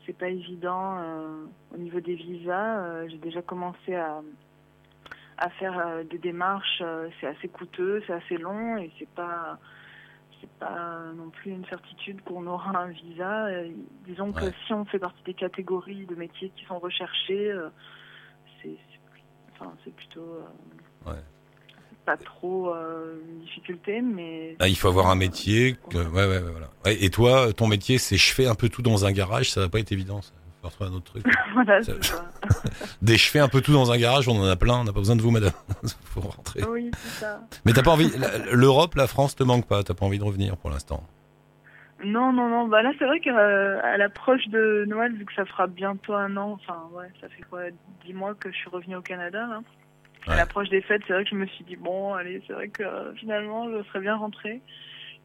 c'est 0.04 0.16
pas 0.16 0.28
évident 0.28 0.96
euh, 0.98 1.44
au 1.72 1.78
niveau 1.78 2.00
des 2.00 2.16
visas. 2.16 2.80
Euh, 2.80 3.08
j'ai 3.08 3.18
déjà 3.18 3.40
commencé 3.40 3.94
à 3.94 4.20
à 5.42 5.50
faire 5.50 5.78
euh, 5.78 6.04
des 6.04 6.18
démarches. 6.18 6.80
euh, 6.82 7.08
c'est 7.20 7.26
assez 7.26 7.48
coûteux, 7.48 8.02
c'est 8.06 8.12
assez 8.12 8.36
long 8.38 8.76
et 8.78 8.90
c'est 8.98 9.08
pas 9.10 9.58
c'est 10.40 10.50
pas 10.58 11.00
non 11.16 11.30
plus 11.30 11.52
une 11.52 11.64
certitude 11.66 12.20
qu'on 12.24 12.46
aura 12.46 12.76
un 12.78 12.88
visa. 12.88 13.46
Euh, 13.46 13.68
disons 14.06 14.32
que 14.32 14.46
si 14.66 14.72
on 14.72 14.84
fait 14.84 14.98
partie 14.98 15.22
des 15.24 15.34
catégories 15.34 16.06
de 16.06 16.14
métiers 16.14 16.50
qui 16.56 16.64
sont 16.64 16.78
recherchés, 16.78 17.52
c'est 18.62 18.76
enfin 19.52 19.72
c'est 19.84 19.94
plutôt 19.94 20.38
Ouais. 21.06 21.14
pas 22.04 22.16
trop 22.16 22.74
euh, 22.74 23.20
une 23.28 23.40
difficulté, 23.40 24.00
mais 24.00 24.56
Ah, 24.60 24.68
Il 24.68 24.76
faut 24.76 24.88
avoir 24.88 25.10
un 25.10 25.14
métier. 25.16 25.76
que- 25.90 25.98
ouais, 25.98 26.26
ouais, 26.26 26.38
ouais, 26.42 26.50
voilà. 26.50 26.68
Et 27.00 27.10
toi, 27.10 27.52
ton 27.52 27.66
métier, 27.68 27.98
c'est 27.98 28.16
je 28.16 28.32
fais 28.34 28.46
un 28.46 28.54
peu 28.56 28.68
tout 28.68 28.82
dans 28.82 29.04
un 29.04 29.12
garage. 29.12 29.50
Ça 29.50 29.60
va 29.60 29.68
pas 29.68 29.78
être 29.80 29.92
évident. 29.92 30.22
Ça. 30.22 30.32
Retrouver 30.62 30.90
un 30.90 30.94
autre 30.94 31.12
truc. 31.12 31.26
voilà, 31.54 31.82
Ça-. 31.82 31.92
Des 33.02 33.18
fais 33.18 33.40
un 33.40 33.48
peu 33.48 33.60
tout 33.60 33.72
dans 33.72 33.90
un 33.90 33.98
garage. 33.98 34.28
On 34.28 34.40
en 34.40 34.46
a 34.46 34.56
plein. 34.56 34.80
On 34.80 34.84
n'a 34.84 34.92
pas 34.92 35.00
besoin 35.00 35.16
de 35.16 35.22
vous, 35.22 35.30
madame. 35.30 35.52
faut 36.04 36.20
rentrer. 36.20 36.62
Oui, 36.64 36.90
c'est 36.94 37.24
ça. 37.24 37.40
Mais 37.64 37.72
t'as 37.72 37.82
pas 37.82 37.90
envie. 37.90 38.10
L'Europe, 38.52 38.94
la 38.94 39.06
France 39.06 39.34
te 39.34 39.42
manque 39.42 39.66
pas. 39.66 39.82
T'as 39.82 39.94
pas 39.94 40.06
envie 40.06 40.18
de 40.18 40.24
revenir 40.24 40.56
pour 40.56 40.70
l'instant. 40.70 41.02
Non, 42.04 42.32
non, 42.32 42.48
non. 42.48 42.68
Bah 42.68 42.82
là, 42.82 42.92
c'est 42.98 43.04
vrai 43.04 43.20
qu'à 43.20 43.96
l'approche 43.96 44.46
de 44.48 44.84
Noël, 44.88 45.14
vu 45.14 45.24
que 45.24 45.34
ça 45.34 45.44
fera 45.44 45.66
bientôt 45.66 46.14
un 46.14 46.36
an, 46.36 46.58
enfin, 46.60 46.88
ouais, 46.92 47.08
ça 47.20 47.28
fait 47.28 47.42
quoi, 47.42 47.62
dix 48.04 48.12
mois 48.12 48.34
que 48.34 48.50
je 48.50 48.56
suis 48.56 48.70
revenue 48.70 48.96
au 48.96 49.02
Canada, 49.02 49.46
là. 49.46 49.62
Ouais. 50.26 50.34
À 50.34 50.36
l'approche 50.36 50.68
des 50.68 50.82
fêtes, 50.82 51.02
c'est 51.06 51.12
vrai 51.12 51.24
que 51.24 51.30
je 51.30 51.36
me 51.36 51.46
suis 51.46 51.64
dit, 51.64 51.76
bon, 51.76 52.14
allez, 52.14 52.42
c'est 52.46 52.52
vrai 52.52 52.68
que 52.68 52.82
euh, 52.82 53.12
finalement, 53.14 53.68
je 53.70 53.82
serais 53.88 54.00
bien 54.00 54.16
rentrée. 54.16 54.62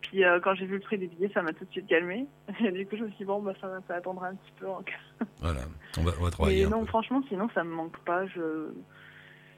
Puis 0.01 0.23
euh, 0.23 0.39
quand 0.41 0.55
j'ai 0.55 0.65
vu 0.65 0.75
le 0.75 0.79
prix 0.79 0.97
des 0.97 1.07
billets, 1.07 1.29
ça 1.33 1.41
m'a 1.41 1.51
tout 1.53 1.65
de 1.65 1.71
suite 1.71 1.87
calmé. 1.87 2.27
Et 2.65 2.71
du 2.71 2.85
coup, 2.87 2.95
je 2.97 3.03
me 3.03 3.07
suis 3.09 3.17
dit, 3.19 3.25
bon, 3.25 3.41
bah, 3.41 3.53
ça, 3.59 3.69
ça 3.87 3.95
attendra 3.95 4.27
un 4.27 4.35
petit 4.35 4.51
peu 4.59 4.67
encore. 4.67 4.85
Voilà. 5.41 5.61
On 5.97 6.03
va, 6.03 6.11
on 6.19 6.23
va 6.23 6.31
travailler. 6.31 6.63
Un 6.65 6.69
non, 6.69 6.81
peu. 6.81 6.87
franchement, 6.87 7.21
sinon, 7.27 7.49
ça 7.53 7.63
me 7.63 7.71
manque 7.73 7.97
pas. 8.05 8.25
Je, 8.27 8.69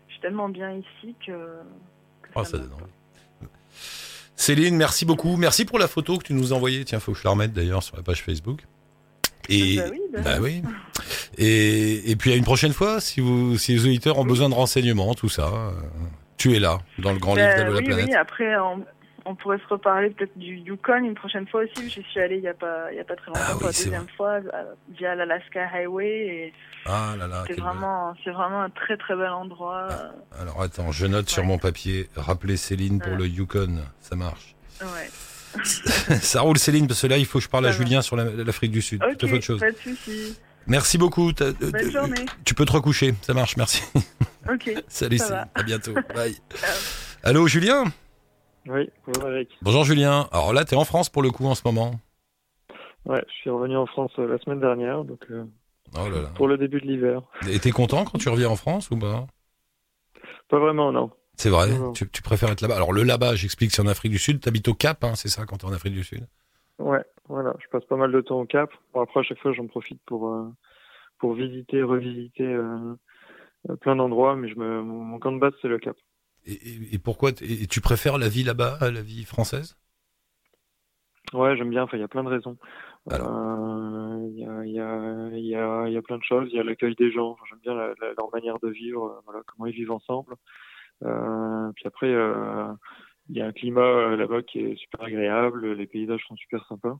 je 0.08 0.12
suis 0.14 0.22
tellement 0.22 0.50
bien 0.50 0.72
ici 0.72 1.16
que. 1.26 1.32
que 1.32 2.30
Oh, 2.36 2.44
ça 2.44 2.58
manque 2.58 2.70
donne. 2.70 3.50
Céline, 4.36 4.76
merci 4.78 5.06
beaucoup. 5.06 5.36
Merci 5.36 5.66
pour 5.66 5.80
la 5.80 5.88
photo 5.88 6.18
que 6.18 6.24
tu 6.24 6.34
nous 6.34 6.54
as 6.54 6.56
envoyée. 6.56 6.86
Tiens, 6.86 7.00
faut 7.00 7.12
que 7.12 7.18
je 7.20 7.24
la 7.26 7.32
remette 7.32 7.52
d'ailleurs 7.54 7.84
sur 7.84 7.98
la 7.98 8.04
page 8.04 8.24
Facebook. 8.24 8.62
Et 9.50 9.78
Bah 9.78 9.84
oui, 9.92 10.00
bah 10.14 10.20
bah 10.24 10.38
oui. 10.42 10.62
Et, 11.38 12.12
et 12.12 12.16
puis 12.18 12.34
à 12.34 12.36
une 12.36 12.44
prochaine 12.44 12.74
fois, 12.74 13.00
si 13.00 13.22
vous, 13.22 13.58
si 13.58 13.72
les 13.74 13.86
auditeurs 13.86 14.18
ont 14.18 14.26
besoin 14.26 14.50
de 14.50 14.54
renseignements, 14.54 15.14
tout 15.16 15.30
ça, 15.30 15.48
euh, 15.48 15.72
tu 16.38 16.54
es 16.56 16.60
là 16.60 16.80
dans 16.98 17.14
le 17.14 17.20
grand 17.20 17.36
livre 17.36 17.48
Bah, 17.48 17.56
d'Allo 17.58 17.74
la 17.74 17.80
oui, 17.80 17.86
planète. 17.86 18.06
oui, 18.10 18.14
après, 18.16 18.58
on, 18.58 18.84
on 19.26 19.36
pourrait 19.36 19.58
se 19.60 19.68
reparler 19.68 20.10
peut-être 20.10 20.38
du 20.38 20.56
Yukon 20.56 21.04
une 21.04 21.16
prochaine 21.16 21.48
fois 21.48 21.62
aussi. 21.64 21.90
J'y 21.90 22.04
suis 22.04 22.20
allée 22.20 22.36
il 22.38 22.42
n'y 22.42 22.48
a, 22.48 22.54
pas- 22.54 22.92
il 22.92 22.98
y 22.98 23.00
a 23.00 23.04
pas 23.04 23.16
très 23.16 23.28
longtemps 23.28 23.40
Ah 23.44 23.54
oui, 23.56 23.62
la 23.64 23.68
deuxième 23.68 24.08
fois 24.18 24.40
euh, 24.54 24.74
via 24.98 25.16
l'Alaska 25.16 25.68
Highway. 25.74 26.08
Et 26.28 26.54
Ah 26.86 27.16
là 27.18 27.28
là. 27.28 27.44
c'est 27.48 27.60
vraiment, 27.60 28.14
c'est 28.24 28.32
vraiment 28.32 28.62
un 28.62 28.70
très 28.70 28.98
très 28.98 29.16
bel 29.16 29.30
endroit. 29.30 29.88
bel- 29.90 30.42
Alors 30.42 30.62
attends, 30.62 30.92
je 30.92 31.06
note 31.06 31.30
sur 31.30 31.44
mon 31.44 31.58
papier. 31.58 32.10
Rappeler 32.16 32.58
Céline 32.58 33.00
pour 33.00 33.12
Ouais. 33.14 33.18
le 33.20 33.28
Yukon, 33.28 33.78
ça 34.02 34.16
marche. 34.16 34.56
ouais. 34.82 35.10
ça 36.22 36.42
roule 36.42 36.60
Céline 36.60 36.88
parce 36.88 37.02
que 37.02 37.08
là 37.08 37.18
il 37.18 37.26
faut 37.26 37.40
que 37.40 37.44
je 37.44 37.50
parle 37.50 37.66
à 37.66 37.72
va. 37.72 37.76
Julien 37.78 38.02
sur 38.04 38.16
la- 38.16 38.26
l'Afrique 38.26 38.72
du 38.72 38.82
Sud. 38.84 39.04
Ok, 39.04 39.18
Tout 39.18 39.26
à 39.26 39.30
fait 39.30 39.36
autre 39.36 39.44
chose. 39.46 39.60
pas 39.60 39.72
de 39.72 39.78
souci. 39.78 40.38
Merci 40.68 40.98
beaucoup. 41.00 41.30
Euh, 41.42 41.54
Bonne 41.60 41.76
euh, 41.76 41.92
journée. 41.92 42.26
Tu 42.46 42.54
peux 42.54 42.66
te 42.66 42.72
recoucher, 42.74 43.16
ça 43.24 43.34
marche. 43.34 43.58
Merci. 43.58 43.82
Ok. 44.48 44.72
Salut 44.88 45.18
Ça 45.18 45.26
Céline. 45.26 45.40
va. 45.42 45.48
À 45.56 45.64
bientôt. 45.64 45.94
Bye. 46.14 46.36
Ciao. 46.56 46.70
Allô 47.24 47.48
Julien? 47.48 47.86
Oui, 48.72 48.88
bonjour 49.08 49.32
Eric. 49.32 49.58
Bonjour 49.64 49.84
Julien. 49.84 50.28
Alors 50.32 50.54
là, 50.54 50.64
t'es 50.64 50.76
en 50.76 50.86
France 50.86 51.10
pour 51.10 51.24
le 51.24 51.32
coup 51.32 51.46
en 51.46 51.56
ce 51.56 51.64
moment. 51.66 52.00
Ouais, 53.06 53.24
je 53.28 53.34
suis 53.34 53.50
revenu 53.50 53.76
en 53.76 53.88
France 53.88 54.12
euh, 54.20 54.28
la 54.28 54.38
semaine 54.38 54.60
dernière, 54.60 55.04
donc 55.04 55.26
euh, 55.32 55.44
Oh 55.98 56.08
là 56.08 56.22
là. 56.22 56.30
pour 56.36 56.48
le 56.48 56.56
début 56.56 56.80
de 56.80 56.86
l'hiver. 56.86 57.24
Et 57.50 57.58
t'es 57.60 57.72
content 57.72 58.06
quand 58.06 58.20
tu 58.20 58.30
reviens 58.30 58.50
en 58.50 58.56
France 58.56 58.92
ou 58.92 59.00
pas? 59.00 59.26
Pas 60.50 60.60
vraiment, 60.60 60.92
non. 60.92 61.10
C'est 61.34 61.50
vrai? 61.50 61.70
Tu, 61.96 62.08
tu 62.12 62.22
préfères 62.22 62.52
être 62.52 62.62
là-bas? 62.62 62.76
Alors 62.76 62.94
le 62.94 63.02
là-bas, 63.02 63.34
j'explique, 63.34 63.72
c'est 63.72 63.82
en 63.82 63.88
Afrique 63.88 64.12
du 64.12 64.20
Sud. 64.20 64.40
T'habites 64.40 64.68
au 64.68 64.76
Cap, 64.76 65.04
hein, 65.04 65.16
c'est 65.16 65.30
ça, 65.30 65.46
quand 65.48 65.58
t'es 65.58 65.66
en 65.66 65.74
Afrique 65.74 65.94
du 65.94 66.04
Sud? 66.04 66.28
Ouais, 66.78 67.04
voilà, 67.28 67.56
je 67.60 67.68
passe 67.70 67.86
pas 67.86 67.96
mal 67.96 68.12
de 68.12 68.22
temps 68.22 68.40
au 68.40 68.46
Cap. 68.46 68.70
Bon, 68.94 69.02
après, 69.02 69.22
à 69.22 69.24
chaque 69.24 69.40
fois, 69.40 69.52
j'en 69.54 69.66
profite 69.66 70.02
pour 70.06 70.32
euh, 70.32 70.48
pour 71.18 71.34
visiter, 71.34 71.82
revisiter 71.82 72.44
euh, 72.46 72.96
plein 73.82 73.96
d'endroits, 73.96 74.36
mais 74.36 74.48
je 74.48 74.56
me, 74.60 74.84
mon, 74.84 75.04
mon 75.04 75.18
camp 75.18 75.32
de 75.32 75.40
base, 75.40 75.54
c'est 75.62 75.68
le 75.70 75.80
Cap. 75.80 75.96
Et, 76.46 76.54
et- 76.54 76.96
et 76.96 77.00
pourquoi 77.00 77.32
et 77.42 77.68
tu 77.68 77.82
préfères 77.82 78.18
la 78.18 78.30
vie 78.30 78.44
là-bas 78.44 78.78
à 78.82 78.92
la 78.92 79.02
vie 79.02 79.26
française? 79.26 79.78
Ouais, 81.34 81.56
j'aime 81.58 81.70
bien. 81.70 81.84
Enfin, 81.84 81.98
il 81.98 82.00
y 82.02 82.04
a 82.04 82.08
plein 82.08 82.24
de 82.24 82.30
raisons. 82.30 82.58
Euh, 83.12 84.28
Il 84.32 84.40
y, 84.40 84.46
a, 84.46 84.66
y, 84.66 84.80
a, 84.80 85.30
y, 85.38 85.56
a, 85.56 85.90
y 85.90 85.98
a 85.98 86.02
plein 86.02 86.18
de 86.18 86.24
choses. 86.24 86.50
Il 86.52 86.58
y 86.58 86.60
a 86.60 86.64
l'accueil 86.64 86.96
des 86.96 87.12
gens. 87.12 87.32
Enfin, 87.32 87.44
j'aime 87.50 87.60
bien 87.60 87.76
la, 87.76 87.90
la- 88.02 88.14
leur 88.18 88.32
manière 88.34 88.60
de 88.60 88.70
vivre. 88.70 89.06
euh, 89.08 89.22
Voilà, 89.26 89.42
comment 89.48 89.68
ils 89.68 89.76
vivent 89.76 89.92
ensemble. 89.92 90.36
Euh, 91.06 91.72
puis 91.76 91.88
après, 91.88 92.08
euh, 92.14 92.72
il 93.30 93.38
y 93.38 93.42
a 93.42 93.48
un 93.48 93.54
climat 93.54 94.16
là-bas 94.18 94.44
qui 94.44 94.60
est 94.62 94.78
super 94.78 95.04
agréable. 95.04 95.74
Les 95.74 95.88
paysages 95.88 96.24
sont 96.28 96.38
super 96.38 96.66
sympas. 96.68 96.98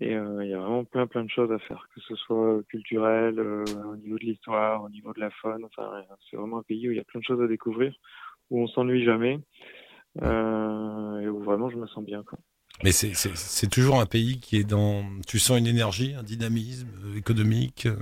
Et 0.00 0.12
il 0.12 0.48
y 0.48 0.54
a 0.54 0.58
vraiment 0.60 0.84
plein 0.84 1.06
plein 1.08 1.24
de 1.24 1.30
choses 1.30 1.52
à 1.52 1.58
faire, 1.60 1.86
que 1.94 2.00
ce 2.02 2.14
soit 2.16 2.62
culturel, 2.68 3.40
au 3.40 3.96
niveau 3.96 4.18
de 4.18 4.24
l'histoire, 4.24 4.84
au 4.84 4.88
niveau 4.90 5.12
de 5.12 5.20
la 5.20 5.30
faune. 5.30 5.64
Enfin, 5.64 6.04
c'est 6.30 6.36
vraiment 6.36 6.58
un 6.58 6.62
pays 6.62 6.88
où 6.88 6.92
il 6.92 6.98
y 6.98 7.00
a 7.00 7.04
plein 7.04 7.20
de 7.20 7.24
choses 7.24 7.42
à 7.42 7.48
découvrir, 7.48 7.92
où 8.50 8.62
on 8.62 8.66
s'ennuie 8.68 9.04
jamais, 9.04 9.40
euh, 10.22 11.20
et 11.20 11.28
où 11.28 11.40
vraiment 11.42 11.70
je 11.70 11.76
me 11.76 11.86
sens 11.88 12.04
bien. 12.04 12.22
Quoi. 12.24 12.38
Mais 12.82 12.92
c'est- 12.92 13.68
toujours 13.68 14.00
un 14.00 14.06
pays 14.06 14.40
qui 14.40 14.56
est 14.56 14.64
dans. 14.64 15.04
Tu 15.26 15.38
sens 15.38 15.58
une 15.58 15.66
énergie, 15.66 16.14
un 16.14 16.22
dynamisme 16.22 16.88
euh, 17.04 17.16
économique 17.16 17.86
euh, 17.86 17.96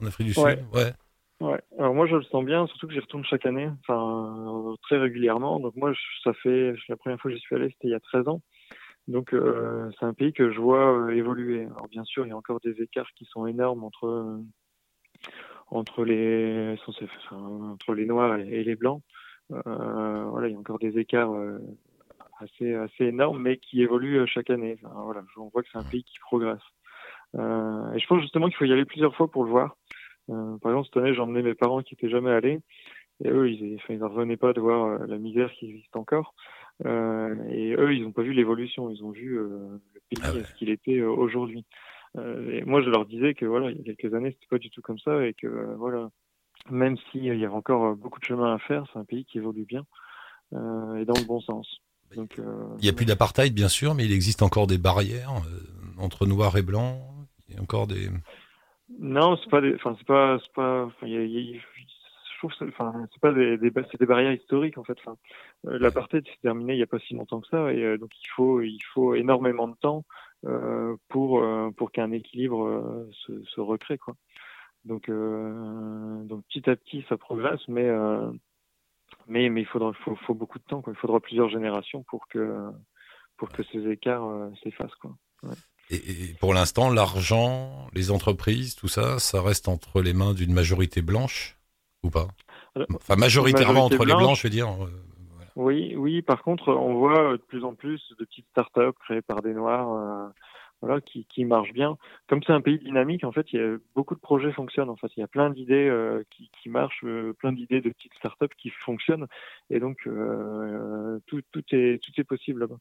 en 0.00 0.06
Afrique 0.06 0.28
du 0.28 0.34
Sud? 0.34 0.42
Ouais. 0.72 0.92
Ouais. 1.40 1.60
Alors 1.78 1.94
moi 1.94 2.06
je 2.06 2.16
le 2.16 2.22
sens 2.24 2.44
bien, 2.44 2.66
surtout 2.66 2.86
que 2.86 2.92
j'y 2.92 3.00
retourne 3.00 3.24
chaque 3.24 3.46
année, 3.46 3.70
enfin 3.88 4.74
très 4.82 4.98
régulièrement. 4.98 5.58
Donc 5.58 5.74
moi 5.76 5.92
je- 5.94 6.20
ça 6.22 6.34
fait 6.34 6.74
la 6.88 6.96
première 6.96 7.18
fois 7.18 7.30
que 7.30 7.34
j'y 7.36 7.40
suis 7.40 7.56
allé, 7.56 7.68
c'était 7.70 7.88
il 7.88 7.92
y 7.92 7.94
a 7.94 8.00
13 8.00 8.28
ans. 8.28 8.42
Donc 9.08 9.34
euh, 9.34 9.90
c'est 9.98 10.06
un 10.06 10.14
pays 10.14 10.32
que 10.32 10.52
je 10.52 10.60
vois 10.60 10.92
euh, 11.08 11.10
évoluer. 11.16 11.64
Alors 11.64 11.88
bien 11.88 12.04
sûr, 12.04 12.26
il 12.26 12.30
y 12.30 12.32
a 12.32 12.36
encore 12.36 12.60
des 12.60 12.82
écarts 12.82 13.10
qui 13.16 13.26
sont 13.26 13.46
énormes 13.46 13.84
entre 13.84 14.06
euh, 14.06 14.38
entre 15.70 16.04
les 16.04 16.76
entre 17.30 17.94
les 17.94 18.06
noirs 18.06 18.38
et, 18.38 18.48
et 18.48 18.64
les 18.64 18.76
blancs. 18.76 19.02
Euh, 19.52 20.24
voilà, 20.30 20.48
il 20.48 20.52
y 20.52 20.56
a 20.56 20.58
encore 20.58 20.78
des 20.78 20.98
écarts 20.98 21.32
euh, 21.32 21.58
assez 22.38 22.74
assez 22.74 23.04
énormes, 23.04 23.42
mais 23.42 23.56
qui 23.58 23.82
évoluent 23.82 24.20
euh, 24.20 24.26
chaque 24.26 24.50
année. 24.50 24.78
Enfin, 24.82 24.94
voilà, 25.02 25.22
on 25.36 25.48
voit 25.48 25.62
que 25.62 25.68
c'est 25.72 25.78
un 25.78 25.84
pays 25.84 26.04
qui 26.04 26.18
progresse. 26.20 26.62
Euh, 27.36 27.92
et 27.92 27.98
je 27.98 28.06
pense 28.06 28.22
justement 28.22 28.46
qu'il 28.46 28.56
faut 28.56 28.64
y 28.64 28.72
aller 28.72 28.84
plusieurs 28.84 29.14
fois 29.14 29.30
pour 29.30 29.44
le 29.44 29.50
voir. 29.50 29.76
Euh, 30.30 30.58
par 30.58 30.72
exemple, 30.72 30.86
cette 30.86 30.96
année, 30.96 31.14
j'ai 31.14 31.20
emmené 31.20 31.42
mes 31.42 31.54
parents 31.54 31.82
qui 31.82 31.94
étaient 31.94 32.10
jamais 32.10 32.30
allés. 32.30 32.60
Et 33.24 33.28
eux, 33.28 33.50
ils, 33.50 33.76
enfin, 33.76 33.94
ils 33.94 34.02
revenaient 34.02 34.36
pas 34.36 34.52
de 34.52 34.60
voir 34.60 35.06
la 35.06 35.18
misère 35.18 35.52
qui 35.52 35.70
existe 35.70 35.96
encore. 35.96 36.34
Euh, 36.86 37.34
et 37.50 37.74
eux, 37.74 37.94
ils 37.94 38.02
n'ont 38.02 38.12
pas 38.12 38.22
vu 38.22 38.32
l'évolution. 38.32 38.90
Ils 38.90 39.04
ont 39.04 39.10
vu 39.10 39.38
euh, 39.38 39.78
le 39.94 40.00
pays 40.08 40.22
Ah 40.22 40.32
ouais. 40.32 40.44
ce 40.44 40.54
qu'il 40.54 40.70
était 40.70 40.98
euh, 40.98 41.10
aujourd'hui. 41.10 41.64
Euh, 42.16 42.50
et 42.50 42.62
moi, 42.62 42.80
je 42.82 42.90
leur 42.90 43.06
disais 43.06 43.34
que 43.34 43.44
voilà, 43.44 43.70
il 43.70 43.78
y 43.78 43.80
a 43.80 43.94
quelques 43.94 44.14
années, 44.14 44.30
c'était 44.32 44.46
pas 44.48 44.58
du 44.58 44.70
tout 44.70 44.82
comme 44.82 44.98
ça, 44.98 45.24
et 45.26 45.34
que 45.34 45.46
voilà, 45.76 46.10
même 46.68 46.96
s'il 47.10 47.24
y 47.24 47.30
avait 47.30 47.46
encore 47.46 47.86
euh, 47.86 47.94
beaucoup 47.94 48.20
de 48.20 48.24
chemin 48.24 48.54
à 48.54 48.58
faire, 48.58 48.84
c'est 48.92 48.98
un 48.98 49.04
pays 49.04 49.24
qui 49.24 49.38
évolue 49.38 49.64
bien 49.64 49.84
euh, 50.52 50.96
et 50.96 51.04
dans 51.04 51.14
le 51.18 51.24
bon 51.24 51.40
sens. 51.40 51.80
Donc, 52.16 52.38
euh, 52.38 52.66
Il 52.78 52.82
n'y 52.82 52.88
a 52.88 52.92
plus 52.92 53.06
d'apartheid, 53.06 53.54
bien 53.54 53.68
sûr, 53.68 53.94
mais 53.94 54.04
il 54.04 54.12
existe 54.12 54.42
encore 54.42 54.66
des 54.66 54.78
barrières 54.78 55.30
euh, 55.30 56.02
entre 56.02 56.26
noir 56.26 56.56
et 56.56 56.62
blanc. 56.62 57.00
Il 57.48 57.54
y 57.54 57.58
a 57.58 57.62
encore 57.62 57.86
des. 57.86 58.08
Non, 58.98 59.36
c'est 59.36 59.50
pas 59.50 59.60
enfin 59.76 59.94
c'est 59.98 60.06
pas, 60.06 60.38
c'est 60.42 60.52
pas, 60.52 60.88
y 61.02 61.16
a- 61.16 61.22
il 61.22 61.30
y 61.30 61.56
a- 61.56 61.60
je 61.60 62.38
trouve, 62.38 62.52
enfin 62.68 62.92
c'est 63.12 63.20
pas 63.20 63.32
des, 63.32 63.58
des, 63.58 63.70
c'est 63.90 64.00
des 64.00 64.06
barrières 64.06 64.32
historiques 64.32 64.78
en 64.78 64.84
fait. 64.84 64.96
Enfin, 65.04 65.16
euh, 65.66 65.78
l'apartheid 65.78 66.24
s'est 66.26 66.38
terminé 66.42 66.72
il 66.72 66.78
y 66.78 66.82
a 66.82 66.86
pas 66.86 66.98
si 66.98 67.14
longtemps 67.14 67.40
que 67.40 67.48
ça, 67.48 67.72
et 67.72 67.82
euh, 67.84 67.98
donc 67.98 68.10
il 68.20 68.28
faut, 68.34 68.62
il 68.62 68.80
faut 68.94 69.14
énormément 69.14 69.68
de 69.68 69.76
temps 69.76 70.04
euh, 70.46 70.96
pour 71.08 71.42
euh, 71.42 71.70
pour 71.76 71.92
qu'un 71.92 72.10
équilibre 72.12 72.64
euh, 72.64 73.08
se, 73.12 73.44
se 73.44 73.60
recrée 73.60 73.98
quoi. 73.98 74.14
Donc 74.84 75.08
euh, 75.08 76.22
donc 76.24 76.44
petit 76.46 76.68
à 76.70 76.76
petit 76.76 77.04
ça 77.08 77.16
progresse, 77.16 77.60
mais 77.68 77.84
euh, 77.84 78.30
mais 79.26 79.50
mais 79.50 79.60
il 79.60 79.66
faudra, 79.66 79.92
faut, 80.04 80.16
faut 80.26 80.34
beaucoup 80.34 80.58
de 80.58 80.64
temps 80.64 80.80
quoi. 80.80 80.92
Il 80.94 80.98
faudra 80.98 81.20
plusieurs 81.20 81.50
générations 81.50 82.02
pour 82.04 82.26
que 82.28 82.70
pour 83.36 83.50
que 83.50 83.62
ces 83.64 83.86
écarts 83.90 84.24
euh, 84.24 84.48
s'effacent 84.62 84.94
quoi. 84.96 85.12
Et, 85.90 85.96
et 85.96 86.34
pour 86.40 86.54
l'instant, 86.54 86.90
l'argent, 86.90 87.88
les 87.94 88.10
entreprises, 88.10 88.74
tout 88.74 88.88
ça, 88.88 89.18
ça 89.18 89.42
reste 89.42 89.68
entre 89.68 90.00
les 90.00 90.14
mains 90.14 90.34
d'une 90.34 90.52
majorité 90.52 91.02
blanche 91.02 91.58
ou 92.02 92.10
pas? 92.10 92.28
Enfin, 92.94 93.16
majoritairement 93.16 93.88
majorité 93.88 93.96
entre 93.96 94.04
les 94.06 94.14
blancs, 94.14 94.36
je 94.36 94.42
veux 94.44 94.50
dire. 94.50 94.70
voilà. 94.70 94.92
Oui, 95.56 95.94
oui. 95.96 96.22
Par 96.22 96.42
contre, 96.42 96.72
on 96.72 96.94
voit 96.94 97.32
de 97.32 97.42
plus 97.42 97.64
en 97.64 97.74
plus 97.74 98.00
de 98.18 98.24
petites 98.24 98.46
startups 98.50 98.96
créées 99.04 99.22
par 99.22 99.42
des 99.42 99.52
noirs, 99.52 100.30
voilà, 100.80 101.00
qui, 101.00 101.26
qui 101.26 101.44
marchent 101.44 101.72
bien. 101.72 101.96
Comme 102.28 102.42
c'est 102.42 102.52
un 102.52 102.60
pays 102.60 102.78
dynamique, 102.78 103.24
en 103.24 103.32
fait, 103.32 103.52
il 103.52 103.60
y 103.60 103.62
a 103.62 103.76
beaucoup 103.94 104.14
de 104.14 104.20
projets 104.20 104.52
fonctionnent. 104.52 104.90
En 104.90 104.96
fait, 104.96 105.08
il 105.16 105.20
y 105.20 105.22
a 105.22 105.28
plein 105.28 105.50
d'idées 105.50 105.88
euh, 105.88 106.22
qui, 106.30 106.50
qui 106.60 106.68
marchent, 106.68 107.04
euh, 107.04 107.32
plein 107.34 107.52
d'idées 107.52 107.80
de 107.80 107.90
petites 107.90 108.14
startups 108.14 108.54
qui 108.56 108.70
fonctionnent, 108.70 109.26
et 109.68 109.80
donc 109.80 109.98
euh, 110.06 111.18
tout, 111.26 111.42
tout 111.52 111.64
est 111.72 112.02
tout 112.02 112.12
est 112.16 112.24
possible 112.24 112.60
là-bas. 112.60 112.78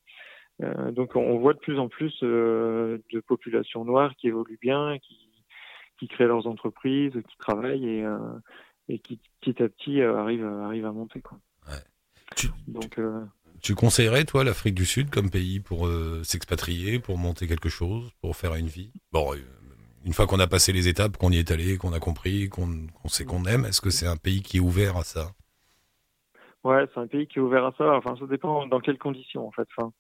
Euh, 0.62 0.92
donc, 0.92 1.16
on 1.16 1.38
voit 1.38 1.54
de 1.54 1.60
plus 1.60 1.80
en 1.80 1.88
plus 1.88 2.18
euh, 2.24 2.98
de 3.14 3.20
populations 3.20 3.86
noires 3.86 4.16
qui 4.16 4.28
évoluent 4.28 4.60
bien, 4.62 4.98
qui 5.00 5.30
qui 5.98 6.08
créent 6.08 6.28
leurs 6.28 6.48
entreprises, 6.48 7.14
qui 7.14 7.38
travaillent 7.38 7.88
et 7.88 8.06
euh, 8.06 8.18
et 8.88 9.00
qui 9.00 9.20
petit 9.42 9.62
à 9.62 9.70
petit 9.70 10.02
euh, 10.02 10.18
arrivent 10.18 10.46
arrivent 10.46 10.86
à 10.86 10.92
monter 10.92 11.22
quoi. 11.22 11.38
Tu, 12.36 12.48
Donc 12.68 13.00
euh, 13.00 13.22
tu 13.62 13.76
conseillerais, 13.76 14.26
toi, 14.26 14.43
l'Afrique 14.43 14.76
du 14.76 14.86
Sud 14.86 15.10
comme 15.10 15.30
pays 15.30 15.60
pour 15.60 15.88
euh, 15.88 16.22
s'expatrier, 16.24 17.00
pour 17.00 17.17
monter 17.17 17.48
quelque 17.48 17.69
chose, 17.69 18.12
pour 18.22 18.36
faire 18.36 18.56
une 18.56 18.67
vie? 18.67 18.91
Bon, 19.12 19.34
euh, 19.34 19.38
une 20.06 20.13
fois 20.13 20.28
qu'on 20.28 20.39
a 20.39 20.48
passé 20.48 20.72
les 20.72 20.88
étapes, 20.88 21.17
qu'on 21.17 21.32
y 21.32 21.38
est 21.38 21.52
allé, 21.52 21.78
qu'on 21.78 21.93
a 21.93 22.00
compris, 22.00 22.50
qu'on 22.50 22.88
sait 23.08 23.26
qu'on 23.26 23.45
aime, 23.45 23.65
est-ce 23.65 23.82
que 23.82 23.89
c'est 23.89 24.08
un 24.08 24.17
pays 24.17 24.41
qui 24.41 24.58
est 24.58 24.62
ouvert 24.62 24.98
à 24.98 25.04
ça? 25.04 25.32
Ouais, 26.63 26.86
c'est 26.93 27.00
un 27.00 27.08
pays 27.08 27.28
qui 27.28 27.39
est 27.39 27.41
ouvert 27.41 27.65
à 27.65 27.74
ça. 27.78 27.95
Enfin, 27.95 28.15
ça 28.19 28.26
dépend 28.28 28.67
dans 28.67 28.80
quelles 28.80 28.98
conditions, 28.98 29.48
en 29.48 29.52
fait. 29.52 29.67
Enfin, 29.78 29.93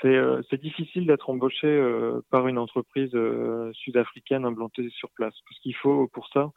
c'est 0.00 0.14
euh, 0.14 0.42
difficile 0.62 1.06
d'être 1.06 1.28
embauché 1.28 1.66
euh, 1.66 2.20
par 2.30 2.46
une 2.46 2.58
entreprise 2.58 3.10
euh, 3.14 3.72
sud-africaine 3.74 4.44
implantée 4.44 4.88
sur 4.90 5.10
place, 5.10 5.34
parce 5.48 5.60
qu'il 5.60 5.74
faut 5.76 6.08
pour 6.08 6.28
ça 6.32 6.50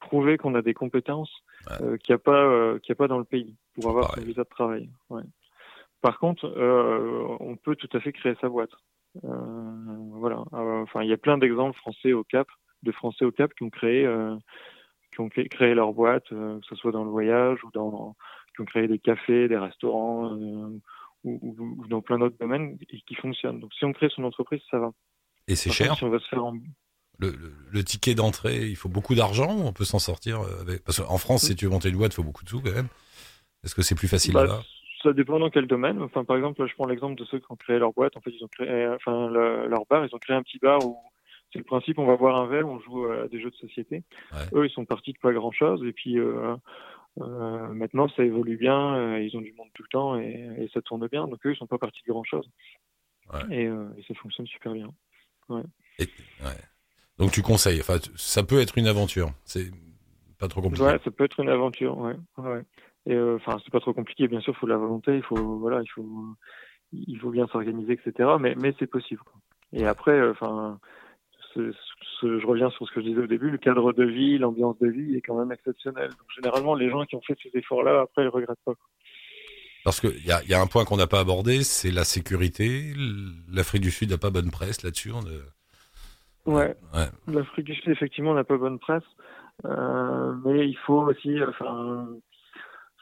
prouver 0.00 0.38
qu'on 0.38 0.54
a 0.54 0.62
des 0.62 0.72
compétences 0.72 1.30
qu'il 1.78 1.98
n'y 2.08 2.14
a 2.14 2.18
pas 2.18 2.78
qu'il 2.78 2.88
y 2.88 2.92
a 2.92 2.94
pas 2.94 3.06
dans 3.06 3.18
le 3.18 3.24
pays 3.24 3.54
pour 3.74 3.90
avoir 3.90 4.14
son 4.14 4.22
visa 4.22 4.44
de 4.44 4.48
travail. 4.48 4.88
Ouais. 5.10 5.20
Par 6.00 6.18
contre, 6.18 6.44
euh, 6.46 7.36
on 7.40 7.56
peut 7.56 7.76
tout 7.76 7.88
à 7.92 8.00
fait 8.00 8.12
créer 8.12 8.34
sa 8.40 8.48
boîte. 8.48 8.70
Euh, 9.24 9.28
voilà. 10.12 10.42
Euh, 10.52 10.82
Enfin, 10.82 11.02
il 11.02 11.08
y 11.08 11.12
a 11.12 11.16
plein 11.16 11.38
d'exemples 11.38 11.76
français 11.78 12.12
au 12.12 12.24
Cap, 12.24 12.46
de 12.82 12.92
Français 12.92 13.24
au 13.24 13.32
Cap 13.32 13.52
qui 13.54 13.64
ont 13.64 13.70
créé 13.70 14.08
qui 15.12 15.20
ont 15.20 15.28
cré- 15.28 15.48
créé 15.48 15.74
leur 15.74 15.92
boîte, 15.92 16.28
que 16.28 16.60
ce 16.68 16.74
soit 16.76 16.92
dans 16.92 17.02
le 17.04 17.10
voyage 17.10 17.58
ou 17.64 17.70
dans 17.72 18.14
qui 18.54 18.60
ont 18.60 18.64
créé 18.66 18.86
des 18.88 18.98
cafés, 18.98 19.48
des 19.48 19.56
restaurants 19.56 20.32
ou, 20.34 20.80
ou- 21.24 21.56
ou 21.78 21.86
dans 21.88 22.02
plein 22.02 22.18
d'autres 22.18 22.36
domaines 22.38 22.76
et 22.88 23.00
qui 23.00 23.14
fonctionnent. 23.14 23.58
Donc 23.58 23.72
si 23.74 23.84
on 23.84 23.92
crée 23.92 24.08
son 24.10 24.24
entreprise, 24.24 24.60
ça 24.70 24.78
va. 24.78 24.92
Et 25.48 25.56
c'est 25.56 25.70
cher 25.70 25.88
contre, 25.88 25.98
si 25.98 26.04
on 26.04 26.10
va 26.10 26.18
se 26.20 26.28
faire 26.28 26.44
en... 26.44 26.52
le, 27.18 27.30
le- 27.30 27.54
le 27.72 27.84
ticket 27.84 28.14
d'entrée, 28.14 28.66
il 28.68 28.76
faut 28.76 28.88
beaucoup 28.90 29.14
d'argent 29.14 29.56
ou 29.56 29.62
on 29.66 29.72
peut 29.72 29.84
s'en 29.84 29.98
sortir 29.98 30.40
avec... 30.60 30.84
Parce 30.84 31.00
qu'en 31.02 31.18
France, 31.18 31.44
si 31.46 31.56
tu 31.56 31.64
veux 31.64 31.70
monter 31.70 31.88
une 31.88 31.96
boîte, 31.96 32.12
il 32.12 32.16
faut 32.16 32.22
beaucoup 32.22 32.44
de 32.44 32.50
sous 32.50 32.60
quand 32.60 32.72
même. 32.72 32.88
Est-ce 33.64 33.74
que 33.74 33.82
c'est 33.82 33.94
plus 33.96 34.08
facile 34.08 34.34
Bah, 34.34 34.42
là-bas? 34.44 34.62
Ça 35.02 35.12
dépend 35.12 35.38
dans 35.38 35.50
quel 35.50 35.66
domaine. 35.66 36.00
Enfin, 36.02 36.24
par 36.24 36.36
exemple, 36.36 36.60
là, 36.60 36.66
je 36.66 36.74
prends 36.74 36.86
l'exemple 36.86 37.14
de 37.14 37.24
ceux 37.24 37.38
qui 37.38 37.46
ont 37.50 37.56
créé 37.56 37.78
leur 37.78 37.92
boîte. 37.92 38.16
En 38.16 38.20
fait, 38.20 38.30
ils 38.30 38.44
ont 38.44 38.48
créé, 38.48 38.86
enfin, 38.88 39.28
le- 39.28 39.66
leur 39.68 39.86
bar. 39.86 40.04
Ils 40.04 40.14
ont 40.14 40.18
créé 40.18 40.36
un 40.36 40.42
petit 40.42 40.58
bar 40.58 40.78
où 40.84 40.98
c'est 41.52 41.58
le 41.58 41.64
principe. 41.64 41.98
On 41.98 42.06
va 42.06 42.16
boire 42.16 42.36
un 42.40 42.46
verre, 42.46 42.66
on 42.68 42.78
joue 42.80 43.06
à 43.06 43.28
des 43.28 43.40
jeux 43.40 43.50
de 43.50 43.56
société. 43.56 44.02
Ouais. 44.32 44.38
Eux, 44.60 44.66
ils 44.66 44.70
sont 44.72 44.84
partis 44.84 45.12
de 45.12 45.18
pas 45.18 45.32
grand 45.32 45.52
chose. 45.52 45.82
Et 45.86 45.92
puis 45.92 46.18
euh, 46.18 46.56
euh, 47.20 47.68
maintenant, 47.68 48.08
ça 48.10 48.24
évolue 48.24 48.56
bien. 48.56 48.94
euh, 48.96 49.20
ils 49.22 49.36
ont 49.36 49.40
du 49.40 49.52
monde 49.54 49.68
tout 49.74 49.82
le 49.82 49.88
temps 49.88 50.18
et, 50.18 50.48
et 50.58 50.68
ça 50.74 50.80
tourne 50.82 51.06
bien. 51.08 51.26
Donc 51.26 51.44
eux, 51.46 51.52
ils 51.52 51.56
sont 51.56 51.66
pas 51.66 51.78
partis 51.78 52.02
de 52.06 52.12
grand 52.12 52.24
chose. 52.24 52.48
Ouais. 53.32 53.56
Et, 53.56 53.66
euh, 53.66 53.88
et 53.98 54.02
ça 54.02 54.14
fonctionne 54.14 54.46
super 54.46 54.72
bien. 54.72 54.90
Et-. 55.98 56.06
Donc 57.18 57.32
tu 57.32 57.42
conseilles. 57.42 57.80
Enfin, 57.80 57.98
ça 58.16 58.42
peut 58.42 58.60
être 58.60 58.78
une 58.78 58.86
aventure. 58.86 59.30
C'est 59.44 59.70
pas 60.38 60.48
trop 60.48 60.60
compliqué. 60.62 60.84
Ouais, 60.84 60.98
ça 61.02 61.10
peut 61.10 61.24
être 61.24 61.40
une 61.40 61.48
aventure. 61.48 61.98
Ouais, 61.98 62.14
euh, 63.14 63.36
enfin, 63.36 63.58
c'est 63.64 63.72
pas 63.72 63.80
trop 63.80 63.92
compliqué. 63.92 64.28
Bien 64.28 64.40
sûr, 64.40 64.52
il 64.56 64.58
faut 64.58 64.66
de 64.66 64.72
la 64.72 64.78
volonté. 64.78 65.16
Il 65.16 65.22
faut, 65.22 65.58
voilà, 65.58 65.82
il 65.82 65.88
faut, 65.88 66.08
il 66.92 67.18
faut 67.18 67.30
bien 67.30 67.46
s'organiser, 67.48 67.92
etc. 67.94 68.30
Mais, 68.40 68.54
mais 68.60 68.74
c'est 68.78 68.86
possible. 68.86 69.22
Et 69.72 69.86
après, 69.86 70.12
euh, 70.12 70.32
enfin, 70.32 70.78
je 71.56 72.46
reviens 72.46 72.70
sur 72.70 72.86
ce 72.86 72.92
que 72.92 73.00
je 73.00 73.06
disais 73.06 73.22
au 73.22 73.26
début. 73.26 73.50
Le 73.50 73.58
cadre 73.58 73.92
de 73.92 74.04
vie, 74.04 74.38
l'ambiance 74.38 74.78
de 74.78 74.88
vie 74.88 75.16
est 75.16 75.20
quand 75.20 75.38
même 75.38 75.52
exceptionnel. 75.52 76.08
Donc, 76.08 76.28
généralement, 76.34 76.74
les 76.74 76.90
gens 76.90 77.04
qui 77.04 77.16
ont 77.16 77.22
fait 77.22 77.36
ces 77.42 77.56
efforts-là, 77.58 78.02
après, 78.02 78.24
ils 78.24 78.28
regrettent 78.28 78.58
pas. 78.64 78.74
Parce 79.84 80.00
qu'il 80.00 80.24
y 80.26 80.32
a, 80.32 80.42
y 80.44 80.54
a 80.54 80.60
un 80.60 80.66
point 80.66 80.84
qu'on 80.84 80.96
n'a 80.96 81.06
pas 81.06 81.20
abordé, 81.20 81.62
c'est 81.62 81.90
la 81.90 82.04
sécurité. 82.04 82.92
L'Afrique 83.50 83.82
du 83.82 83.90
Sud 83.90 84.10
n'a 84.10 84.18
pas 84.18 84.30
bonne 84.30 84.50
presse 84.50 84.82
là-dessus. 84.82 85.12
on, 85.12 85.24
euh, 85.26 85.40
Ouais. 86.46 86.74
ouais. 86.94 87.06
L'Afrique 87.26 87.66
du 87.66 87.74
Sud, 87.74 87.90
effectivement, 87.90 88.34
n'a 88.34 88.44
pas 88.44 88.56
bonne 88.56 88.78
presse. 88.78 89.04
Euh, 89.64 90.34
mais 90.44 90.68
il 90.68 90.76
faut 90.78 91.02
aussi, 91.02 91.40
euh, 91.40 91.48
enfin, 91.50 92.08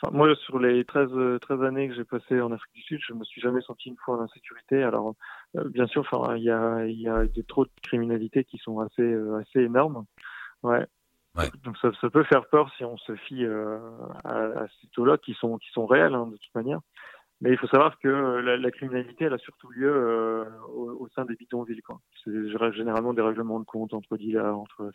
enfin, 0.01 0.17
moi, 0.17 0.35
sur 0.37 0.59
les 0.59 0.85
13, 0.85 1.09
euh, 1.13 1.39
13 1.39 1.63
années 1.63 1.89
que 1.89 1.95
j'ai 1.95 2.05
passées 2.05 2.41
en 2.41 2.53
Afrique 2.53 2.75
du 2.75 2.83
Sud, 2.83 3.01
je 3.07 3.15
me 3.15 3.25
suis 3.25 3.41
jamais 3.41 3.61
senti 3.63 3.89
une 3.89 3.97
fois 3.97 4.17
en 4.17 4.21
insécurité. 4.23 4.83
Alors, 4.83 5.15
euh, 5.57 5.69
bien 5.69 5.87
sûr, 5.87 6.07
enfin, 6.11 6.37
il 6.37 6.45
y 6.45 6.51
a, 6.51 6.87
y 6.87 7.09
a 7.09 7.27
des 7.27 7.45
trop 7.45 7.65
de 7.65 7.71
criminalité 7.83 8.45
qui 8.45 8.59
sont 8.59 8.81
assez, 8.81 9.03
euh, 9.03 9.41
assez 9.41 9.61
énormes. 9.61 10.05
Ouais. 10.63 10.87
Ouais. 11.37 11.51
Donc, 11.65 11.77
ça, 11.79 11.91
ça 12.01 12.09
peut 12.09 12.25
faire 12.25 12.49
peur 12.49 12.73
si 12.77 12.85
on 12.85 12.97
se 12.97 13.15
fie 13.15 13.45
euh, 13.45 13.79
à, 14.25 14.63
à 14.63 14.67
ces 14.81 14.89
taux-là 14.89 15.19
qui 15.19 15.35
sont, 15.35 15.59
qui 15.59 15.69
sont 15.73 15.87
réels, 15.87 16.15
hein, 16.15 16.27
de 16.27 16.37
toute 16.37 16.55
manière. 16.55 16.81
Mais 17.41 17.51
il 17.51 17.59
faut 17.59 17.67
savoir 17.67 17.99
que 17.99 18.09
euh, 18.09 18.41
la, 18.41 18.57
la 18.57 18.71
criminalité, 18.71 19.25
elle 19.25 19.35
a 19.35 19.39
surtout 19.39 19.71
lieu 19.71 19.93
euh, 19.93 20.45
au, 20.69 21.05
au 21.05 21.09
sein 21.15 21.25
des 21.27 21.35
bidonvilles. 21.35 21.83
quoi. 21.83 22.01
C'est 22.25 22.33
généralement 22.73 23.13
des 23.13 23.23
règlements 23.23 23.61
de 23.61 23.65
compte 23.65 23.93
entre 23.93 24.17
dealers, 24.17 24.57
entre. 24.59 24.91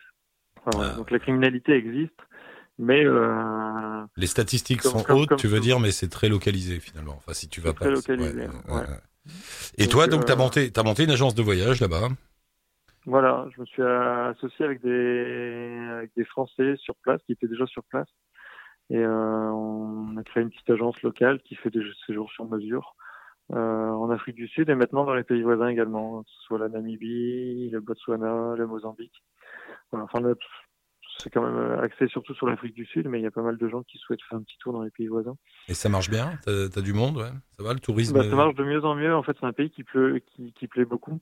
Enfin. 0.65 0.91
Ah. 0.93 0.97
Donc 0.97 1.11
la 1.11 1.19
criminalité 1.19 1.73
existe, 1.73 2.19
mais 2.81 3.05
euh, 3.05 4.03
Les 4.17 4.27
statistiques 4.27 4.81
Comme- 4.81 4.91
sont 4.91 5.03
comme- 5.03 5.17
hautes, 5.19 5.29
comme 5.29 5.37
tu 5.37 5.47
veux 5.47 5.59
dire, 5.61 5.79
mais 5.79 5.91
c'est 5.91 6.09
très 6.09 6.27
localisé 6.27 6.79
finalement. 6.79 7.13
Enfin, 7.17 7.33
si 7.33 7.47
tu 7.47 7.61
vas 7.61 7.71
pas. 7.73 7.85
très 7.85 7.91
localisé, 7.91 8.33
ouais, 8.41 8.47
ouais. 8.47 8.73
ouais. 8.73 8.85
Et 9.77 9.83
Donc, 9.83 9.91
toi, 9.91 10.07
donc, 10.07 10.25
t'as 10.25 10.33
euh, 10.33 10.35
monté, 10.37 10.71
t'as 10.71 10.83
monté 10.83 11.03
une 11.05 11.11
agence 11.11 11.35
de 11.35 11.41
voyage 11.43 11.79
là-bas. 11.79 12.09
voilà, 13.05 13.47
je 13.55 13.61
me 13.61 13.65
suis 13.65 13.81
associé 13.83 14.65
avec 14.65 14.81
des, 14.81 15.87
avec 15.91 16.11
des 16.17 16.25
Français 16.25 16.75
sur 16.77 16.95
place 17.03 17.21
qui 17.25 17.31
étaient 17.33 17.47
déjà 17.47 17.65
sur 17.67 17.83
place, 17.85 18.07
et 18.89 18.97
euh, 18.97 19.51
on 19.51 20.17
a 20.17 20.23
créé 20.23 20.43
une 20.43 20.49
petite 20.49 20.69
agence 20.69 21.01
locale 21.01 21.39
qui 21.43 21.55
fait 21.55 21.69
des 21.69 21.81
séjours 22.07 22.29
sur 22.31 22.45
mesure. 22.45 22.95
euh, 23.53 23.89
en 23.89 24.09
Afrique 24.11 24.35
du 24.37 24.47
Sud 24.47 24.69
et 24.69 24.75
maintenant 24.75 25.03
dans 25.03 25.13
les 25.13 25.23
pays 25.25 25.41
voisins 25.43 25.67
également, 25.67 26.23
que 26.23 26.29
ce 26.29 26.41
soit 26.43 26.57
la 26.59 26.69
Namibie, 26.69 27.69
le 27.69 27.81
Botswana, 27.81 28.55
le 28.55 28.65
Mozambique. 28.65 29.23
Voilà, 29.91 30.05
enfin, 30.05 30.21
c'est 31.21 31.29
quand 31.29 31.41
même 31.41 31.79
axé 31.79 32.07
surtout 32.07 32.33
sur 32.33 32.47
l'Afrique 32.47 32.73
du 32.73 32.85
Sud, 32.85 33.07
mais 33.07 33.19
il 33.19 33.23
y 33.23 33.27
a 33.27 33.31
pas 33.31 33.41
mal 33.41 33.57
de 33.57 33.67
gens 33.69 33.83
qui 33.83 33.97
souhaitent 33.97 34.21
faire 34.29 34.37
un 34.37 34.43
petit 34.43 34.57
tour 34.59 34.73
dans 34.73 34.81
les 34.81 34.91
pays 34.91 35.07
voisins. 35.07 35.35
Et 35.67 35.73
ça 35.73 35.89
marche 35.89 36.09
bien? 36.09 36.31
T'as 36.45 36.51
as 36.75 36.81
du 36.81 36.93
monde, 36.93 37.17
ouais 37.17 37.31
Ça 37.57 37.63
va, 37.63 37.73
le 37.73 37.79
tourisme 37.79 38.17
Bah, 38.17 38.23
ça 38.29 38.35
marche 38.35 38.55
de 38.55 38.63
mieux 38.63 38.83
en 38.85 38.95
mieux. 38.95 39.15
En 39.15 39.23
fait, 39.23 39.35
c'est 39.39 39.45
un 39.45 39.53
pays 39.53 39.69
qui, 39.69 39.83
pleut, 39.83 40.19
qui, 40.19 40.53
qui 40.53 40.67
plaît 40.67 40.85
beaucoup. 40.85 41.19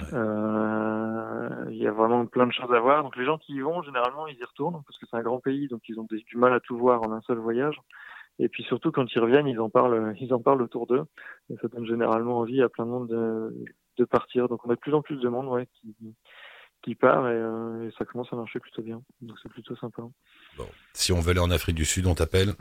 Ouais. 0.00 0.06
Euh, 0.14 1.66
Il 1.70 1.76
y 1.76 1.86
a 1.86 1.92
vraiment 1.92 2.26
plein 2.26 2.46
de 2.46 2.52
choses 2.52 2.72
à 2.72 2.80
voir. 2.80 3.02
Donc 3.02 3.16
les 3.16 3.24
gens 3.24 3.38
qui 3.38 3.54
y 3.54 3.60
vont, 3.60 3.82
généralement, 3.82 4.26
ils 4.26 4.38
y 4.38 4.44
retournent 4.44 4.82
parce 4.86 4.98
que 4.98 5.06
c'est 5.10 5.16
un 5.16 5.22
grand 5.22 5.40
pays, 5.40 5.68
donc 5.68 5.82
ils 5.88 5.98
ont 5.98 6.06
des- 6.10 6.22
du 6.26 6.36
mal 6.36 6.52
à 6.52 6.60
tout 6.60 6.76
voir 6.76 7.02
en 7.02 7.12
un 7.12 7.20
seul 7.22 7.38
voyage. 7.38 7.76
Et 8.38 8.48
puis 8.48 8.62
surtout, 8.64 8.90
quand 8.90 9.04
ils 9.14 9.18
reviennent, 9.20 9.46
ils 9.46 9.60
en 9.60 9.68
parlent, 9.70 10.14
ils 10.20 10.32
en 10.32 10.40
parlent 10.40 10.62
autour 10.62 10.86
d'eux. 10.86 11.04
Et 11.50 11.56
ça 11.60 11.68
donne 11.68 11.86
généralement 11.86 12.38
envie 12.38 12.62
à 12.62 12.68
plein 12.68 12.86
de 12.86 12.90
monde 12.90 13.08
de, 13.08 13.54
de 13.98 14.04
partir. 14.04 14.48
Donc 14.48 14.64
on 14.66 14.70
a 14.70 14.74
de 14.74 14.80
plus 14.80 14.94
en 14.94 15.02
plus 15.02 15.16
de 15.20 15.28
monde, 15.28 15.46
ouais, 15.48 15.66
qui, 15.74 15.94
qui 16.82 16.94
part 16.94 17.28
et, 17.28 17.32
euh, 17.34 17.88
et 17.88 17.90
ça 17.98 18.04
commence 18.04 18.32
à 18.32 18.36
marcher 18.36 18.58
plutôt 18.60 18.82
bien. 18.82 19.02
Donc 19.22 19.36
c'est 19.42 19.48
plutôt 19.50 19.76
sympa. 19.76 20.02
Bon. 20.56 20.66
Si 20.94 21.12
on 21.12 21.20
veut 21.20 21.30
aller 21.30 21.40
en 21.40 21.50
Afrique 21.50 21.76
du 21.76 21.84
Sud, 21.84 22.06
on 22.06 22.14
t'appelle. 22.14 22.54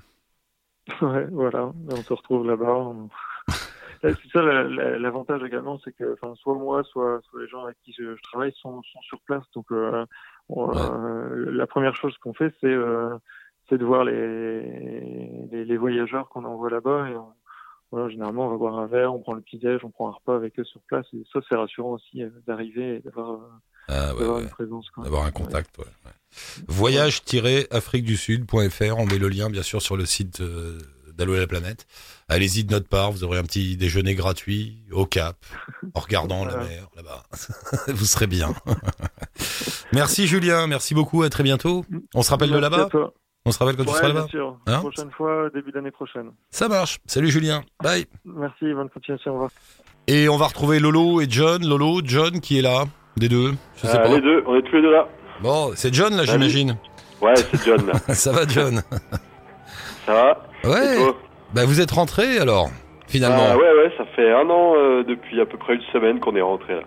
Ouais, 1.01 1.25
voilà, 1.32 1.71
on 1.91 1.95
se 1.97 2.13
retrouve 2.13 2.47
là-bas. 2.47 2.73
on- 2.75 3.10
C'est 4.01 4.15
ça 4.32 4.41
la- 4.41 4.63
la- 4.63 4.97
l'avantage 4.97 5.43
également, 5.43 5.77
c'est 5.84 5.91
que 5.91 6.15
soit 6.36 6.53
moi, 6.55 6.84
soit, 6.86 7.19
soit 7.29 7.41
les 7.41 7.47
gens 7.49 7.65
avec 7.65 7.77
qui 7.84 7.91
je, 7.93 8.15
je 8.15 8.21
travaille 8.23 8.53
sont, 8.53 8.82
sont 8.82 9.01
sur 9.01 9.19
place. 9.21 9.43
Donc 9.53 9.65
euh, 9.71 10.05
on- 10.47 10.67
Ouais. 10.69 10.77
euh, 10.77 11.51
la 11.51 11.67
première 11.67 11.95
chose 11.95 12.17
qu'on 12.17 12.34
fait, 12.34 12.53
c'est 12.62 12.75
c'est 13.69 13.77
de 13.77 13.86
voir 13.86 14.03
les, 14.05 15.47
les, 15.51 15.63
les 15.65 15.77
voyageurs 15.77 16.27
qu'on 16.29 16.43
envoie 16.45 16.69
là-bas. 16.69 17.10
Et 17.10 17.15
on- 17.15 17.34
voilà, 17.91 18.08
généralement, 18.10 18.47
on 18.47 18.51
va 18.51 18.58
boire 18.58 18.79
un 18.79 18.88
verre, 18.88 19.13
on 19.13 19.19
prend 19.19 19.34
le 19.34 19.41
petit-déj, 19.41 19.84
on 19.84 19.89
prend 19.91 20.08
un 20.10 20.12
repas 20.13 20.36
avec 20.36 20.58
eux 20.60 20.63
sur 20.63 20.79
place. 20.82 21.05
Et 21.13 21.23
ça, 21.34 21.39
c'est 21.47 21.55
rassurant 21.55 21.91
aussi 21.91 22.23
euh, 22.23 22.29
d'arriver 22.47 22.95
et 22.95 22.99
d'avoir 22.99 23.32
euh, 23.32 23.38
Ah, 23.89 24.13
ouais, 24.13 24.19
d'avoir 24.19 24.38
ouais. 24.38 24.43
une 24.43 24.49
présence. 24.49 24.86
D'avoir 24.97 25.25
un 25.25 25.32
contact, 25.32 25.78
ouais. 25.80 25.86
Voyage-afriquedusud.fr, 26.67 28.97
on 28.97 29.06
met 29.06 29.17
le 29.17 29.30
lien 29.30 29.49
bien 29.49 29.63
sûr 29.63 29.82
sur 29.82 29.95
le 29.97 30.06
site 30.06 30.41
euh, 30.41 30.78
d'Allo 31.17 31.36
la 31.36 31.47
planète. 31.47 31.88
Allez-y 32.28 32.63
de 32.63 32.71
notre 32.71 32.88
part, 32.88 33.12
vous 33.12 33.23
aurez 33.23 33.39
un 33.39 33.43
petit 33.43 33.78
déjeuner 33.78 34.13
gratuit 34.13 34.84
au 34.91 35.08
Cap, 35.08 35.38
en 35.95 35.99
regardant 35.99 36.45
la 36.45 36.58
mer 36.58 36.88
là-bas. 36.95 37.23
vous 37.88 38.06
serez 38.06 38.28
bien. 38.28 38.54
merci 39.93 40.28
Julien, 40.28 40.67
merci 40.67 40.93
beaucoup, 40.93 41.23
à 41.23 41.30
très 41.30 41.41
bientôt. 41.43 41.84
On 42.13 42.21
se 42.21 42.30
rappelle 42.30 42.52
de 42.52 42.60
Merci 42.60 42.71
là-bas. 42.71 42.89
On 43.45 43.52
se 43.52 43.58
rappelle 43.58 43.78
quand 43.78 43.86
tu 43.86 43.91
seras 43.91 44.02
bien 44.02 44.13
là-bas 44.13 44.28
sûr. 44.28 44.60
Hein 44.67 44.80
Prochaine 44.80 45.10
fois, 45.12 45.49
début 45.54 45.71
d'année 45.71 45.91
prochaine. 45.91 46.32
Ça 46.52 46.67
marche. 46.67 46.99
Salut 47.08 47.32
Julien, 47.32 47.63
bye. 47.82 48.06
Merci, 48.25 48.73
bonne 48.73 48.89
continuation. 48.89 49.32
Au 49.32 49.36
revoir. 49.36 49.52
Et 50.08 50.28
on 50.30 50.38
va 50.38 50.47
retrouver 50.47 50.80
Lolo 50.80 51.21
et 51.21 51.28
John. 51.30 51.65
Lolo, 51.65 52.02
John 52.04 52.41
qui 52.41 52.60
est 52.60 52.62
là, 52.62 52.84
des 53.19 53.29
deux, 53.29 53.51
je 53.77 53.88
sais 53.88 53.97
Euh, 53.97 54.01
pas. 54.01 54.08
les 54.08 54.21
deux, 54.21 54.43
on 54.47 54.55
est 54.55 54.62
tous 54.63 54.75
les 54.75 54.82
deux 54.82 54.91
là. 54.91 55.08
Bon, 55.41 55.71
c'est 55.75 55.93
John 55.93 56.15
là, 56.15 56.23
j'imagine. 56.25 56.77
Ouais, 57.21 57.36
c'est 57.36 57.63
John 57.65 57.86
là. 57.88 57.93
Ça 58.13 58.32
va 58.32 58.47
John? 58.47 58.82
Ça 60.05 60.13
va? 60.13 60.43
Ouais. 60.63 60.97
Bah 61.53 61.65
vous 61.65 61.82
êtes 61.82 61.91
rentré 61.91 62.38
alors, 62.39 62.69
finalement. 63.08 63.45
Ah 63.51 63.58
ouais, 63.58 63.63
ouais, 63.63 63.91
ça 63.97 64.05
fait 64.15 64.32
un 64.32 64.49
an 64.49 64.73
euh, 64.75 65.03
depuis 65.03 65.39
à 65.41 65.45
peu 65.45 65.58
près 65.58 65.75
une 65.75 65.82
semaine 65.93 66.19
qu'on 66.19 66.36
est 66.36 66.41
rentré 66.41 66.75
là. 66.75 66.82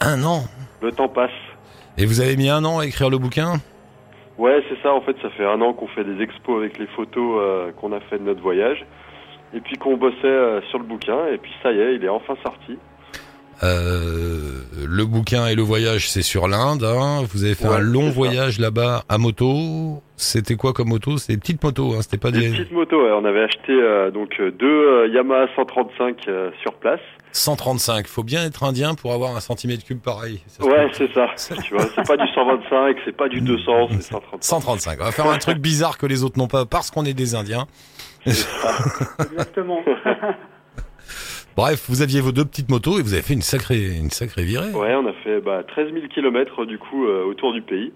Un 0.00 0.22
an? 0.24 0.44
Le 0.82 0.90
temps 0.92 1.08
passe. 1.08 1.30
Et 1.96 2.06
vous 2.06 2.20
avez 2.20 2.36
mis 2.36 2.48
un 2.48 2.64
an 2.64 2.80
à 2.80 2.86
écrire 2.86 3.08
le 3.10 3.18
bouquin? 3.18 3.54
Ouais, 4.36 4.64
c'est 4.68 4.82
ça, 4.82 4.92
en 4.92 5.00
fait, 5.00 5.14
ça 5.22 5.30
fait 5.30 5.44
un 5.46 5.60
an 5.60 5.72
qu'on 5.72 5.86
fait 5.86 6.02
des 6.02 6.20
expos 6.22 6.58
avec 6.58 6.76
les 6.78 6.88
photos 6.88 7.38
euh, 7.40 7.70
qu'on 7.80 7.92
a 7.92 8.00
fait 8.00 8.18
de 8.18 8.24
notre 8.24 8.42
voyage. 8.42 8.84
Et 9.54 9.60
puis 9.60 9.76
qu'on 9.76 9.96
bossait 9.96 10.16
euh, 10.24 10.60
sur 10.70 10.78
le 10.78 10.84
bouquin, 10.84 11.26
et 11.32 11.38
puis 11.38 11.52
ça 11.62 11.70
y 11.70 11.78
est, 11.78 11.94
il 11.94 12.04
est 12.04 12.08
enfin 12.08 12.34
sorti. 12.42 12.76
Euh, 13.62 14.60
Le 14.86 15.04
bouquin 15.04 15.46
et 15.46 15.54
le 15.54 15.62
voyage, 15.62 16.08
c'est 16.08 16.22
sur 16.22 16.48
l'Inde. 16.48 16.84
Hein. 16.84 17.22
Vous 17.32 17.44
avez 17.44 17.54
fait 17.54 17.68
Ouais, 17.68 17.76
un 17.76 17.80
long 17.80 18.08
c'est 18.08 18.14
voyage 18.14 18.58
là-bas 18.58 19.04
à 19.08 19.18
moto. 19.18 20.02
C'était 20.16 20.54
quoi 20.56 20.72
comme 20.72 20.88
moto? 20.88 21.18
C'était 21.18 21.34
des 21.34 21.40
petites 21.40 21.62
motos, 21.64 21.94
hein. 21.94 22.02
c'était 22.02 22.18
pas 22.18 22.30
Des 22.30 22.40
des 22.40 22.50
petites 22.50 22.72
motos, 22.72 23.02
ouais, 23.04 23.10
on 23.12 23.24
avait 23.24 23.42
acheté 23.42 23.72
euh, 23.72 24.12
donc 24.12 24.30
euh, 24.38 24.52
deux 24.52 24.66
euh, 24.66 25.08
Yamaha 25.08 25.46
135 25.56 26.16
euh, 26.28 26.50
sur 26.62 26.72
place. 26.74 27.00
135. 27.32 28.06
Faut 28.06 28.22
bien 28.22 28.44
être 28.44 28.62
indien 28.62 28.94
pour 28.94 29.12
avoir 29.12 29.34
un 29.36 29.40
centimètre 29.40 29.84
cube 29.84 29.98
pareil. 30.00 30.40
Ça 30.46 30.64
Ouais, 30.64 30.88
c'est 30.92 31.12
ça. 31.12 31.26
tu 31.64 31.74
vois, 31.74 31.84
c'est 31.94 32.06
pas 32.06 32.16
du 32.16 32.28
125, 32.32 32.96
c'est 33.04 33.16
pas 33.16 33.28
du 33.28 33.40
200, 33.40 33.88
c'est 33.90 34.02
135. 34.02 34.44
135. 34.44 34.98
On 35.00 35.04
va 35.04 35.10
faire 35.10 35.26
un 35.26 35.38
truc 35.38 35.58
bizarre 35.58 35.98
que 35.98 36.06
les 36.06 36.22
autres 36.22 36.38
n'ont 36.38 36.46
pas 36.46 36.64
parce 36.64 36.92
qu'on 36.92 37.04
est 37.04 37.12
des 37.14 37.34
Indiens. 37.34 37.66
Exactement. 38.26 39.80
Bref, 41.56 41.86
vous 41.88 42.02
aviez 42.02 42.20
vos 42.20 42.32
deux 42.32 42.44
petites 42.44 42.68
motos 42.68 42.98
et 42.98 43.02
vous 43.02 43.14
avez 43.14 43.22
fait 43.22 43.34
une 43.34 43.42
sacrée, 43.42 43.96
une 43.96 44.10
sacrée 44.10 44.44
virée. 44.44 44.72
Ouais, 44.72 44.94
on 44.94 45.06
a 45.06 45.12
fait 45.24 45.40
bah, 45.40 45.62
13 45.66 45.92
000 45.92 46.06
km 46.12 46.64
du 46.64 46.78
coup 46.78 47.06
euh, 47.06 47.24
autour 47.24 47.52
du 47.52 47.62
pays. 47.62 47.92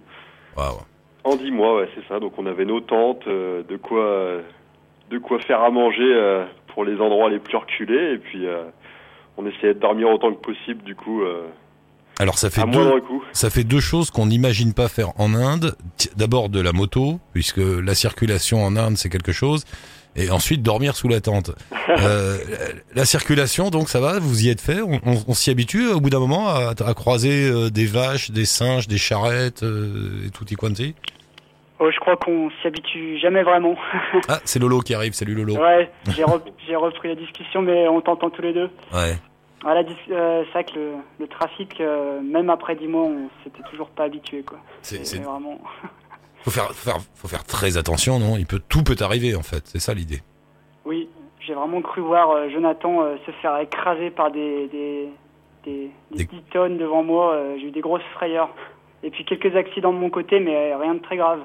Waouh. 0.57 0.79
En 1.25 1.37
10 1.37 1.51
mois, 1.51 1.77
ouais, 1.77 1.89
c'est 1.95 2.07
ça. 2.09 2.21
Donc 2.21 2.33
on 2.39 2.47
avait 2.47 2.65
nos 2.65 2.81
tentes, 2.81 3.27
euh, 3.27 3.63
de 3.69 3.77
quoi 3.77 4.05
euh, 4.05 4.43
de 5.11 5.19
quoi 5.19 5.39
faire 5.41 5.61
à 5.61 5.71
manger 5.71 6.03
euh, 6.03 6.45
pour 6.69 6.85
les 6.85 7.01
endroits 7.01 7.29
les 7.29 7.39
plus 7.39 7.57
reculés 7.57 8.15
et 8.15 8.19
puis 8.19 8.47
on 9.37 9.47
essayait 9.47 9.75
de 9.75 9.81
dormir 9.81 10.09
autant 10.11 10.33
que 10.33 10.41
possible 10.41 10.83
du 10.85 10.95
coup 10.95 11.23
Alors 12.21 12.39
ça 12.39 12.51
fait 12.51 12.65
deux, 12.71 13.03
ça 13.33 13.51
fait 13.51 13.65
deux 13.65 13.81
choses 13.81 14.11
qu'on 14.11 14.27
n'imagine 14.27 14.75
pas 14.75 14.89
faire 14.89 15.19
en 15.19 15.35
Inde. 15.35 15.77
D'abord 16.17 16.51
de 16.51 16.61
la 16.61 16.73
moto, 16.73 17.21
puisque 17.33 17.57
la 17.59 17.95
circulation 17.95 18.63
en 18.63 18.77
Inde 18.77 18.97
c'est 18.97 19.09
quelque 19.09 19.33
chose, 19.33 19.65
et 20.19 20.31
ensuite 20.31 20.63
dormir 20.63 20.95
sous 20.97 21.09
la 21.09 21.21
tente. 21.21 21.53
Euh, 22.01 22.37
la 22.95 23.07
circulation, 23.07 23.71
donc 23.71 23.89
ça 23.89 23.99
va, 23.99 24.19
vous 24.19 24.45
y 24.45 24.51
êtes 24.51 24.61
fait. 24.61 24.83
On, 24.83 25.01
on- 25.07 25.25
on 25.29 25.33
s'y 25.35 25.49
habitue 25.51 25.89
au 25.89 26.01
bout 26.01 26.11
d'un 26.11 26.19
moment 26.21 26.49
à, 26.51 26.75
à 26.87 26.95
croiser 26.95 27.49
euh, 27.49 27.71
des 27.71 27.87
vaches, 27.87 28.31
des 28.31 28.45
singes, 28.45 28.87
des 28.89 28.99
charrettes 28.99 29.63
euh, 29.63 30.27
et 30.27 30.31
tutti 30.31 30.55
quanti? 30.55 30.95
Oh, 31.81 31.91
je 31.91 31.99
crois 31.99 32.17
qu'on 32.17 32.51
s'y 32.61 32.67
habitue 32.67 33.19
jamais 33.19 33.43
vraiment. 33.43 33.75
Ah, 34.29 34.39
c'est 34.45 34.59
Lolo 34.59 34.81
qui 34.81 34.93
arrive. 34.95 35.15
Salut 35.15 35.35
Lolo. 35.35 35.55
ouais, 35.57 35.91
j'ai 36.15 36.25
re- 36.25 36.43
j'ai 36.69 36.77
repris 36.77 37.09
la 37.09 37.15
discussion, 37.15 37.63
mais 37.63 37.89
on 37.89 38.03
t'entend 38.03 38.29
tous 38.29 38.43
les 38.43 38.53
deux. 38.53 38.69
Ouais. 38.93 39.17
Voilà, 39.63 39.81
euh, 40.11 40.43
c'est 40.47 40.53
vrai 40.53 40.65
que 40.65 40.79
le, 40.79 40.93
le 41.21 41.27
trafic, 41.27 41.81
euh, 41.81 42.21
même 42.21 42.51
après 42.51 42.77
10 42.77 42.87
mois, 42.87 43.05
on 43.05 43.31
s'était 43.45 43.63
toujours 43.71 43.89
pas 43.89 44.05
habitué, 44.05 44.43
quoi. 44.43 44.59
C'est- 44.83 44.99
vraiment. 45.23 45.59
Faut 46.45 46.51
faire, 46.51 46.69
faut 46.73 46.91
faire, 46.91 46.99
faut 47.15 47.29
faire 47.29 47.45
très 47.45 47.77
attention, 47.77 48.19
non? 48.19 48.37
Il 48.37 48.47
peut, 48.47 48.61
tout 48.69 48.83
peut 48.83 48.97
arriver 49.01 49.35
en 49.37 49.43
fait. 49.43 49.63
C'est 49.67 49.79
ça 49.81 49.95
l'idée. 49.95 50.23
Oui, 50.85 51.09
j'ai 51.41 51.55
vraiment 51.55 51.81
cru 51.83 52.01
voir 52.01 52.31
euh, 52.31 52.49
Jonathan 52.51 53.03
euh, 53.03 53.17
se 53.27 53.31
faire 53.43 53.59
écraser 53.59 54.11
par 54.11 54.31
des, 54.31 54.69
des, 54.69 55.09
des, 55.65 55.91
des 56.11 56.17
Des- 56.19 56.25
10 56.25 56.43
tonnes 56.53 56.79
devant 56.79 57.03
moi. 57.03 57.35
euh, 57.35 57.57
j'ai 57.61 57.67
eu 57.69 57.71
des 57.71 57.81
grosses 57.81 58.03
frayeurs. 58.15 58.51
Et 59.03 59.11
puis 59.11 59.25
quelques 59.25 59.55
accidents 59.55 59.93
de 59.93 59.99
mon 59.99 60.11
côté, 60.11 60.41
mais 60.41 60.75
rien 60.75 60.95
de 60.95 61.01
très 61.01 61.17
grave. 61.17 61.41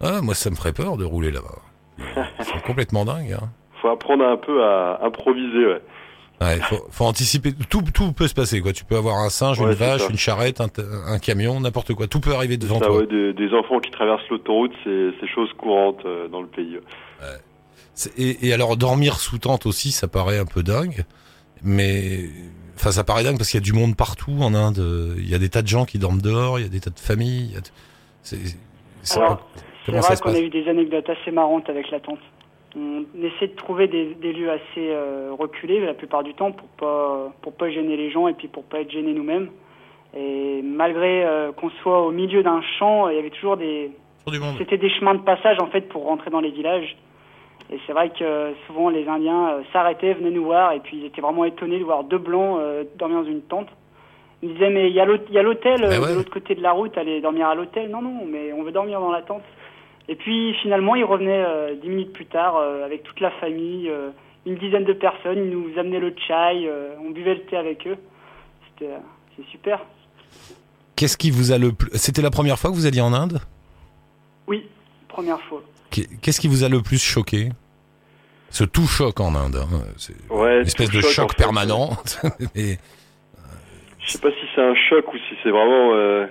Ah, 0.00 0.20
moi 0.22 0.34
ça 0.34 0.50
me 0.50 0.54
ferait 0.56 0.72
peur 0.72 0.96
de 0.96 1.04
rouler 1.04 1.30
là-bas. 1.30 1.58
Sont 2.44 2.60
complètement 2.66 3.04
dingues. 3.04 3.32
Hein. 3.32 3.48
Faut 3.82 3.88
apprendre 3.88 4.24
un 4.24 4.36
peu 4.36 4.64
à 4.64 5.00
improviser. 5.04 5.66
Ouais. 5.66 5.82
Ouais, 6.40 6.58
faut, 6.60 6.84
faut 6.90 7.04
anticiper. 7.04 7.52
Tout, 7.70 7.82
tout 7.94 8.12
peut 8.12 8.26
se 8.28 8.34
passer, 8.34 8.60
quoi. 8.60 8.72
Tu 8.72 8.84
peux 8.84 8.96
avoir 8.96 9.16
un 9.18 9.30
singe, 9.30 9.60
Ouais, 9.60 9.66
une 9.68 9.74
vache, 9.74 10.02
ça. 10.02 10.08
une 10.10 10.18
charrette, 10.18 10.60
un, 10.60 10.68
un 11.06 11.18
camion, 11.18 11.60
n'importe 11.60 11.94
quoi. 11.94 12.06
Tout 12.08 12.20
peut 12.20 12.34
arriver 12.34 12.56
devant 12.56 12.80
Ça, 12.80 12.86
toi. 12.86 12.98
ouais, 12.98 13.06
des, 13.06 13.32
des 13.32 13.54
enfants 13.54 13.78
qui 13.78 13.90
traversent 13.90 14.28
l'autoroute, 14.28 14.72
c'est 14.82 15.10
c'est 15.20 15.28
chose 15.28 15.48
courante 15.56 15.98
euh, 16.04 16.28
dans 16.28 16.40
le 16.40 16.48
pays. 16.48 16.78
C'est- 17.94 18.18
Et, 18.18 18.48
et 18.48 18.52
alors, 18.52 18.76
dormir 18.76 19.20
sous 19.20 19.38
tente 19.38 19.66
aussi, 19.66 19.92
ça 19.92 20.08
paraît 20.08 20.38
un 20.38 20.44
peu 20.46 20.62
dingue. 20.62 21.04
Mais, 21.62 22.24
enfin, 22.76 22.90
ça 22.90 23.04
paraît 23.04 23.22
dingue 23.24 23.38
parce 23.38 23.50
qu'il 23.50 23.58
y 23.60 23.62
a 23.62 23.64
du 23.64 23.72
monde 23.72 23.96
partout 23.96 24.36
en 24.40 24.52
Inde. 24.54 25.14
Il 25.16 25.28
y 25.28 25.34
a 25.34 25.38
des 25.38 25.48
tas 25.48 25.62
de 25.62 25.68
gens 25.68 25.84
qui 25.84 25.98
dorment 25.98 26.20
dehors, 26.20 26.58
il 26.58 26.62
y 26.62 26.66
a 26.66 26.68
des 26.68 26.80
tas 26.80 26.90
de 26.90 26.98
familles. 26.98 27.46
il 27.50 27.54
y 27.54 27.56
a 27.56 27.60
de- 27.60 27.66
c'est- 28.22 28.38
c'est- 29.02 29.18
Alors, 29.20 29.48
C'est 29.54 29.92
comment 29.92 30.02
ça 30.02 30.08
vrai 30.08 30.16
se 30.16 30.22
qu'on 30.22 30.34
a 30.34 30.40
eu 30.40 30.50
des 30.50 30.66
anecdotes 30.68 31.08
assez 31.08 31.30
marrantes 31.30 31.68
avec 31.70 31.90
la 31.90 32.00
tente. 32.00 32.18
On 32.76 33.04
essaie 33.22 33.46
de 33.46 33.54
trouver 33.54 33.86
des, 33.86 34.14
des 34.14 34.32
lieux 34.32 34.50
assez 34.50 34.90
euh, 34.90 35.30
reculés 35.38 35.78
la 35.80 35.94
plupart 35.94 36.24
du 36.24 36.34
temps 36.34 36.50
pour 36.50 36.66
pas 36.68 37.32
pour 37.40 37.52
pas 37.52 37.70
gêner 37.70 37.96
les 37.96 38.10
gens 38.10 38.26
et 38.26 38.34
puis 38.34 38.48
pour 38.48 38.64
pas 38.64 38.80
être 38.80 38.90
gênés 38.90 39.12
nous-mêmes. 39.12 39.50
Et 40.16 40.60
malgré 40.62 41.24
euh, 41.24 41.52
qu'on 41.52 41.70
soit 41.82 42.02
au 42.02 42.10
milieu 42.10 42.42
d'un 42.42 42.62
champ, 42.78 43.08
il 43.08 43.16
y 43.16 43.18
avait 43.18 43.30
toujours 43.30 43.56
des 43.56 43.92
c'était 44.58 44.78
des 44.78 44.88
chemins 44.88 45.14
de 45.14 45.20
passage 45.20 45.58
en 45.60 45.66
fait 45.66 45.82
pour 45.82 46.04
rentrer 46.04 46.30
dans 46.30 46.40
les 46.40 46.50
villages. 46.50 46.96
Et 47.70 47.78
c'est 47.86 47.92
vrai 47.92 48.10
que 48.10 48.52
souvent 48.66 48.88
les 48.88 49.06
Indiens 49.06 49.48
euh, 49.50 49.62
s'arrêtaient, 49.72 50.14
venaient 50.14 50.30
nous 50.30 50.44
voir 50.44 50.72
et 50.72 50.80
puis 50.80 50.96
ils 50.96 51.04
étaient 51.06 51.20
vraiment 51.20 51.44
étonnés 51.44 51.78
de 51.78 51.84
voir 51.84 52.02
deux 52.02 52.18
blancs 52.18 52.58
dormir 52.98 53.22
dans 53.22 53.28
une 53.28 53.42
tente. 53.42 53.68
Ils 54.42 54.48
me 54.48 54.54
disaient 54.54 54.70
mais 54.70 54.88
il 54.88 54.94
y 54.94 55.00
a 55.00 55.04
l'hôtel 55.04 55.80
ouais. 55.80 56.00
de 56.00 56.14
l'autre 56.16 56.32
côté 56.32 56.56
de 56.56 56.62
la 56.62 56.72
route, 56.72 56.98
allez 56.98 57.20
dormir 57.20 57.46
à 57.46 57.54
l'hôtel. 57.54 57.88
Non 57.90 58.02
non, 58.02 58.24
mais 58.26 58.52
on 58.52 58.64
veut 58.64 58.72
dormir 58.72 58.98
dans 58.98 59.12
la 59.12 59.22
tente. 59.22 59.42
Et 60.08 60.16
puis 60.16 60.54
finalement 60.62 60.94
ils 60.94 61.04
revenaient 61.04 61.44
euh, 61.46 61.74
dix 61.80 61.88
minutes 61.88 62.12
plus 62.12 62.26
tard 62.26 62.56
euh, 62.56 62.84
avec 62.84 63.02
toute 63.04 63.20
la 63.20 63.30
famille, 63.32 63.88
euh, 63.88 64.10
une 64.46 64.56
dizaine 64.56 64.84
de 64.84 64.92
personnes. 64.92 65.38
Ils 65.38 65.50
nous 65.50 65.78
amenaient 65.78 66.00
le 66.00 66.14
chai, 66.26 66.66
euh, 66.68 66.94
on 67.04 67.10
buvait 67.10 67.34
le 67.34 67.42
thé 67.46 67.56
avec 67.56 67.86
eux. 67.86 67.96
C'était 68.68 68.92
euh, 68.92 68.98
c'est 69.36 69.46
super. 69.50 69.80
Qu'est-ce 70.96 71.16
qui 71.16 71.30
vous 71.30 71.52
a 71.52 71.58
le 71.58 71.72
plus. 71.72 71.90
C'était 71.94 72.22
la 72.22 72.30
première 72.30 72.58
fois 72.58 72.70
que 72.70 72.76
vous 72.76 72.86
alliez 72.86 73.00
en 73.00 73.12
Inde? 73.12 73.40
Oui, 74.46 74.66
première 75.08 75.40
fois. 75.40 75.62
Qu'est- 75.90 76.08
Qu'est-ce 76.20 76.40
qui 76.40 76.48
vous 76.48 76.64
a 76.64 76.68
le 76.68 76.82
plus 76.82 77.02
choqué? 77.02 77.48
Ce 78.50 78.62
tout 78.62 78.86
choc 78.86 79.18
en 79.20 79.34
Inde. 79.34 79.56
hein. 79.56 79.78
C'est 79.96 80.14
Ouais, 80.30 80.60
une 80.60 80.66
espèce 80.66 80.90
de 80.90 81.00
choc, 81.00 81.10
choc 81.10 81.24
en 81.24 81.28
fait. 81.28 81.36
permanent. 81.38 81.90
Et- 82.54 82.76
Je 84.00 84.12
sais 84.12 84.18
pas 84.18 84.30
si 84.30 84.46
c'est 84.54 84.60
un 84.62 84.74
choc 84.88 85.12
ou 85.12 85.16
si 85.16 85.34
c'est 85.42 85.50
vraiment. 85.50 85.94
euh, 85.94 86.26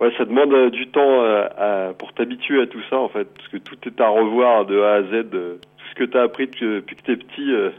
Ouais, 0.00 0.10
ça 0.16 0.24
demande 0.24 0.52
euh, 0.54 0.70
du 0.70 0.86
temps 0.88 1.22
euh, 1.22 1.92
pour 1.92 2.12
t'habituer 2.14 2.62
à 2.62 2.66
tout 2.66 2.80
ça 2.88 2.96
en 2.96 3.08
fait, 3.10 3.28
parce 3.36 3.48
que 3.48 3.58
tout 3.58 3.76
est 3.86 4.00
à 4.00 4.08
revoir 4.08 4.64
de 4.64 4.80
A 4.80 4.94
à 4.94 5.02
Z. 5.02 5.12
euh, 5.34 5.58
tout 5.60 5.84
ce 5.90 5.94
que 5.94 6.04
t'as 6.04 6.22
appris 6.22 6.46
depuis 6.46 6.66
depuis 6.66 6.96
que 6.96 7.02
t'es 7.02 7.16
petit, 7.16 7.52
euh, 7.52 7.70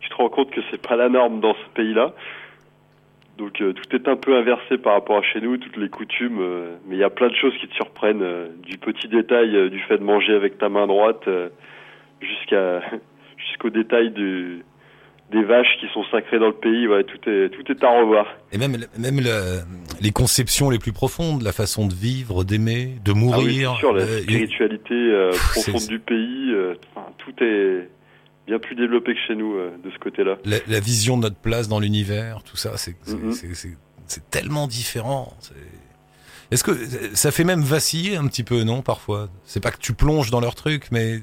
tu 0.00 0.08
te 0.08 0.14
rends 0.16 0.28
compte 0.30 0.50
que 0.50 0.60
c'est 0.70 0.80
pas 0.84 0.96
la 0.96 1.08
norme 1.08 1.40
dans 1.40 1.54
ce 1.54 1.74
pays-là. 1.74 2.12
Donc 3.38 3.60
euh, 3.60 3.72
tout 3.72 3.94
est 3.96 4.08
un 4.08 4.16
peu 4.16 4.34
inversé 4.36 4.78
par 4.78 4.94
rapport 4.94 5.18
à 5.18 5.22
chez 5.22 5.40
nous, 5.40 5.56
toutes 5.58 5.76
les 5.76 5.88
coutumes, 5.88 6.40
euh, 6.40 6.74
mais 6.86 6.96
il 6.96 6.98
y 6.98 7.04
a 7.04 7.10
plein 7.10 7.28
de 7.28 7.34
choses 7.36 7.56
qui 7.58 7.68
te 7.68 7.74
surprennent, 7.74 8.22
euh, 8.22 8.48
du 8.64 8.76
petit 8.76 9.06
détail 9.08 9.54
euh, 9.56 9.70
du 9.70 9.78
fait 9.80 9.98
de 9.98 10.02
manger 10.04 10.34
avec 10.34 10.58
ta 10.58 10.68
main 10.68 10.86
droite 10.88 11.22
euh, 11.28 11.48
jusqu'à 12.20 12.80
jusqu'au 13.36 13.70
détail 13.70 14.10
du 14.10 14.64
des 15.30 15.44
vaches 15.44 15.76
qui 15.78 15.86
sont 15.94 16.02
sacrées 16.10 16.40
dans 16.40 16.48
le 16.48 16.52
pays. 16.54 16.88
Ouais, 16.88 17.04
tout 17.04 17.30
est 17.30 17.48
tout 17.50 17.70
est 17.70 17.84
à 17.84 17.88
revoir. 18.00 18.26
Et 18.52 18.58
même 18.58 18.72
même 18.98 19.20
le- 19.20 19.62
les 20.00 20.10
conceptions 20.12 20.70
les 20.70 20.78
plus 20.78 20.92
profondes, 20.92 21.42
la 21.42 21.52
façon 21.52 21.86
de 21.86 21.94
vivre, 21.94 22.44
d'aimer, 22.44 22.96
de 23.04 23.10
Ah 23.12 23.14
oui, 23.14 23.20
mourir. 23.20 23.76
sûr, 23.76 23.92
la 23.92 24.02
euh, 24.02 24.22
spiritualité 24.22 24.94
euh, 24.94 25.30
Pff, 25.30 25.52
profonde 25.52 25.86
du 25.88 25.98
pays, 25.98 26.50
euh, 26.52 26.74
tout 27.18 27.32
est 27.42 27.88
bien 28.46 28.58
plus 28.58 28.74
développé 28.74 29.14
que 29.14 29.20
chez 29.28 29.34
nous 29.36 29.54
euh, 29.54 29.70
de 29.84 29.90
ce 29.90 29.98
côté-là. 29.98 30.36
la, 30.44 30.56
la 30.66 30.80
vision 30.80 31.16
de 31.16 31.22
notre 31.22 31.36
place 31.36 31.68
dans 31.68 31.80
l'univers, 31.80 32.42
tout 32.42 32.56
ça, 32.56 32.76
c'est 32.76 32.96
Mhm. 33.08 33.32
c'est 34.06 34.30
tellement 34.30 34.66
différent. 34.66 35.34
Est-ce 36.50 36.64
que 36.64 36.72
ça 37.14 37.30
fait 37.30 37.44
même 37.44 37.60
vaciller 37.60 38.16
un 38.16 38.26
petit 38.26 38.42
peu, 38.42 38.64
non, 38.64 38.82
parfois? 38.82 39.28
C'est 39.44 39.62
pas 39.62 39.70
que 39.70 39.78
tu 39.78 39.92
plonges 39.92 40.30
dans 40.32 40.40
leur 40.40 40.56
truc, 40.56 40.86
mais 40.90 41.18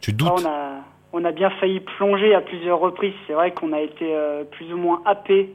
tu 0.00 0.10
Ah, 0.10 0.14
doutes. 0.16 0.32
on, 0.44 0.48
a, 0.48 0.80
on 1.12 1.24
a 1.24 1.30
bien 1.30 1.50
failli 1.60 1.78
plonger 1.98 2.34
à 2.34 2.40
plusieurs 2.40 2.80
reprises. 2.80 3.12
C'est 3.28 3.34
vrai 3.34 3.52
qu'on 3.52 3.72
a 3.72 3.80
été 3.80 4.12
euh, 4.12 4.42
plus 4.42 4.72
ou 4.72 4.76
moins 4.78 5.00
happé 5.04 5.54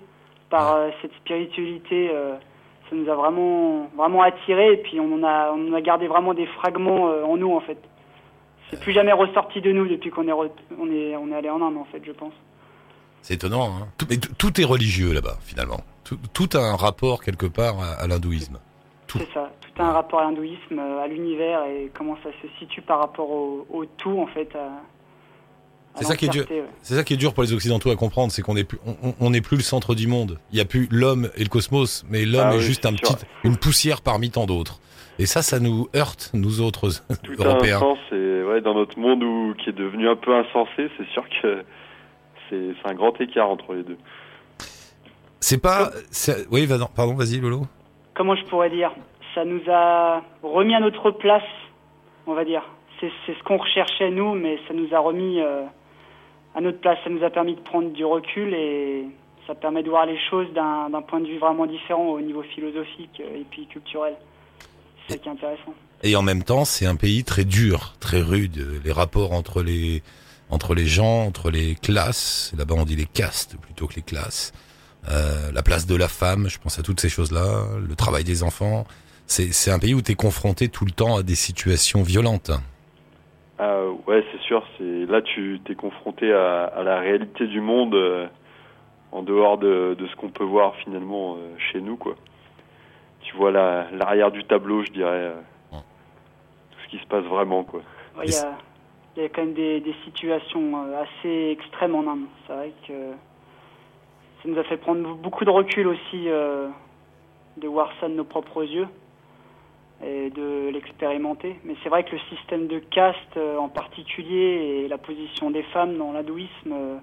par 0.50 0.76
euh, 0.76 0.90
cette 1.02 1.12
spiritualité. 1.16 2.10
euh, 2.14 2.36
ça 2.90 2.96
nous 2.96 3.10
a 3.10 3.16
vraiment, 3.16 3.90
vraiment 3.98 4.22
attiré 4.22 4.74
et 4.74 4.78
puis 4.78 5.00
on 5.00 5.14
en 5.16 5.24
a, 5.24 5.52
on 5.52 5.74
a 5.74 5.82
gardé 5.82 6.08
vraiment 6.08 6.34
des 6.34 6.46
fragments 6.48 7.10
euh, 7.10 7.24
en 7.24 7.38
nous 7.38 7.54
en 7.54 7.60
fait. 7.62 7.78
C'est 8.70 8.80
plus 8.82 8.92
jamais 8.92 9.14
ressorti 9.14 9.62
de 9.62 9.72
nous 9.72 9.88
depuis 9.88 10.10
qu'on 10.10 10.28
est, 10.28 10.32
on 10.34 10.92
est, 10.92 11.16
on 11.16 11.32
est 11.32 11.36
allé 11.36 11.50
en 11.50 11.62
Inde 11.62 11.78
en 11.78 11.86
fait, 11.86 12.02
je 12.06 12.12
pense. 12.12 12.34
C'est 13.22 13.36
étonnant. 13.36 13.68
Hein 13.68 13.88
tout, 13.98 14.06
mais 14.10 14.18
tout- 14.18 14.62
est 14.62 14.66
religieux 14.66 15.14
là-bas, 15.14 15.38
finalement. 15.42 15.80
Tout, 16.04 16.18
tout 16.34 16.50
a 16.58 16.60
un 16.60 16.76
rapport 16.76 17.22
quelque 17.24 17.46
part 17.46 17.76
à, 17.82 18.02
à 18.04 18.08
l'hindouisme. 18.08 18.60
Tout. 19.08 19.20
C'est 19.20 19.34
ça. 19.34 19.50
Tout 19.62 19.82
a 19.82 19.86
un 19.86 19.92
rapport 19.94 20.20
à 20.20 20.24
l'hindouisme, 20.24 20.80
euh, 20.80 21.02
à 21.02 21.08
l'univers 21.08 21.64
et 21.66 21.92
comment 21.94 22.18
ça 22.24 22.30
se 22.42 22.48
situe 22.60 22.82
par 22.82 23.00
rapport 23.00 23.30
au, 23.30 23.66
au 23.70 23.86
tout 23.86 24.20
en 24.20 24.28
fait. 24.28 24.54
à 24.56 24.70
C'est 25.98 26.06
ça 26.06 26.16
qui 26.16 26.26
est 26.26 26.30
dur. 26.30 26.46
ouais. 26.50 26.64
C'est 26.82 26.96
ça 26.96 27.04
qui 27.04 27.14
est 27.14 27.18
dur 27.18 27.34
pour 27.34 27.44
les 27.44 27.54
Occidentaux 27.54 27.90
à 27.92 27.96
comprendre, 27.96 28.32
c'est 28.32 28.42
qu'on 28.42 28.54
n'est 28.54 28.64
plus, 28.64 28.78
on, 28.86 29.14
on 29.20 29.30
n'est 29.32 29.42
plus 29.42 29.58
le 29.58 29.64
centre 29.64 29.96
du 29.96 30.08
monde. 30.08 30.40
Il 30.52 30.58
y 30.58 30.62
a 30.62 30.66
plus 30.66 30.88
l'homme 30.92 31.30
et 31.36 31.44
le 31.44 31.50
cosmos, 31.50 32.06
mais 32.10 32.26
l'homme 32.26 32.48
Ah 32.50 32.54
est 32.54 32.58
oui, 32.58 32.64
juste 32.64 32.82
c'est 32.84 32.88
un 32.90 32.96
sûr. 32.98 33.16
petit, 33.18 33.26
une 33.44 33.58
poussière 33.58 34.02
parmi 34.02 34.30
tant 34.30 34.46
d'autres. 34.46 34.80
Et 35.20 35.26
ça, 35.26 35.42
ça 35.42 35.60
nous 35.60 35.88
heurte, 35.96 36.30
nous 36.34 36.62
autres 36.62 36.90
Tout 37.24 37.42
a 37.42 37.46
un 37.46 37.50
Européens. 37.50 37.80
sens 37.80 37.98
et 38.12 38.44
ouais, 38.44 38.62
dans 38.62 38.76
notre 38.76 39.00
monde 39.00 39.24
où, 39.24 39.54
qui 39.58 39.70
est 39.72 39.74
devenu 39.74 40.08
un 40.08 40.16
peu 40.16 40.36
insensé, 40.36 40.90
c'est 40.98 41.08
sûr 41.14 41.24
que 41.42 41.64
c'est 42.50 42.76
c'est 42.82 42.90
un 42.92 42.94
grand 42.94 43.20
écart 43.20 43.50
entre 43.50 43.74
les 43.74 43.84
deux. 43.84 43.98
C'est 45.40 45.62
pas, 45.62 45.92
c'est- 46.12 46.48
oui, 46.52 46.68
pardon, 46.96 47.14
vas-y, 47.16 47.40
Lolo. 47.40 47.66
comment 48.16 48.36
je 48.36 48.44
pourrais 48.46 48.70
dire? 48.70 48.92
Ça 49.36 49.46
nous 49.46 49.62
a 49.70 50.24
remis 50.42 50.74
à 50.74 50.80
notre 50.80 51.12
place, 51.12 51.44
on 52.26 52.34
va 52.34 52.44
dire. 52.46 52.64
C'est 53.00 53.12
c'est 53.26 53.34
ce 53.38 53.44
qu'on 53.44 53.58
recherchait 53.58 54.10
nous, 54.10 54.34
mais 54.34 54.58
ça 54.68 54.74
nous 54.74 54.88
a 54.94 55.00
remis 55.00 55.40
euh, 55.42 55.64
à 56.58 56.62
notre 56.62 56.80
place. 56.80 56.98
Ça 57.04 57.10
nous 57.10 57.24
a 57.24 57.30
permis 57.30 57.56
de 57.56 57.62
prendre 57.62 57.92
du 57.92 58.04
recul 58.04 58.54
et 58.54 59.06
ça 59.46 59.56
permet 59.56 59.84
de 59.84 59.90
voir 59.90 60.06
les 60.06 60.18
choses 60.30 60.48
d'un 60.54 61.02
point 61.08 61.22
de 61.22 61.28
vue 61.28 61.38
vraiment 61.38 61.68
différent 61.68 62.08
au 62.08 62.20
niveau 62.20 62.42
philosophique 62.42 63.22
euh, 63.22 63.42
et 63.42 63.46
puis 63.50 63.68
culturel. 63.68 64.16
C'est 65.08 65.14
ça 65.14 65.20
qui 65.20 65.30
est 65.30 65.32
intéressant. 65.32 65.74
Et 66.04 66.16
en 66.16 66.22
même 66.22 66.44
temps, 66.44 66.66
c'est 66.66 66.86
un 66.86 66.96
pays 66.96 67.24
très 67.24 67.46
dur, 67.46 67.96
très 68.00 68.22
rude. 68.22 68.82
Les 68.84 68.92
rapports 68.92 69.32
entre 69.32 69.62
les 69.62 70.04
entre 70.50 70.74
les 70.76 70.86
gens, 70.86 71.26
entre 71.26 71.52
les 71.52 71.76
classes. 71.76 72.54
Là-bas, 72.58 72.76
on 72.78 72.86
dit 72.86 72.96
les 72.96 73.06
castes 73.06 73.58
plutôt 73.58 73.88
que 73.88 73.96
les 73.96 74.02
classes. 74.02 74.54
Euh, 75.10 75.52
la 75.52 75.62
place 75.62 75.86
de 75.86 75.96
la 75.96 76.08
femme, 76.08 76.50
je 76.50 76.58
pense 76.58 76.80
à 76.80 76.84
toutes 76.84 77.02
ces 77.02 77.10
choses-là. 77.10 77.66
Le 77.86 77.96
travail 77.96 78.24
des 78.24 78.44
enfants. 78.44 78.86
C'est 79.28 79.72
un 79.72 79.80
pays 79.80 79.94
où 79.94 80.02
tu 80.02 80.14
es 80.14 80.16
confronté 80.16 80.70
tout 80.70 80.86
le 80.86 80.92
temps 80.92 81.18
à 81.18 81.24
des 81.24 81.36
situations 81.36 82.02
violentes. 82.02 82.52
Ah 83.60 83.82
ouais, 84.08 84.24
c'est 84.32 84.42
sûr. 84.42 84.64
C'est 84.78 85.06
là 85.08 85.22
tu 85.22 85.60
t'es 85.66 85.76
confronté 85.76 86.32
à, 86.32 86.66
à 86.66 86.84
la 86.84 87.00
réalité 87.00 87.48
du 87.48 87.60
monde 87.62 87.96
euh, 87.96 88.28
en 89.12 89.24
dehors 89.24 89.58
de, 89.58 89.96
de 89.98 90.08
ce 90.08 90.16
qu'on 90.16 90.30
peut 90.30 90.44
voir 90.44 90.76
finalement 90.76 91.36
euh, 91.38 91.56
chez 91.72 91.82
nous 91.82 91.98
quoi. 91.98 92.16
Tu 93.22 93.36
vois 93.36 93.52
la- 93.52 93.88
l'arrière 93.92 94.32
du 94.32 94.44
tableau, 94.44 94.84
je 94.84 94.92
dirais, 94.92 95.10
euh, 95.34 95.42
tout 95.72 96.78
ce 96.86 96.88
qui 96.90 96.98
se 97.00 97.08
passe 97.08 97.24
vraiment 97.26 97.64
quoi. 97.64 97.82
Ouais, 98.18 98.26
Il 98.26 98.32
y, 98.32 98.36
a, 98.36 98.52
il 99.16 99.24
y 99.24 99.26
a 99.26 99.30
quand 99.30 99.42
même 99.44 99.54
des, 99.54 99.80
des 99.80 99.96
situations 100.06 100.86
euh, 100.86 101.02
assez 101.04 101.50
extrêmes 101.52 101.96
en 101.96 102.08
Inde. 102.12 102.26
C'est 102.46 102.54
vrai 102.54 102.72
que 102.88 102.94
ça 104.44 104.50
nous 104.50 104.58
a 104.60 104.64
fait 104.66 104.78
prendre 104.78 105.16
beaucoup 105.16 105.46
de 105.46 105.50
recul 105.50 105.88
aussi 105.88 106.30
euh, 106.30 106.68
de 107.58 107.68
voir 107.68 107.90
ça 108.00 108.08
de 108.08 108.14
nos 108.14 108.24
propres 108.24 108.64
yeux 108.64 108.88
et 110.06 110.30
de 110.30 110.70
l'expérimenter. 110.70 111.56
Mais 111.64 111.76
c'est 111.84 111.90
vrai 111.90 112.04
que 112.04 112.12
le 112.12 112.20
système 112.36 112.68
de 112.68 112.80
caste 112.80 113.38
euh, 113.38 113.58
en 113.58 113.70
particulier 113.70 114.84
et 114.84 114.88
la 114.88 114.98
position 114.98 115.50
des 115.52 115.64
femmes 115.64 115.98
dans 115.98 116.12
l'hindouisme, 116.12 116.72
euh, 116.72 116.98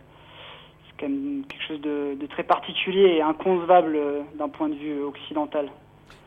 c'est 0.87 1.00
quand 1.00 1.09
même 1.09 1.44
quelque 1.48 1.66
chose 1.66 1.80
de, 1.80 2.14
de 2.14 2.26
très 2.26 2.44
particulier 2.44 3.16
et 3.16 3.22
inconcevable 3.22 3.96
euh, 3.96 4.20
d'un 4.37 4.48
point 4.48 4.68
de 4.68 4.74
vue 4.74 5.02
occidental. 5.02 5.70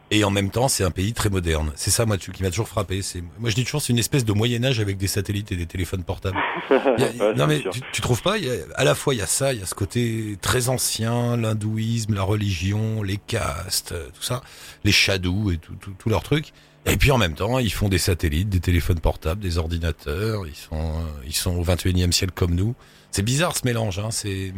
Et 0.09 0.23
en 0.23 0.29
même 0.29 0.51
temps, 0.51 0.69
c'est 0.69 0.85
un 0.85 0.91
pays 0.91 1.11
très 1.11 1.29
moderne. 1.29 1.71
C'est 1.75 1.91
ça, 1.91 2.05
moi, 2.05 2.17
qui 2.17 2.41
m'a 2.41 2.49
toujours 2.49 2.69
frappé. 2.69 3.01
C'est, 3.01 3.21
moi, 3.39 3.49
je 3.49 3.55
dis 3.55 3.65
toujours, 3.65 3.81
c'est 3.81 3.91
une 3.91 3.99
espèce 3.99 4.23
de 4.23 4.31
Moyen 4.31 4.63
Âge 4.63 4.79
avec 4.79 4.95
des 4.97 5.07
satellites 5.07 5.51
et 5.51 5.57
des 5.57 5.65
téléphones 5.65 6.03
portables. 6.03 6.37
A- 6.69 6.73
Ouais, 6.97 7.33
non 7.35 7.45
mais 7.47 7.59
tu, 7.71 7.81
tu 7.91 8.01
trouves 8.01 8.21
pas 8.21 8.37
il 8.37 8.45
y 8.45 8.49
a- 8.49 8.53
À 8.75 8.83
la 8.85 8.95
fois 8.95 9.13
il 9.13 9.17
y 9.17 9.21
a 9.21 9.25
ça, 9.25 9.53
il 9.53 9.59
y 9.59 9.63
a 9.63 9.65
ce 9.65 9.75
côté 9.75 10.37
très 10.41 10.69
ancien, 10.69 11.35
l'hindouisme, 11.37 12.13
la 12.15 12.23
religion, 12.23 13.03
les 13.03 13.17
castes, 13.17 13.91
euh, 13.91 14.07
tout 14.13 14.21
ça, 14.21 14.41
les 14.85 14.91
shadows 14.93 15.51
et 15.51 15.57
tout, 15.57 15.73
tout, 15.75 15.91
tout 15.97 16.09
leur 16.09 16.23
truc. 16.23 16.51
Et 16.85 16.95
puis 16.95 17.11
en 17.11 17.17
même 17.17 17.33
temps, 17.33 17.59
ils 17.59 17.71
font 17.73 17.89
des 17.89 17.97
satellites, 17.97 18.47
des 18.49 18.61
téléphones 18.61 18.99
portables, 19.01 19.41
des 19.41 19.57
ordinateurs. 19.57 20.47
Ils 20.47 20.55
sont, 20.55 20.75
euh, 20.79 21.23
ils 21.25 21.35
sont 21.35 21.57
au 21.57 21.63
21e 21.63 22.11
siècle 22.13 22.33
comme 22.33 22.55
nous. 22.55 22.75
C'est 23.11 23.23
bizarre 23.23 23.55
ce 23.57 23.65
mélange. 23.65 23.99
Hein, 23.99 24.11
c'est, 24.11 24.53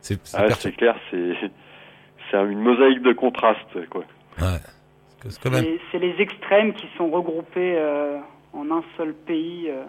c'est, 0.00 0.18
c'est 0.24 0.36
Ah, 0.36 0.48
c'est 0.58 0.72
clair, 0.72 0.96
c'est 1.12 1.32
c'est 2.30 2.36
une 2.38 2.60
mosaïque 2.60 3.02
de 3.02 3.12
contrastes 3.12 3.88
quoi. 3.90 4.04
Ouais. 4.40 4.60
C'est- 5.28 5.44
même. 5.50 5.64
Les 5.94 6.14
extrêmes 6.20 6.74
qui 6.74 6.86
sont 6.98 7.08
regroupés 7.10 7.76
euh, 7.76 8.18
en 8.52 8.70
un 8.70 8.82
seul 8.96 9.14
pays. 9.14 9.68
euh. 9.70 9.84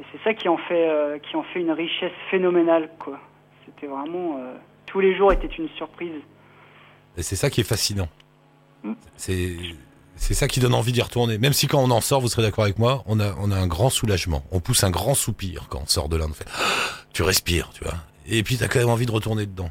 et 0.00 0.04
c'est 0.10 0.22
ça 0.24 0.34
qui 0.34 0.48
en 0.48 0.56
fait 0.56 0.88
euh, 0.88 1.18
qui 1.18 1.36
en 1.36 1.42
fait 1.44 1.60
une 1.60 1.70
richesse 1.70 2.12
phénoménale 2.30 2.90
quoi. 2.98 3.18
C'était 3.64 3.86
vraiment 3.86 4.38
euh, 4.38 4.54
tous 4.86 5.00
les 5.00 5.16
jours 5.16 5.32
étaient 5.32 5.46
une 5.46 5.68
surprise. 5.76 6.20
Et 7.16 7.22
c'est 7.22 7.36
ça 7.36 7.48
qui 7.50 7.60
est 7.60 7.64
fascinant. 7.68 8.08
Mm. 8.82 8.92
C'est 9.16 9.56
c'est 10.16 10.34
ça 10.34 10.48
qui 10.48 10.58
donne 10.58 10.74
envie 10.74 10.90
d'y 10.90 11.02
retourner. 11.02 11.38
Même 11.38 11.52
si 11.52 11.68
quand 11.68 11.78
on 11.80 11.90
en 11.92 12.00
sort, 12.00 12.20
vous 12.20 12.26
serez 12.28 12.42
d'accord 12.42 12.64
avec 12.64 12.78
moi, 12.80 13.04
on 13.06 13.20
a 13.20 13.34
on 13.40 13.52
a 13.52 13.56
un 13.56 13.68
grand 13.68 13.90
soulagement. 13.90 14.42
On 14.50 14.58
pousse 14.58 14.82
un 14.82 14.90
grand 14.90 15.14
soupir 15.14 15.68
quand 15.68 15.80
on 15.82 15.86
sort 15.86 16.08
de 16.08 16.16
là. 16.16 16.24
On 16.28 16.32
fait, 16.32 16.46
tu 17.12 17.22
respires, 17.22 17.70
tu 17.70 17.84
vois. 17.84 17.94
Et 18.26 18.42
puis 18.42 18.56
t'as 18.56 18.66
quand 18.66 18.80
même 18.80 18.90
envie 18.90 19.06
de 19.06 19.12
retourner 19.12 19.46
dedans. 19.46 19.70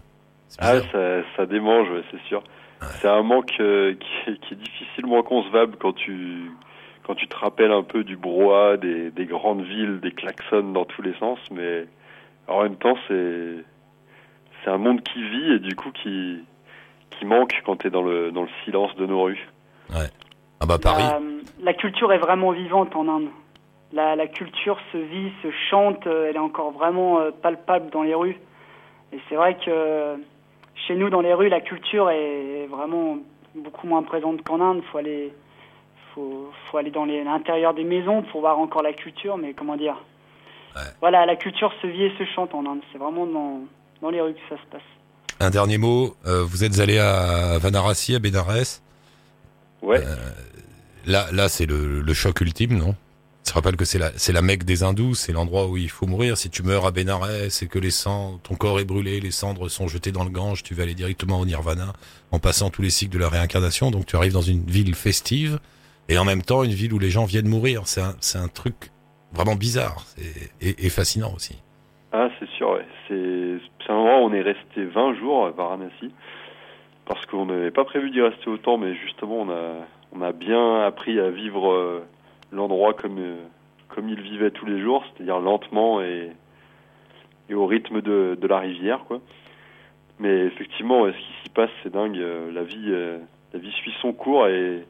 Ah, 0.60 0.80
ça, 0.92 1.22
ça 1.36 1.46
démange, 1.46 1.88
c'est 2.12 2.22
sûr. 2.30 2.42
C'est 2.82 3.08
un 3.08 3.24
manque 3.24 3.54
euh, 3.60 3.96
qui, 3.96 4.32
est, 4.32 4.38
qui 4.40 4.54
est 4.54 4.58
difficilement 4.58 5.24
concevable 5.24 5.78
quand 5.80 5.94
tu 5.94 6.52
quand 7.04 7.16
tu 7.16 7.28
te 7.28 7.36
rappelles 7.38 7.72
un 7.72 7.84
peu 7.84 8.04
du 8.04 8.18
brouhaha 8.18 8.78
des, 8.78 9.12
des 9.12 9.26
grandes 9.26 9.62
villes, 9.62 10.00
des 10.02 10.12
klaxons 10.12 10.74
dans 10.74 10.84
tous 10.84 11.02
les 11.02 11.14
sens, 11.16 11.40
mais 11.52 11.86
en 12.48 12.64
même 12.64 12.76
temps 12.76 12.98
c'est 13.08 13.56
c'est 14.64 14.70
un 14.70 14.78
monde 14.78 15.02
qui 15.02 15.22
vit 15.22 15.54
et 15.54 15.60
du 15.60 15.76
coup 15.76 15.92
qui 15.92 16.40
qui 17.12 17.26
manque 17.26 17.62
quand 17.66 17.78
tu 17.78 17.88
es 17.88 17.90
dans 17.90 18.04
le 18.04 18.32
dans 18.32 18.44
le 18.44 18.50
silence 18.66 18.96
de 18.96 19.06
nos 19.06 19.24
rues. 19.24 19.48
Ah 20.60 20.66
bah 20.68 20.78
Paris. 20.82 21.04
La, 21.04 21.20
la 21.64 21.74
culture 21.74 22.12
est 22.12 22.18
vraiment 22.18 22.52
vivante 22.52 22.96
en 22.96 23.08
Inde. 23.08 23.30
La, 23.94 24.16
la 24.16 24.28
culture 24.28 24.78
se 24.92 24.98
vit, 24.98 25.32
se 25.42 25.50
chante, 25.70 26.06
euh, 26.08 26.28
elle 26.30 26.36
est 26.36 26.40
encore 26.40 26.72
vraiment 26.72 27.20
euh, 27.20 27.32
palpable 27.32 27.90
dans 27.90 28.04
les 28.04 28.16
rues. 28.16 28.38
Et 29.14 29.20
c'est 29.30 29.36
vrai 29.36 29.56
que 29.56 29.70
euh, 29.70 30.18
chez 30.86 30.96
nous, 30.96 31.10
dans 31.10 31.22
les 31.22 31.34
rues, 31.34 31.50
la 31.50 31.62
culture 31.62 32.10
est 32.10 32.68
vraiment 32.68 33.18
beaucoup 33.56 33.88
moins 33.88 34.04
présente 34.04 34.44
qu'en 34.44 34.62
Inde. 34.62 34.82
Faut 34.92 35.00
aller, 35.00 35.34
faut, 36.14 36.52
faut 36.70 36.78
aller 36.78 36.92
dans 36.92 37.06
l'intérieur 37.06 37.74
des 37.74 37.84
maisons 37.84 38.22
pour 38.32 38.42
voir 38.42 38.60
encore 38.60 38.84
la 38.84 38.94
culture. 38.94 39.38
Mais 39.38 39.54
comment 39.54 39.76
dire? 39.78 39.96
Ouais. 40.76 40.82
Voilà, 41.02 41.26
la 41.26 41.36
culture 41.36 41.72
se 41.82 41.88
vit 41.88 42.04
et 42.04 42.14
se 42.18 42.26
chante 42.36 42.54
en 42.54 42.66
Inde. 42.66 42.82
C'est 42.92 43.00
vraiment 43.00 43.26
dans, 43.26 43.62
dans 44.02 44.10
les 44.10 44.22
rues 44.22 44.34
que 44.34 44.40
ça 44.50 44.62
se 44.62 44.68
passe. 44.70 44.82
Un 45.40 45.50
dernier 45.50 45.78
mot. 45.78 46.16
euh, 46.26 46.44
vous 46.44 46.64
êtes 46.64 46.80
allé 46.80 47.00
à 47.00 47.58
Vanarasi, 47.60 48.16
à 48.16 48.20
Bénarès. 48.20 48.82
Ouais. 49.82 50.04
Là, 51.06 51.26
là, 51.32 51.48
c'est 51.48 51.66
le, 51.66 52.02
le 52.02 52.14
choc 52.14 52.42
ultime, 52.42 52.78
non? 52.78 52.96
Tu 53.48 53.54
te 53.54 53.58
rappelles 53.58 53.78
que 53.78 53.86
c'est 53.86 53.98
la, 53.98 54.12
la 54.34 54.42
Mecque 54.42 54.66
des 54.66 54.84
hindous, 54.84 55.16
c'est 55.16 55.32
l'endroit 55.32 55.68
où 55.68 55.78
il 55.78 55.90
faut 55.90 56.06
mourir. 56.06 56.36
Si 56.36 56.50
tu 56.50 56.64
meurs 56.64 56.86
à 56.86 56.92
Bénarès 56.92 57.64
et 57.64 57.68
que 57.70 57.80
les 57.80 57.92
cendres, 57.92 58.42
ton 58.42 58.56
corps 58.56 58.82
est 58.82 58.84
brûlé, 58.84 59.22
les 59.22 59.32
cendres 59.32 59.70
sont 59.70 59.88
jetées 59.88 60.12
dans 60.12 60.26
le 60.26 60.30
Gange, 60.30 60.64
tu 60.64 60.74
vas 60.74 60.84
aller 60.84 60.96
directement 60.96 61.40
au 61.40 61.46
Nirvana 61.46 61.94
en 62.34 62.40
passant 62.40 62.70
tous 62.70 62.82
les 62.82 62.90
cycles 62.90 63.14
de 63.14 63.20
la 63.20 63.30
réincarnation. 63.30 63.90
Donc 63.90 64.06
tu 64.06 64.18
arrives 64.18 64.34
dans 64.34 64.42
une 64.42 64.66
ville 64.66 64.94
festive 64.96 65.60
et 66.10 66.18
en 66.18 66.26
même 66.26 66.42
temps 66.42 66.66
une 66.66 66.74
ville 66.74 66.92
où 66.92 67.00
les 67.00 67.10
gens 67.10 67.24
viennent 67.24 67.48
mourir. 67.48 67.84
C'est 67.86 68.02
un, 68.02 68.44
un 68.44 68.48
truc 68.50 68.92
vraiment 69.32 69.56
bizarre 69.56 70.04
et 70.60 70.90
fascinant 70.90 71.34
aussi. 71.34 71.58
Ah, 72.12 72.28
c'est 72.42 72.50
sûr, 72.50 72.72
ouais. 72.72 72.86
C'est 73.08 73.60
c'est 73.88 73.94
un 73.94 73.96
endroit 73.96 74.20
où 74.20 74.24
on 74.24 74.34
est 74.34 74.42
resté 74.42 74.84
20 74.84 75.20
jours 75.20 75.46
à 75.46 75.52
Varanasi 75.52 76.12
parce 77.06 77.26
qu'on 77.28 77.46
n'avait 77.46 77.72
pas 77.72 77.86
prévu 77.86 78.12
d'y 78.12 78.20
rester 78.20 78.50
autant, 78.50 78.78
mais 78.78 78.94
justement, 78.96 79.38
on 79.44 79.50
a, 79.50 79.86
on 80.12 80.22
a 80.22 80.34
bien 80.34 80.82
appris 80.82 81.18
à 81.22 81.30
vivre 81.30 81.72
euh, 81.72 82.06
l'endroit 82.52 82.94
comme, 82.94 83.20
euh, 83.20 83.36
comme 83.90 84.10
il 84.10 84.20
vivait 84.22 84.52
tous 84.52 84.66
les 84.66 84.80
jours, 84.82 85.04
c'est-à-dire 85.06 85.40
lentement 85.40 86.02
et, 86.02 86.32
et 87.50 87.54
au 87.54 87.66
rythme 87.66 88.02
de, 88.02 88.38
de 88.40 88.48
la 88.48 88.60
rivière, 88.60 89.04
quoi. 89.08 89.20
Mais 90.20 90.46
effectivement, 90.46 91.06
ce 91.06 91.12
qui 91.18 91.34
s'y 91.44 91.50
passe, 91.50 91.70
c'est 91.84 91.92
dingue. 91.94 92.18
euh, 92.18 92.52
La 92.52 92.64
vie, 92.64 92.88
euh, 92.88 93.20
la 93.54 93.60
vie 93.60 93.72
suit 93.72 93.94
son 94.02 94.14
cours 94.14 94.48
et 94.48 94.84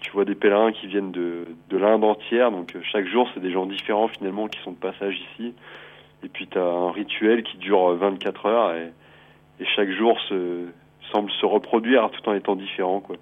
tu 0.00 0.10
vois 0.10 0.26
des 0.26 0.34
pèlerins 0.34 0.72
qui 0.72 0.86
viennent 0.86 1.10
de, 1.12 1.46
de 1.70 1.76
l'Inde 1.78 2.04
entière. 2.04 2.50
Donc 2.50 2.76
chaque 2.92 3.06
jour, 3.06 3.26
c'est 3.32 3.40
des 3.40 3.50
gens 3.50 3.64
différents 3.64 4.08
finalement 4.08 4.46
qui 4.48 4.60
sont 4.60 4.72
de 4.72 4.76
passage 4.76 5.18
ici. 5.32 5.54
Et 6.22 6.28
puis 6.28 6.46
tu 6.46 6.58
as 6.58 6.62
un 6.62 6.90
rituel 6.92 7.42
qui 7.42 7.56
dure 7.56 7.92
euh, 7.92 7.96
24 7.96 8.46
heures 8.46 8.74
et, 8.74 8.92
et 9.60 9.64
chaque 9.74 9.90
jour 9.90 10.20
se, 10.28 10.66
semble 11.12 11.30
se 11.30 11.46
reproduire 11.46 12.10
tout 12.10 12.28
en 12.28 12.34
étant 12.34 12.54
différent. 12.56 13.00
Quoi. 13.00 13.16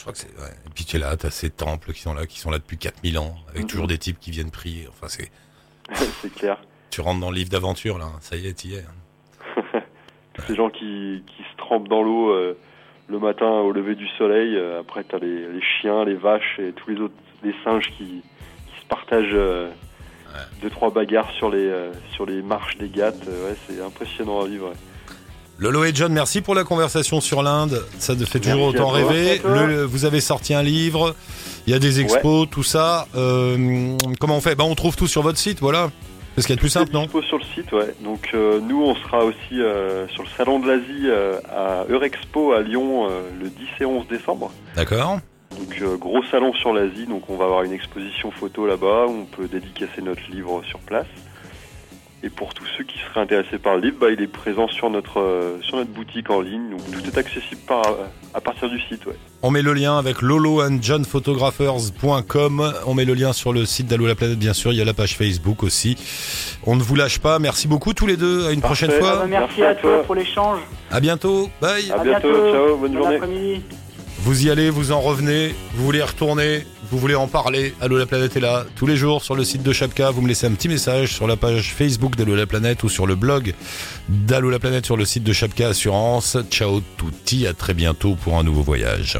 Je 0.00 0.04
crois 0.04 0.14
que 0.14 0.18
c'est. 0.18 0.34
Ouais. 0.40 0.48
Et 0.66 0.70
puis 0.74 0.84
tu 0.86 0.96
es 0.96 0.98
là, 0.98 1.14
t'as 1.14 1.28
ces 1.28 1.50
temples 1.50 1.92
qui 1.92 2.00
sont 2.00 2.14
là, 2.14 2.24
qui 2.26 2.40
sont 2.40 2.50
là 2.50 2.56
depuis 2.58 2.78
4000 2.78 3.18
ans, 3.18 3.36
avec 3.50 3.64
Mhm. 3.64 3.68
toujours 3.68 3.86
des 3.86 3.98
types 3.98 4.18
qui 4.18 4.30
viennent 4.30 4.50
prier. 4.50 4.88
Enfin, 4.88 5.08
c'est. 5.08 5.30
c'est 6.22 6.34
clair. 6.34 6.58
Tu 6.90 7.02
rentres 7.02 7.20
dans 7.20 7.30
le 7.30 7.36
livre 7.36 7.50
d'aventure 7.50 7.98
là. 7.98 8.06
Ça 8.20 8.36
y 8.36 8.46
est, 8.46 8.54
t'y 8.54 8.74
es. 8.76 8.84
Tous 10.34 10.42
ces 10.46 10.54
gens 10.54 10.70
qui, 10.70 11.22
qui 11.26 11.42
se 11.42 11.56
trempent 11.58 11.88
dans 11.88 12.02
l'eau 12.02 12.30
euh, 12.30 12.56
le 13.08 13.18
matin 13.18 13.46
au 13.50 13.72
lever 13.72 13.94
du 13.94 14.08
soleil. 14.16 14.56
euh, 14.56 14.80
après, 14.80 15.04
tu 15.04 15.14
as 15.14 15.18
les, 15.18 15.52
les 15.52 15.62
chiens, 15.62 16.04
les 16.04 16.14
vaches 16.14 16.58
et 16.58 16.72
tous 16.72 16.90
les 16.90 17.00
autres, 17.00 17.14
les 17.42 17.54
singes 17.62 17.88
qui, 17.98 18.04
qui 18.06 18.80
se 18.80 18.86
partagent 18.88 19.28
euh, 19.34 19.70
deux, 20.62 20.70
trois 20.70 20.90
bagarres 20.90 21.30
sur 21.32 21.50
les, 21.50 21.66
euh, 21.66 21.92
sur 22.12 22.24
les 22.24 22.40
marches 22.42 22.78
des 22.78 22.88
gâtes. 22.88 23.26
Ouais, 23.26 23.54
c'est 23.68 23.80
impressionnant 23.82 24.40
à 24.40 24.46
vivre. 24.46 24.72
Lolo 25.60 25.84
et 25.84 25.92
John, 25.94 26.10
merci 26.12 26.40
pour 26.40 26.54
la 26.54 26.64
conversation 26.64 27.20
sur 27.20 27.42
l'Inde. 27.42 27.84
Ça 27.98 28.16
te 28.16 28.24
fait 28.24 28.40
toujours 28.40 28.70
Merci 28.72 28.78
autant 28.78 28.88
rêver. 28.88 29.42
Le- 29.44 29.84
vous 29.84 30.06
avez 30.06 30.22
sorti 30.22 30.54
un 30.54 30.62
livre. 30.62 31.14
Il 31.66 31.72
y 31.72 31.76
a 31.76 31.78
des 31.78 32.00
expos, 32.00 32.48
tout 32.50 32.62
ça. 32.62 33.06
Euh, 33.14 33.94
comment 34.18 34.38
on 34.38 34.40
fait? 34.40 34.54
Bah, 34.54 34.64
On 34.64 34.74
trouve 34.74 34.96
tout 34.96 35.06
sur 35.06 35.20
votre 35.20 35.36
site, 35.38 35.60
voilà. 35.60 35.90
C'est 36.34 36.42
ce 36.42 36.46
qu'il 36.46 36.54
y 36.54 36.56
a 36.56 36.56
de 36.56 36.60
plus 36.60 36.70
simple, 36.70 36.92
non? 36.94 37.06
sur 37.28 37.36
le 37.36 37.44
site, 37.54 37.70
ouais. 37.72 37.94
Donc 38.00 38.30
euh, 38.32 38.58
nous, 38.60 38.82
on 38.82 38.94
sera 38.94 39.22
aussi 39.24 39.60
euh, 39.60 40.08
sur 40.08 40.22
le 40.22 40.28
salon 40.38 40.60
de 40.60 40.66
l'Asie 40.68 41.08
à 41.54 41.84
Eurexpo 41.90 42.52
à 42.52 42.62
Lyon 42.62 43.08
le 43.38 43.48
10 43.50 43.54
et 43.80 43.84
11 43.84 44.06
décembre. 44.08 44.50
D'accord. 44.76 45.18
Donc 45.58 45.76
euh, 45.82 45.96
gros 45.98 46.22
salon 46.30 46.54
sur 46.54 46.72
l'Asie, 46.72 47.04
donc 47.06 47.28
on 47.28 47.36
va 47.36 47.44
avoir 47.44 47.64
une 47.64 47.72
exposition 47.72 48.30
photo 48.30 48.66
là-bas, 48.66 49.06
où 49.08 49.10
on 49.10 49.24
peut 49.26 49.46
dédicacer 49.48 50.00
notre 50.00 50.22
livre 50.30 50.62
sur 50.66 50.78
place. 50.78 51.06
Et 52.22 52.28
pour 52.28 52.52
tous 52.52 52.66
ceux 52.76 52.84
qui 52.84 52.98
seraient 52.98 53.20
intéressés 53.22 53.58
par 53.58 53.76
le 53.76 53.80
livre, 53.80 53.96
bah, 53.98 54.10
il 54.10 54.20
est 54.20 54.26
présent 54.26 54.68
sur 54.68 54.90
notre 54.90 55.20
euh, 55.20 55.58
sur 55.62 55.78
notre 55.78 55.88
boutique 55.90 56.28
en 56.28 56.42
ligne, 56.42 56.68
donc 56.70 56.80
tout 56.92 57.00
est 57.06 57.16
accessible 57.16 57.62
par, 57.66 57.82
à 58.34 58.40
partir 58.42 58.68
du 58.68 58.78
site, 58.78 59.06
ouais. 59.06 59.16
On 59.42 59.50
met 59.50 59.62
le 59.62 59.72
lien 59.72 59.96
avec 59.96 60.20
lolo 60.20 60.60
and 60.62 60.78
johnphotographers.com. 60.82 62.74
On 62.86 62.92
met 62.94 63.06
le 63.06 63.14
lien 63.14 63.32
sur 63.32 63.54
le 63.54 63.64
site 63.64 63.86
d'Allo 63.86 64.06
la 64.06 64.14
planète, 64.14 64.38
bien 64.38 64.52
sûr. 64.52 64.70
Il 64.72 64.78
y 64.78 64.82
a 64.82 64.84
la 64.84 64.92
page 64.92 65.16
Facebook 65.16 65.62
aussi. 65.62 65.96
On 66.66 66.76
ne 66.76 66.82
vous 66.82 66.94
lâche 66.94 67.20
pas. 67.20 67.38
Merci 67.38 67.66
beaucoup 67.68 67.94
tous 67.94 68.06
les 68.06 68.18
deux. 68.18 68.46
À 68.46 68.52
une 68.52 68.60
Parfait. 68.60 68.86
prochaine 68.86 68.90
Ah 68.96 69.00
fois. 69.00 69.16
bah, 69.20 69.26
merci, 69.26 69.60
Merci 69.60 69.62
à 69.62 69.68
à 69.70 69.74
toi 69.76 69.90
toi. 69.96 70.02
pour 70.04 70.14
l'échange. 70.14 70.58
À 70.90 71.00
bientôt. 71.00 71.48
Bye. 71.62 71.90
À 71.90 72.04
bientôt, 72.04 72.28
ciao, 72.52 72.76
bonne 72.76 72.94
journée. 72.96 73.62
Vous 74.22 74.46
y 74.46 74.50
allez, 74.50 74.68
vous 74.68 74.92
en 74.92 75.00
revenez, 75.00 75.54
vous 75.74 75.84
voulez 75.84 76.00
y 76.00 76.02
retourner, 76.02 76.66
vous 76.90 76.98
voulez 76.98 77.14
en 77.14 77.26
parler. 77.26 77.74
Allô 77.80 77.96
la 77.96 78.04
planète 78.04 78.36
est 78.36 78.40
là 78.40 78.66
tous 78.76 78.86
les 78.86 78.96
jours 78.96 79.24
sur 79.24 79.34
le 79.34 79.44
site 79.44 79.62
de 79.62 79.72
Chapka. 79.72 80.10
Vous 80.10 80.20
me 80.20 80.28
laissez 80.28 80.46
un 80.46 80.52
petit 80.52 80.68
message 80.68 81.14
sur 81.14 81.26
la 81.26 81.36
page 81.36 81.72
Facebook 81.72 82.16
d'Allo 82.16 82.36
la 82.36 82.46
planète 82.46 82.82
ou 82.82 82.90
sur 82.90 83.06
le 83.06 83.14
blog 83.14 83.54
d'Allo 84.08 84.50
la 84.50 84.58
planète 84.58 84.84
sur 84.84 84.98
le 84.98 85.06
site 85.06 85.24
de 85.24 85.32
Chapka 85.32 85.68
Assurance. 85.68 86.36
Ciao 86.50 86.82
touti, 86.98 87.46
à 87.46 87.54
très 87.54 87.72
bientôt 87.72 88.14
pour 88.14 88.38
un 88.38 88.44
nouveau 88.44 88.62
voyage. 88.62 89.18